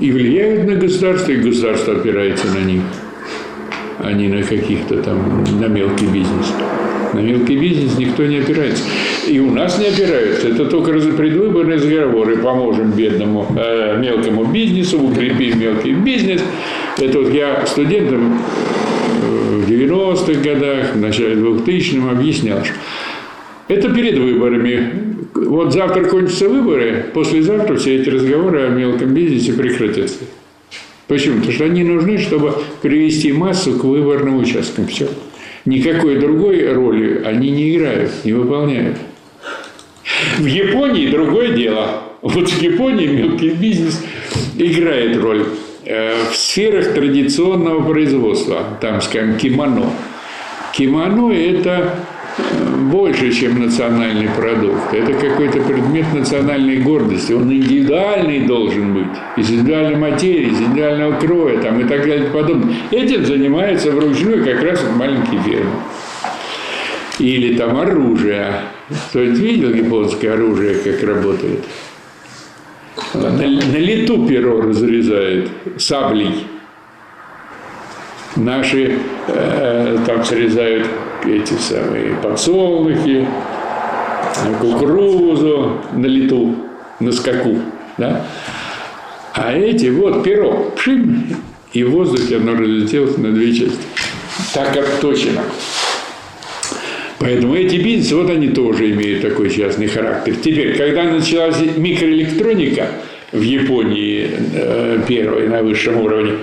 [0.01, 2.81] и влияют на государство, и государство опирается на них,
[4.03, 6.53] а не на каких-то там, на мелкий бизнес.
[7.13, 8.83] На мелкий бизнес никто не опирается.
[9.27, 10.47] И у нас не опираются.
[10.49, 12.37] Это только предвыборные разговоры.
[12.37, 16.41] Поможем бедному э, мелкому бизнесу, укрепим мелкий бизнес.
[16.99, 18.39] Это вот я студентам
[19.21, 22.73] э, в 90-х годах, в начале 2000-х объяснял, что
[23.67, 30.19] это перед выборами вот завтра кончатся выборы, послезавтра все эти разговоры о мелком бизнесе прекратятся.
[31.11, 31.39] Почему?
[31.39, 34.87] Потому что они нужны, чтобы привести массу к выборным участкам.
[34.87, 35.09] Все.
[35.65, 38.95] Никакой другой роли они не играют, не выполняют.
[40.37, 42.03] В Японии другое дело.
[42.21, 44.01] Вот в Японии мелкий бизнес
[44.57, 45.47] играет роль
[45.83, 48.63] э, в сферах традиционного производства.
[48.79, 49.91] Там, скажем, кимоно.
[50.73, 51.93] Кимоно– это
[52.91, 54.93] больше, чем национальный продукт.
[54.93, 57.33] Это какой-то предмет национальной гордости.
[57.33, 59.17] Он индивидуальный должен быть.
[59.37, 62.75] Из индивидуальной материи, из индивидуального кроя там, и так далее и подобное.
[62.91, 65.71] Этим занимается вручную как раз вот маленькие фирмы.
[67.19, 68.53] Или там оружие.
[69.09, 71.59] Кто-нибудь видел японское оружие, как работает?
[73.13, 76.47] На, на лету перо разрезает саблей.
[78.35, 78.97] Наши
[79.27, 80.87] э, там срезают
[81.25, 83.27] эти самые подсолнухи,
[84.59, 86.55] кукурузу на лету,
[86.99, 87.57] на скаку.
[87.97, 88.25] Да?
[89.33, 91.25] А эти, вот перо, пшим,
[91.73, 93.79] и в воздухе оно разлетелось на две части.
[94.53, 95.41] Так отточено.
[97.19, 100.35] Поэтому эти бизнесы, вот они тоже имеют такой частный характер.
[100.43, 102.87] Теперь, когда началась микроэлектроника
[103.31, 106.33] в Японии э, первой на высшем уровне,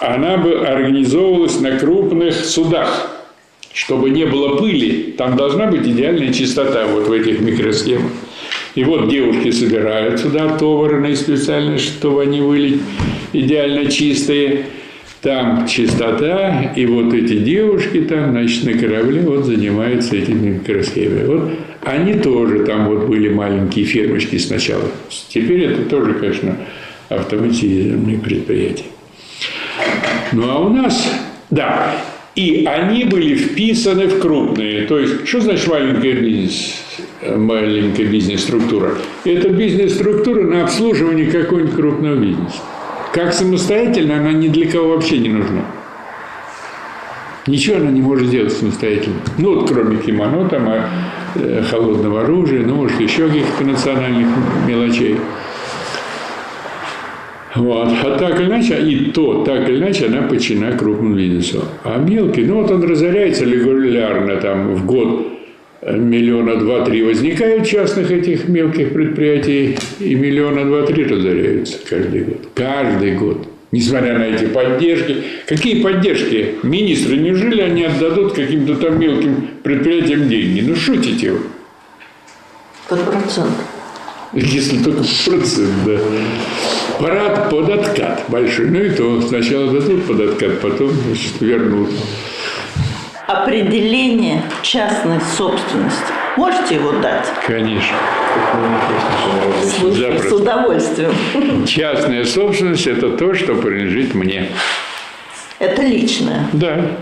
[0.00, 3.11] она бы организовывалась на крупных судах
[3.72, 8.12] чтобы не было пыли, там должна быть идеальная чистота вот в этих микросхемах.
[8.74, 12.80] И вот девушки собирают сюда товары специально, чтобы они были
[13.32, 14.66] идеально чистые.
[15.20, 21.24] Там чистота, и вот эти девушки там, значит, на корабле вот занимаются этими микросхемами.
[21.26, 21.50] Вот
[21.82, 24.82] они тоже там вот были маленькие фермочки сначала.
[25.28, 26.56] Теперь это тоже, конечно,
[27.08, 28.86] автоматизированные предприятия.
[30.32, 31.08] Ну а у нас,
[31.50, 31.94] да,
[32.34, 34.86] и они были вписаны в крупные.
[34.86, 36.74] То есть, что значит маленькая бизнес?
[37.36, 38.94] Маленькая бизнес-структура.
[39.24, 42.60] Это бизнес-структура на обслуживание какого-нибудь крупного бизнеса.
[43.12, 45.64] Как самостоятельно она ни для кого вообще не нужна.
[47.46, 49.16] Ничего она не может сделать самостоятельно.
[49.36, 50.72] Ну, вот кроме кимоно, там,
[51.34, 54.28] э, холодного оружия, ну, может, еще каких-то национальных
[54.66, 55.18] мелочей.
[57.54, 57.88] Вот.
[58.04, 61.64] А так или иначе, и то, так или иначе, она подчинена крупному бизнесу.
[61.84, 65.28] А мелкий, ну вот он разоряется регулярно там в год
[65.82, 72.48] миллиона два-три возникают частных этих мелких предприятий, и миллиона два-три разоряются каждый год.
[72.54, 73.48] Каждый год.
[73.72, 75.16] Несмотря на эти поддержки.
[75.46, 76.56] Какие поддержки?
[76.62, 80.60] Министры, неужели они отдадут каким-то там мелким предприятиям деньги?
[80.60, 81.38] Ну, шутите вы.
[82.88, 83.48] Под процент.
[84.32, 85.98] Если только процент, да.
[86.98, 88.70] Парад под откат большой.
[88.70, 91.90] Ну и то сначала дадут под откат, потом значит, вернут.
[93.26, 96.12] Определение частной собственности.
[96.36, 97.26] Можете его дать?
[97.46, 97.96] Конечно.
[99.70, 100.28] Запросто.
[100.28, 101.66] с удовольствием.
[101.66, 104.48] Частная собственность– это то, что принадлежит мне.
[105.58, 106.48] Это личное.
[106.54, 106.96] Да.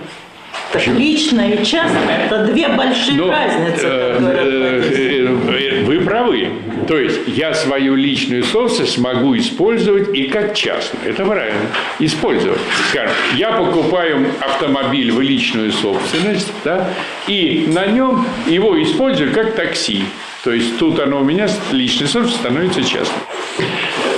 [0.72, 6.48] Так личное и частное– это две большие Но, разницы, э, э, э, Вы правы.
[6.86, 11.10] То есть я свою личную собственность могу использовать и как частную.
[11.10, 11.60] Это правильно.
[11.98, 12.60] Использовать.
[12.90, 16.88] Скажем, я покупаю автомобиль в личную собственность, да,
[17.26, 20.04] и на нем его использую как такси.
[20.44, 23.22] То есть тут оно у меня личная собственность становится частной.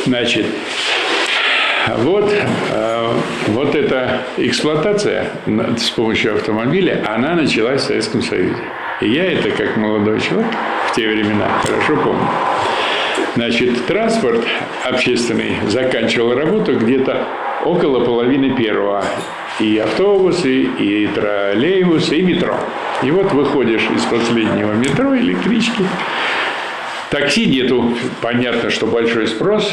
[0.05, 0.47] Значит,
[1.99, 2.33] вот,
[2.71, 3.13] э,
[3.49, 5.31] вот эта эксплуатация
[5.77, 8.63] с помощью автомобиля, она началась в Советском Союзе.
[9.01, 10.51] И я это, как молодой человек
[10.89, 12.29] в те времена, хорошо помню.
[13.35, 14.45] Значит, транспорт
[14.85, 17.27] общественный заканчивал работу где-то
[17.65, 19.05] около половины первого.
[19.59, 22.59] И автобусы, и троллейбусы, и метро.
[23.03, 25.83] И вот выходишь из последнего метро, электрички,
[27.13, 27.95] Такси нету.
[28.23, 29.71] Понятно, что большой спрос.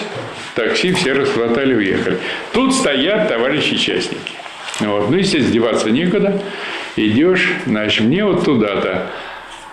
[0.55, 2.17] Такси все расхватали, уехали.
[2.51, 4.33] Тут стоят товарищи частники.
[4.81, 5.09] Вот.
[5.09, 6.41] Ну, естественно, деваться некуда.
[6.97, 9.07] Идешь, значит, мне вот туда-то.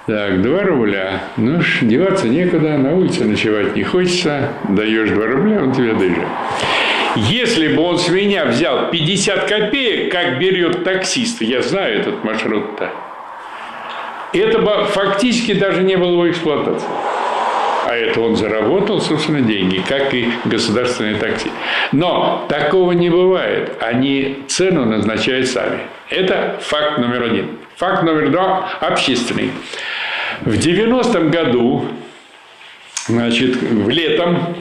[0.07, 1.25] Так, 2 рубля.
[1.37, 4.53] Ну ж, деваться некуда, на улице ночевать не хочется.
[4.69, 6.29] Даешь 2 рубля, он тебя доезжает.
[7.17, 12.93] Если бы он с меня взял 50 копеек, как берет таксист, я знаю этот маршрут-то,
[14.33, 16.87] это бы фактически даже не было бы эксплуатации.
[17.97, 21.51] Это он заработал, собственно, деньги, как и государственные такси.
[21.93, 23.73] Но такого не бывает.
[23.81, 25.81] Они цену назначают сами.
[26.11, 27.59] Это факт номер один.
[27.77, 29.51] Факт номер два– общественный.
[30.43, 31.85] В 90-м году,
[33.07, 34.57] значит, в летом,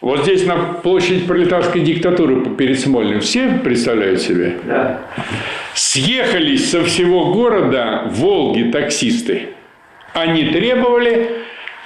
[0.00, 4.56] вот здесь на площадь пролетарской диктатуры перед Смольным, все представляют себе?
[4.64, 5.00] Да.
[5.74, 9.50] Съехались со всего города Волги таксисты.
[10.14, 11.39] Они требовали,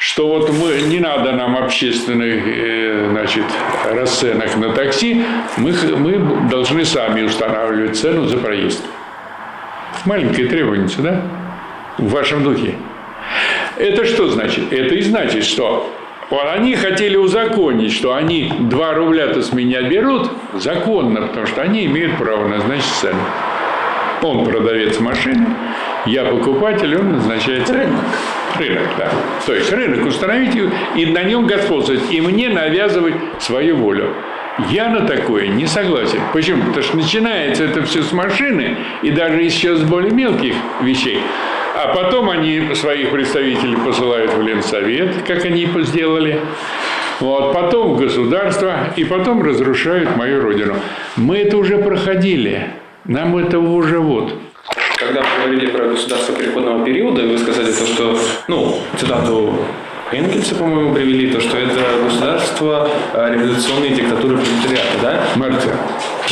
[0.05, 3.45] что вот мы, не надо нам общественных э, значит,
[3.91, 5.25] расценок на такси,
[5.57, 8.85] мы, мы должны сами устанавливать цену за проезд.
[10.05, 11.23] Маленькое требование, да?
[11.97, 12.75] В вашем духе.
[13.79, 14.71] Это что значит?
[14.75, 15.91] Это и значит, что
[16.31, 22.19] они хотели узаконить, что они 2 рубля-то с меня берут законно, потому что они имеют
[22.19, 23.21] право назначить цену.
[24.21, 25.47] Он продавец машины,
[26.07, 27.69] я покупатель, он назначает.
[27.71, 28.01] Рынок.
[28.59, 29.11] Рынок, да.
[29.47, 30.55] То есть рынок установить
[30.97, 34.11] и- на нем господствовать, и мне навязывать свою волю.
[34.71, 36.21] Я на такое не согласен.
[36.33, 36.63] Почему?
[36.67, 41.19] Потому что начинается это все с машины, и даже еще с более мелких вещей.
[41.75, 46.41] А потом они своих представителей посылают в Ленсовет, как они сделали.
[47.21, 50.77] Вот, потом в государство, и потом разрушают мою родину.
[51.17, 52.69] Мы это уже проходили.
[53.07, 54.37] Нам этого уже вот.
[55.07, 58.19] Когда вы говорили про государство переходного периода, вы сказали то, что,
[58.49, 59.55] ну, цитату
[60.13, 65.21] Энгельса, по-моему, привели, то, что это государство э, революционной диктатуры пролетариата, да?
[65.37, 65.73] Марксизм.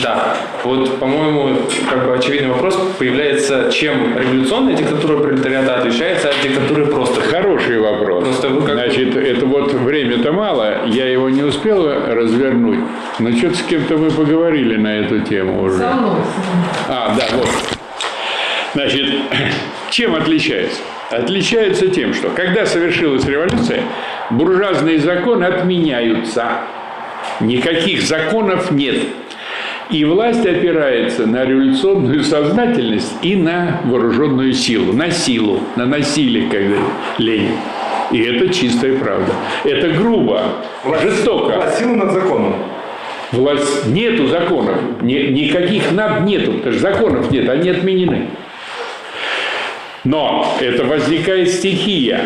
[0.02, 0.36] Да.
[0.62, 1.56] Вот, по-моему,
[1.90, 7.20] как бы очевидный вопрос появляется, чем революционная диктатура пролетариата отличается от диктатуры просто.
[7.22, 8.24] Хороший вопрос.
[8.24, 12.78] Просто вы как- Значит, это вот время-то мало, я его не успел развернуть,
[13.18, 15.82] но что-то с кем-то мы поговорили на эту тему уже.
[16.88, 17.48] А, да, вот.
[18.74, 19.06] Значит,
[19.90, 20.80] чем отличается?
[21.10, 23.82] Отличается тем, что когда совершилась революция,
[24.30, 26.60] буржуазные законы отменяются.
[27.40, 28.96] Никаких законов нет.
[29.90, 36.60] И власть опирается на революционную сознательность и на вооруженную силу, на силу, на насилие, как
[36.62, 36.84] говорит
[37.18, 37.56] Ленин.
[38.10, 39.32] И это чистая правда.
[39.64, 40.44] Это грубо,
[41.02, 41.70] жестоко.
[41.78, 42.54] сила над законом.
[43.32, 48.28] Власть нету законов, ни- никаких над нету, потому что законов нет, они отменены.
[50.04, 52.22] Но это возникает стихия,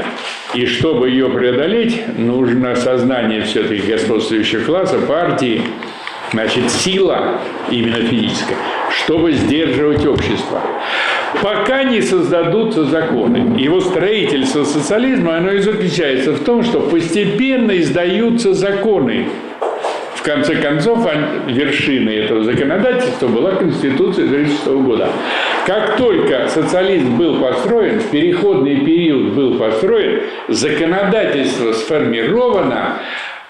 [0.54, 5.60] и чтобы ее преодолеть, нужно сознание все-таки господствующего класса, партии,
[6.32, 7.38] значит, сила
[7.70, 8.56] именно физическая,
[8.90, 10.62] чтобы сдерживать общество.
[11.42, 13.60] Пока не создадутся законы.
[13.60, 19.26] Его строительство социализма, оно и заключается в том, что постепенно издаются законы,
[20.14, 25.08] в конце концов, он- вершиной этого законодательства была Конституция 1936 года.
[25.66, 33.00] Как только социализм был построен, переходный период был построен, законодательство сформировано,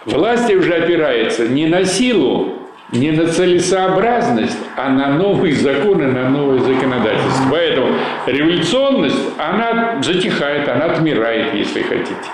[0.07, 2.55] власть уже опирается не на силу,
[2.91, 7.51] не на целесообразность, а на новые законы, на новое законодательство.
[7.51, 7.89] Поэтому
[8.25, 12.31] революционность, она затихает, она отмирает, если хотите.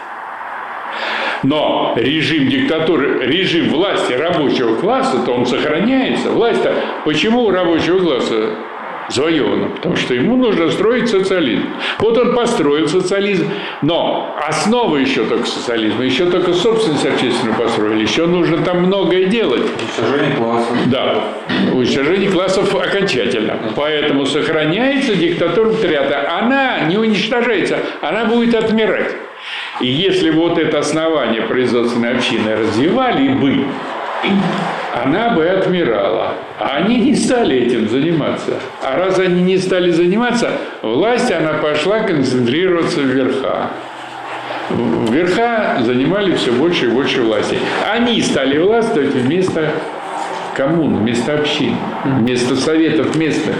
[1.42, 6.30] Но режим диктатуры, режим власти рабочего класса, то он сохраняется.
[6.30, 6.72] Власть-то
[7.04, 8.50] почему у рабочего класса
[9.14, 9.68] завоевана?
[9.68, 11.64] Потому что ему нужно строить социализм.
[11.98, 13.48] Вот он построил социализм,
[13.82, 19.62] но основа еще только социализма, еще только собственность общественную построили, еще нужно там многое делать.
[19.62, 20.76] Уничтожение классов.
[20.86, 21.24] Да,
[21.72, 23.58] уничтожение классов окончательно.
[23.76, 26.38] Поэтому сохраняется диктатура пролетариата.
[26.38, 29.14] Она не уничтожается, она будет отмирать.
[29.80, 33.64] И если вот это основание производственной общины развивали бы,
[34.92, 36.34] она бы отмирала.
[36.58, 38.52] А они не стали этим заниматься.
[38.82, 40.50] А раз они не стали заниматься,
[40.82, 43.70] власть, она пошла концентрироваться в верха.
[45.10, 47.58] Верха занимали все больше и больше власти.
[47.90, 49.70] Они стали властвовать вместо
[50.54, 53.56] коммун, вместо общин, вместо советов местных.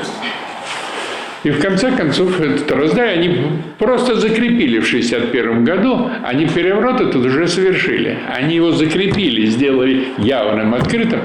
[1.44, 3.36] И в конце концов этот раздай они
[3.78, 8.16] просто закрепили в 1961 году, они переворот этот уже совершили.
[8.32, 11.20] Они его закрепили, сделали явным, открытым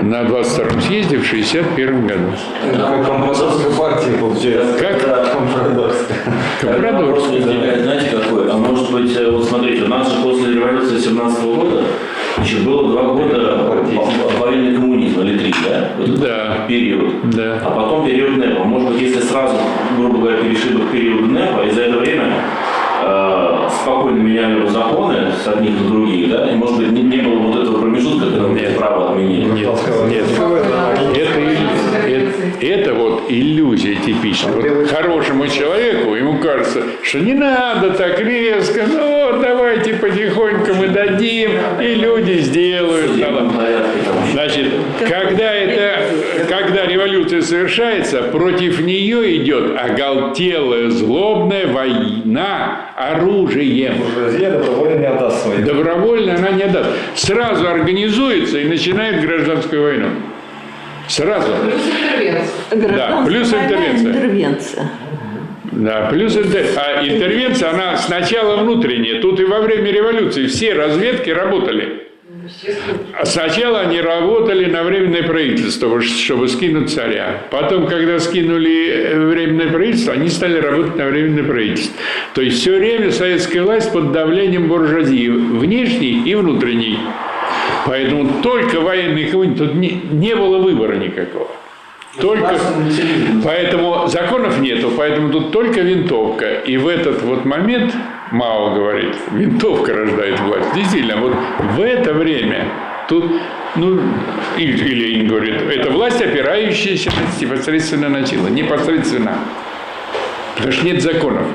[0.00, 2.32] на 22-м съезде в 1961 году.
[2.72, 4.78] Как компрадорская партия получается.
[4.78, 5.32] Как?
[5.32, 6.16] Компрадорская.
[6.60, 8.50] Компрадорская, возникает, знаете, какой?
[8.50, 11.84] А может быть, э, вот смотрите, у нас же после революции 17 года
[12.42, 13.72] еще было два года
[14.40, 15.90] военный коммунизм, или три, да?
[15.98, 16.64] Вот Да.
[16.68, 17.30] Период.
[17.30, 17.60] Да.
[17.64, 18.64] А потом период НЭПа.
[18.64, 19.56] Может быть, если сразу,
[19.98, 22.32] грубо говоря, перешли бы к периоду НЭПа, и за это время
[23.02, 27.18] э, спокойно меняли бы законы с одних на других, да, и, может быть, не, не
[27.18, 29.50] было вот этого промежутка, когда мы эти права отменили.
[29.50, 29.68] Нет,
[30.08, 30.24] нет.
[31.14, 31.63] Это,
[32.04, 34.52] это, это вот иллюзия типичная.
[34.52, 40.88] Вот хорошему человеку ему кажется, что не надо так резко, ну вот давайте потихоньку мы
[40.88, 41.50] дадим,
[41.80, 43.12] и люди сделают.
[44.32, 44.66] Значит,
[44.98, 46.06] когда, это,
[46.48, 53.94] когда революция совершается, против нее идет оголтелая, злобная война оружием.
[53.98, 55.58] Буржуазия добровольно не отдаст свои.
[55.62, 56.90] Добровольно она не отдаст.
[57.14, 60.08] Сразу организуется и начинает гражданскую войну.
[61.08, 61.48] Сразу.
[61.62, 61.82] Плюс
[62.72, 62.76] интервенция.
[62.78, 64.10] Гражданская плюс интервенция.
[64.12, 64.90] интервенция.
[65.72, 69.20] Да, плюс интер- а интервенция, она сначала внутренняя.
[69.20, 72.00] Тут и во время революции все разведки работали.
[73.18, 77.42] А Сначала они работали на временное правительство, чтобы скинуть царя.
[77.50, 81.94] Потом, когда скинули э, временное правительство, они стали работать на временное правительство.
[82.34, 86.98] То есть все время советская власть под давлением буржуазии, внешней и внутренней.
[87.86, 91.48] Поэтому только военный коммунизм, тут не, не было выбора никакого.
[92.20, 92.56] Только,
[93.42, 96.60] поэтому законов нету, поэтому тут только винтовка.
[96.60, 97.92] И в этот вот момент,
[98.30, 100.68] Мао говорит, винтовка рождает власть.
[100.74, 101.34] Действительно, вот
[101.76, 102.68] в это время
[103.08, 103.32] тут,
[103.74, 104.00] ну,
[104.56, 109.36] и, и Ленин говорит, это власть, опирающаяся непосредственно на силу, непосредственно.
[110.54, 111.46] Потому что нет законов,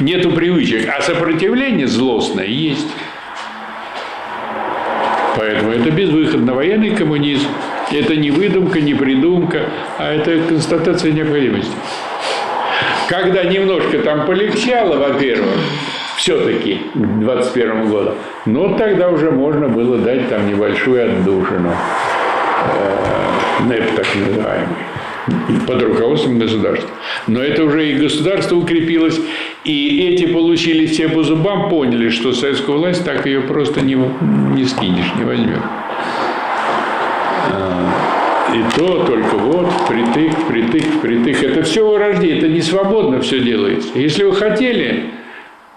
[0.00, 2.88] нету привычек, а сопротивление злостное есть.
[5.38, 6.52] Поэтому это безвыходно.
[6.52, 7.46] Военный коммунизм–
[7.92, 9.66] это не выдумка, не придумка,
[9.96, 11.70] а это констатация необходимости.
[13.08, 15.54] Когда немножко там полегчало, во-первых,
[16.16, 18.14] все-таки к 21 году,
[18.46, 21.70] но тогда уже можно было дать там небольшую отдушину.
[21.70, 24.76] Э, НЭП так называемый
[25.66, 26.88] под руководством государства.
[27.26, 29.20] Но это уже и государство укрепилось,
[29.64, 34.64] и эти получили все по зубам, поняли, что советскую власть так ее просто не, не
[34.64, 35.58] скинешь, не возьмешь.
[37.50, 41.42] А, И то только вот притык, притык, притык.
[41.42, 43.88] Это все вырождение, это не свободно все делается.
[43.94, 45.04] Если вы хотели,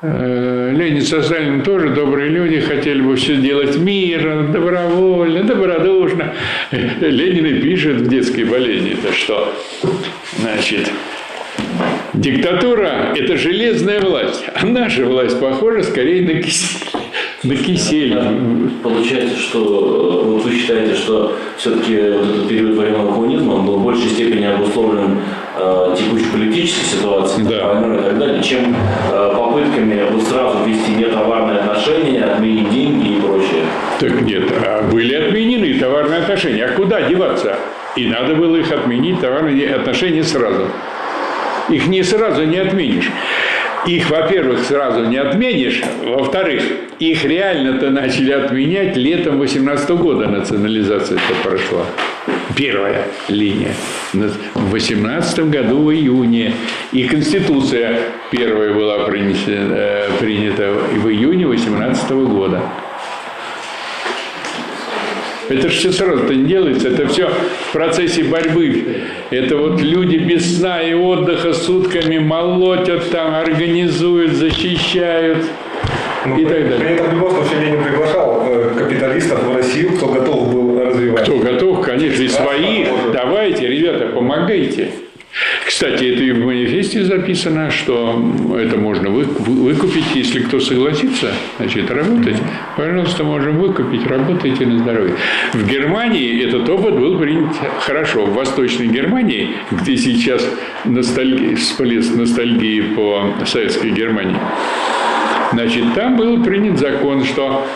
[0.01, 6.33] Ленин со Сталиным тоже добрые люди, хотели бы все делать мирно, добровольно, добродушно.
[6.71, 9.53] Ленин и пишет в детской болезни, это что?
[10.39, 10.91] Значит,
[12.13, 16.87] диктатура– это железная власть, а наша власть похожа скорее на кисель.
[17.43, 18.17] На кисель.
[18.83, 23.77] Получается, что э, вот вы считаете, что все-таки вот этот период военного коммунизма он был
[23.77, 25.17] в большей степени обусловлен
[25.61, 27.67] э, текущей политической ситуацией, Да.
[27.67, 28.75] войной и так далее, чем
[29.11, 33.63] э, попытками вот сразу ввести нетоварные отношения, отменить деньги и прочее.
[33.99, 36.65] Так нет, а были отменены товарные отношения.
[36.65, 37.55] А куда деваться?
[37.95, 40.67] И надо было их отменить, товарные отношения сразу.
[41.69, 43.09] Их не сразу не отменишь.
[43.85, 45.81] Их, во-первых, сразу не отменишь.
[46.03, 46.63] Во-вторых,
[46.99, 51.85] их реально-то начали отменять летом 18 года национализация это прошла.
[52.55, 53.73] Первая линия.
[54.13, 56.53] В 18 году в июне.
[56.91, 57.99] И Конституция
[58.31, 62.61] первая была принята, э, принята в июне 18 года.
[65.49, 69.01] Это же все сразу-то не делается, это все в процессе борьбы.
[69.31, 75.45] Это вот люди без сна и отдыха сутками молотят там, организуют, защищают
[76.37, 76.79] и так далее.
[76.79, 80.60] При этом, в любом случае, Ленин приглашал э, капиталистов в Россию, кто готов был.
[81.17, 82.85] Кто готов, конечно, и свои.
[83.13, 84.89] Давайте, ребята, помогайте.
[85.65, 88.21] Кстати, это и в манифесте записано, что
[88.59, 92.35] это можно вы- вы- выкупить, если кто согласится, значит, работать.
[92.75, 95.15] Пожалуйста, можем выкупить, работайте на здоровье.
[95.53, 98.25] В Германии этот опыт был принят хорошо.
[98.25, 100.45] В Восточной Германии, где сейчас
[100.83, 104.35] ностальги, всплеск ностальгии по советской Германии,
[105.53, 107.67] Значит, там был принят закон, что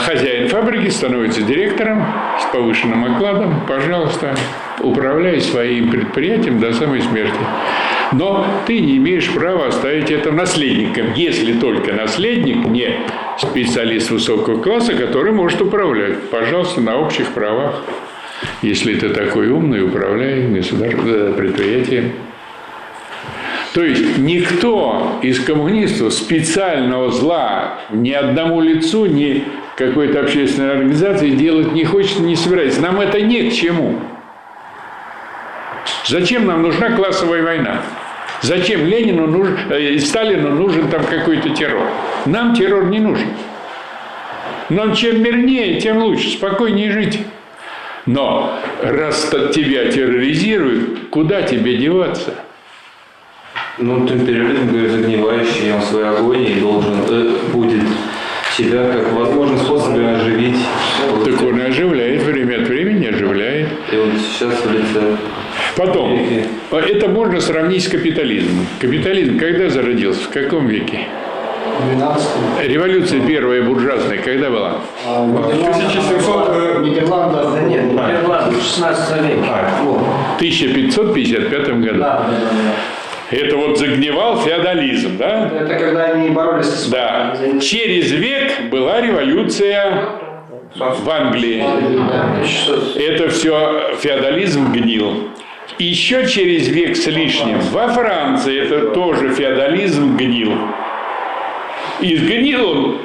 [0.00, 2.04] хозяин фабрики становится директором
[2.40, 3.66] с повышенным окладом.
[3.66, 4.34] Пожалуйста,
[4.80, 7.38] управляй своим предприятием до самой смерти.
[8.12, 12.90] Но ты не имеешь права оставить это наследникам, если только наследник не
[13.38, 16.30] специалист высокого класса, который может управлять.
[16.30, 17.82] Пожалуйста, на общих правах.
[18.62, 22.12] Если ты такой умный, управляй э, предприятием.
[23.74, 29.42] То есть никто из коммунистов специального зла ни одному лицу, ни
[29.76, 32.80] какой-то общественной организации делать не хочет, не собирается.
[32.80, 33.98] Нам это не к чему.
[36.06, 37.82] Зачем нам нужна классовая война?
[38.42, 41.88] Зачем Ленину нужен, э, Сталину нужен там какой-то террор?
[42.26, 43.26] Нам террор не нужен.
[44.68, 47.18] Нам чем мирнее, тем лучше, спокойнее жить.
[48.06, 52.34] Но раз тебя терроризируют, куда тебе деваться?
[53.76, 57.82] Ну, империализм, говорит, загнивающий, он в своей агонии должен, э, будет
[58.56, 60.58] себя как возможный способ оживить.
[61.24, 63.68] Так он и оживляет, время от времени оживляет.
[63.92, 65.16] И вот сейчас в лице
[65.76, 66.20] Потом,
[66.70, 68.64] это можно сравнить с капитализмом.
[68.80, 70.22] Капитализм когда зародился?
[70.22, 71.08] В каком веке?
[71.90, 72.28] 12
[72.68, 74.76] Революция первая буржуазная когда была?
[75.04, 77.54] а, в 1700, э, Нидерландах.
[77.54, 79.44] Да нет, Нидерланды, 16 век.
[79.82, 81.98] В 1555 году.
[81.98, 82.74] Да, да, да,
[83.34, 85.50] Это вот загнивал феодализм, да?
[85.60, 87.36] Это когда они боролись с Да.
[87.60, 90.08] Через век была революция
[90.76, 91.64] в Англии.
[92.96, 95.30] Это все феодализм гнил.
[95.78, 100.52] Еще через век с лишним во Франции это тоже феодализм гнил.
[102.00, 102.98] И сгнил он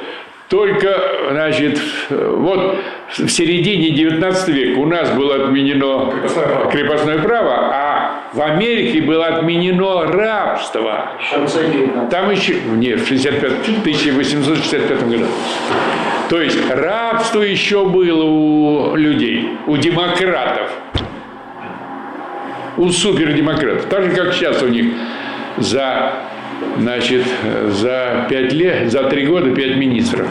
[0.48, 1.00] только,
[1.30, 1.80] значит,
[2.10, 2.76] вот
[3.08, 6.70] в середине 19 века у нас было отменено Крепостное право.
[6.70, 7.99] крепостное право, а
[8.32, 11.12] в Америке было отменено рабство.
[11.18, 15.24] В конце 19 Там еще, нет, в 65, 1865 году.
[16.28, 20.70] То есть рабство еще было у людей, у демократов,
[22.76, 23.86] у супердемократов.
[23.86, 24.92] Так же, как сейчас у них
[25.56, 26.12] за,
[26.78, 27.24] значит,
[27.70, 30.28] за пять лет, за три года пять министров.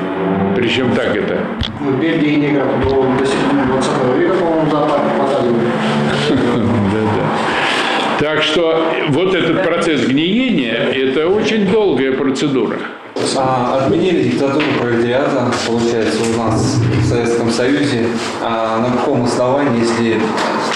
[0.55, 1.37] Причем так это.
[1.81, 5.65] Ну, Бельгии негров до, до середины 20 века, по-моему, зоопарк показывали.
[6.29, 7.08] Да-да.
[8.19, 12.77] Так что вот этот процесс гниения– это очень долгая процедура.
[13.37, 18.07] А, отменили диктатуру пролетариата, получается, у нас в Советском Союзе.
[18.41, 20.19] А на каком основании, если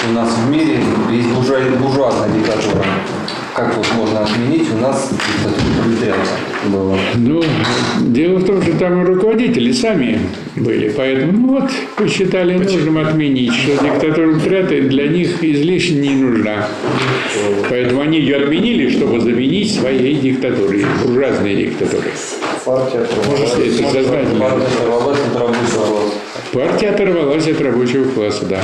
[0.10, 0.80] у нас в мире
[1.11, 2.86] есть буржуа- буржуазная диктатура?
[3.56, 6.30] Как вот можно отменить у нас диктатуру пролетариата?
[6.66, 6.98] Было.
[7.16, 7.44] Ну,
[8.00, 10.20] дело в том, что там руководители сами
[10.56, 16.68] были, поэтому ну вот посчитали нужным отменить, что диктатура траты для них излишне не нужна.
[17.70, 22.12] Поэтому они ее отменили, чтобы заменить своей диктатурой, буржуазной диктатурой.
[22.66, 24.40] Партия Это сознательно.
[24.40, 24.68] Партия
[26.54, 28.62] Партия оторвалась от рабочего класса, да.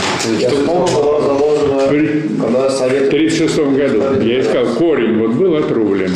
[0.47, 6.15] Основа была заложена, При- когда В Совет 1936 году, я искал, корень вот был отрублен.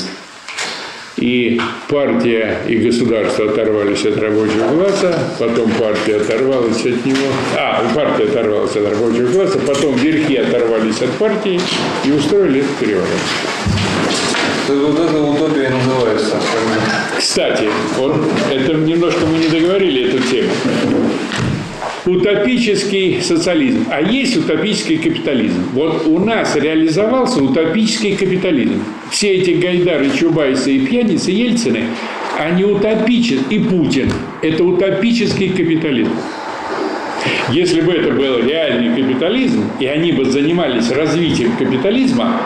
[1.18, 1.60] И
[1.90, 7.28] партия и государство оторвались от рабочего класса, потом партия оторвалась от него,
[7.58, 11.60] а, партия оторвалась от рабочего класса, потом верхи оторвались от партии
[12.06, 13.08] и устроили этот переворот.
[14.68, 16.36] То вот это утопия называется.
[17.18, 18.16] Кстати, вот
[18.52, 20.50] это немножко мы не договорили эту тему.
[22.06, 23.86] Утопический социализм.
[23.90, 25.64] А есть утопический капитализм.
[25.74, 28.84] Вот у нас реализовался утопический капитализм.
[29.10, 31.86] Все эти Гайдары, Чубайсы и пьяницы, Ельцины,
[32.38, 33.40] они утопические.
[33.50, 34.12] И Путин.
[34.42, 36.12] Это утопический капитализм.
[37.50, 42.42] Если бы это был реальный капитализм, и они бы занимались развитием капитализма,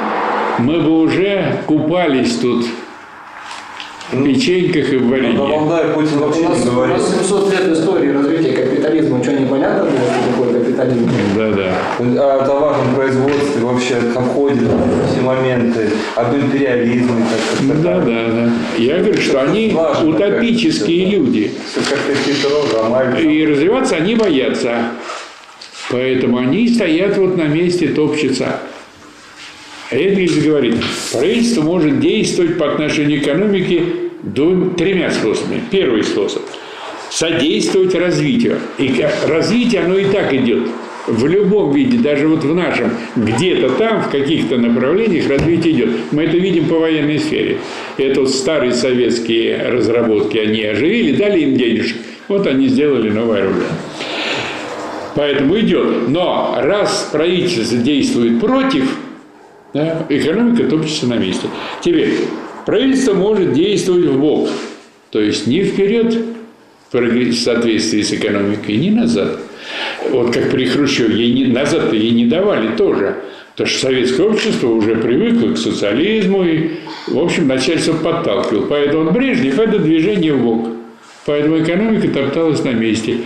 [0.59, 2.65] мы бы уже купались тут
[4.11, 5.38] в печеньках и в варенье.
[5.38, 6.97] Валдае Путин У вообще нас, не у говорит.
[6.97, 9.23] нас 700 лет истории развития капитализма.
[9.23, 11.09] Что, непонятно было, что такое капитализм?
[11.35, 12.38] Да-да.
[12.39, 14.59] О товарном производстве вообще там ходят
[15.11, 17.25] все моменты, об империализме.
[17.29, 18.51] Как это Да, да, да.
[18.77, 21.51] Я говорю, что они Важно, утопические люди.
[21.75, 21.99] Как
[22.51, 24.91] розы, И развиваться они боятся.
[25.89, 28.59] Поэтому они стоят вот на месте, топчутся.
[29.91, 30.76] Энгельс говорит,
[31.14, 33.84] правительство может действовать по отношению к экономике
[34.77, 35.61] тремя способами.
[35.72, 36.41] Первый способ–
[37.09, 38.57] содействовать развитию.
[38.77, 40.68] И развитие, оно и так идет.
[41.07, 45.89] В любом виде, даже вот в нашем, где-то там, в каких-то направлениях развитие идет.
[46.11, 47.59] Мы это видим по военной сфере.
[47.97, 51.95] Это вот старые советские разработки они оживили, дали им денежек.
[52.27, 53.68] Вот они сделали новое оружие.
[55.15, 56.09] Поэтому идет.
[56.09, 58.84] Но раз правительство действует против,
[59.78, 61.48] да, экономика топчется на месте.
[61.82, 62.16] Теперь,
[62.66, 64.49] правительство может действовать в бок.
[65.12, 66.18] То есть не вперед
[66.91, 69.40] в соответствии с экономикой, не назад.
[70.10, 73.18] Вот как при Хрущеве, ей не, назад-то ей не давали тоже.
[73.52, 76.72] Потому что советское общество уже привыкло к социализму, и,
[77.08, 78.66] в общем, начальство подталкивало.
[78.66, 80.77] Поэтому Брежнев– это движение в бок.
[81.28, 83.18] Поэтому экономика топталась на месте.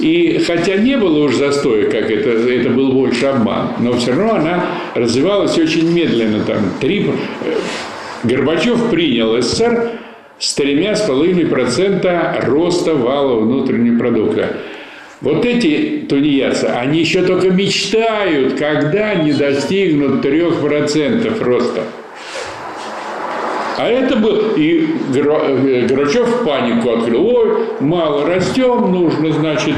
[0.00, 4.34] И хотя не было уж застоя, как это, это был больше обман, но все равно
[4.34, 4.66] она
[4.96, 6.40] развивалась очень медленно.
[6.40, 7.54] Там, три, э,
[8.24, 9.92] Горбачев принял СССР
[10.36, 14.56] с тремя с половиной процента роста валового внутреннего продукта.
[15.20, 21.84] Вот эти тунеядцы, они еще только мечтают, когда они достигнут 3% роста.
[23.76, 25.86] А это был, и Гро- э,
[26.44, 27.48] панику открыл, ой,
[27.80, 29.74] мало растем, нужно, значит,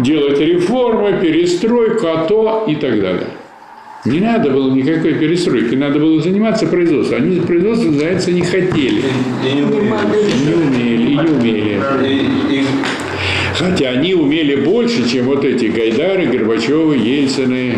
[0.00, 3.26] делать реформы, перестройку, а то и так далее.
[4.06, 7.18] Не надо было никакой перестройки, надо было заниматься производством.
[7.18, 9.02] Они производством заняться не хотели,
[9.46, 9.94] И не умеют.
[10.46, 11.80] не умели и не умели.
[12.06, 12.64] И- и
[13.60, 17.74] Хотя они умели больше, чем вот эти Гайдары, Горбачевы, Ельцины,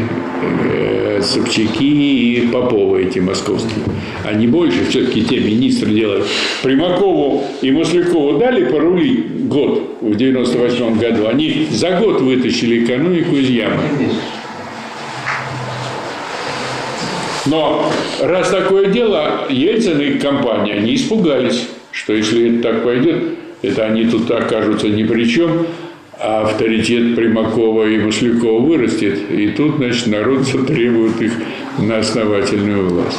[0.71, 3.83] э, Собчаки и Поповы эти московские.
[4.25, 6.23] Они больше все-таки те министры делали.
[6.63, 11.27] Примакову и Маслякову дали порулить год в 98 году.
[11.27, 13.83] Они за год вытащили экономику из ямы.
[17.47, 17.91] Но
[18.21, 24.05] раз такое дело, Ельцин и компания, они испугались, что если это так пойдет, это они
[24.07, 25.67] тут окажутся ни при чем,
[26.19, 31.33] а авторитет Примакова и Маслякова вырастет, и тут, значит, народ затребует их
[31.79, 33.19] на основательную власть.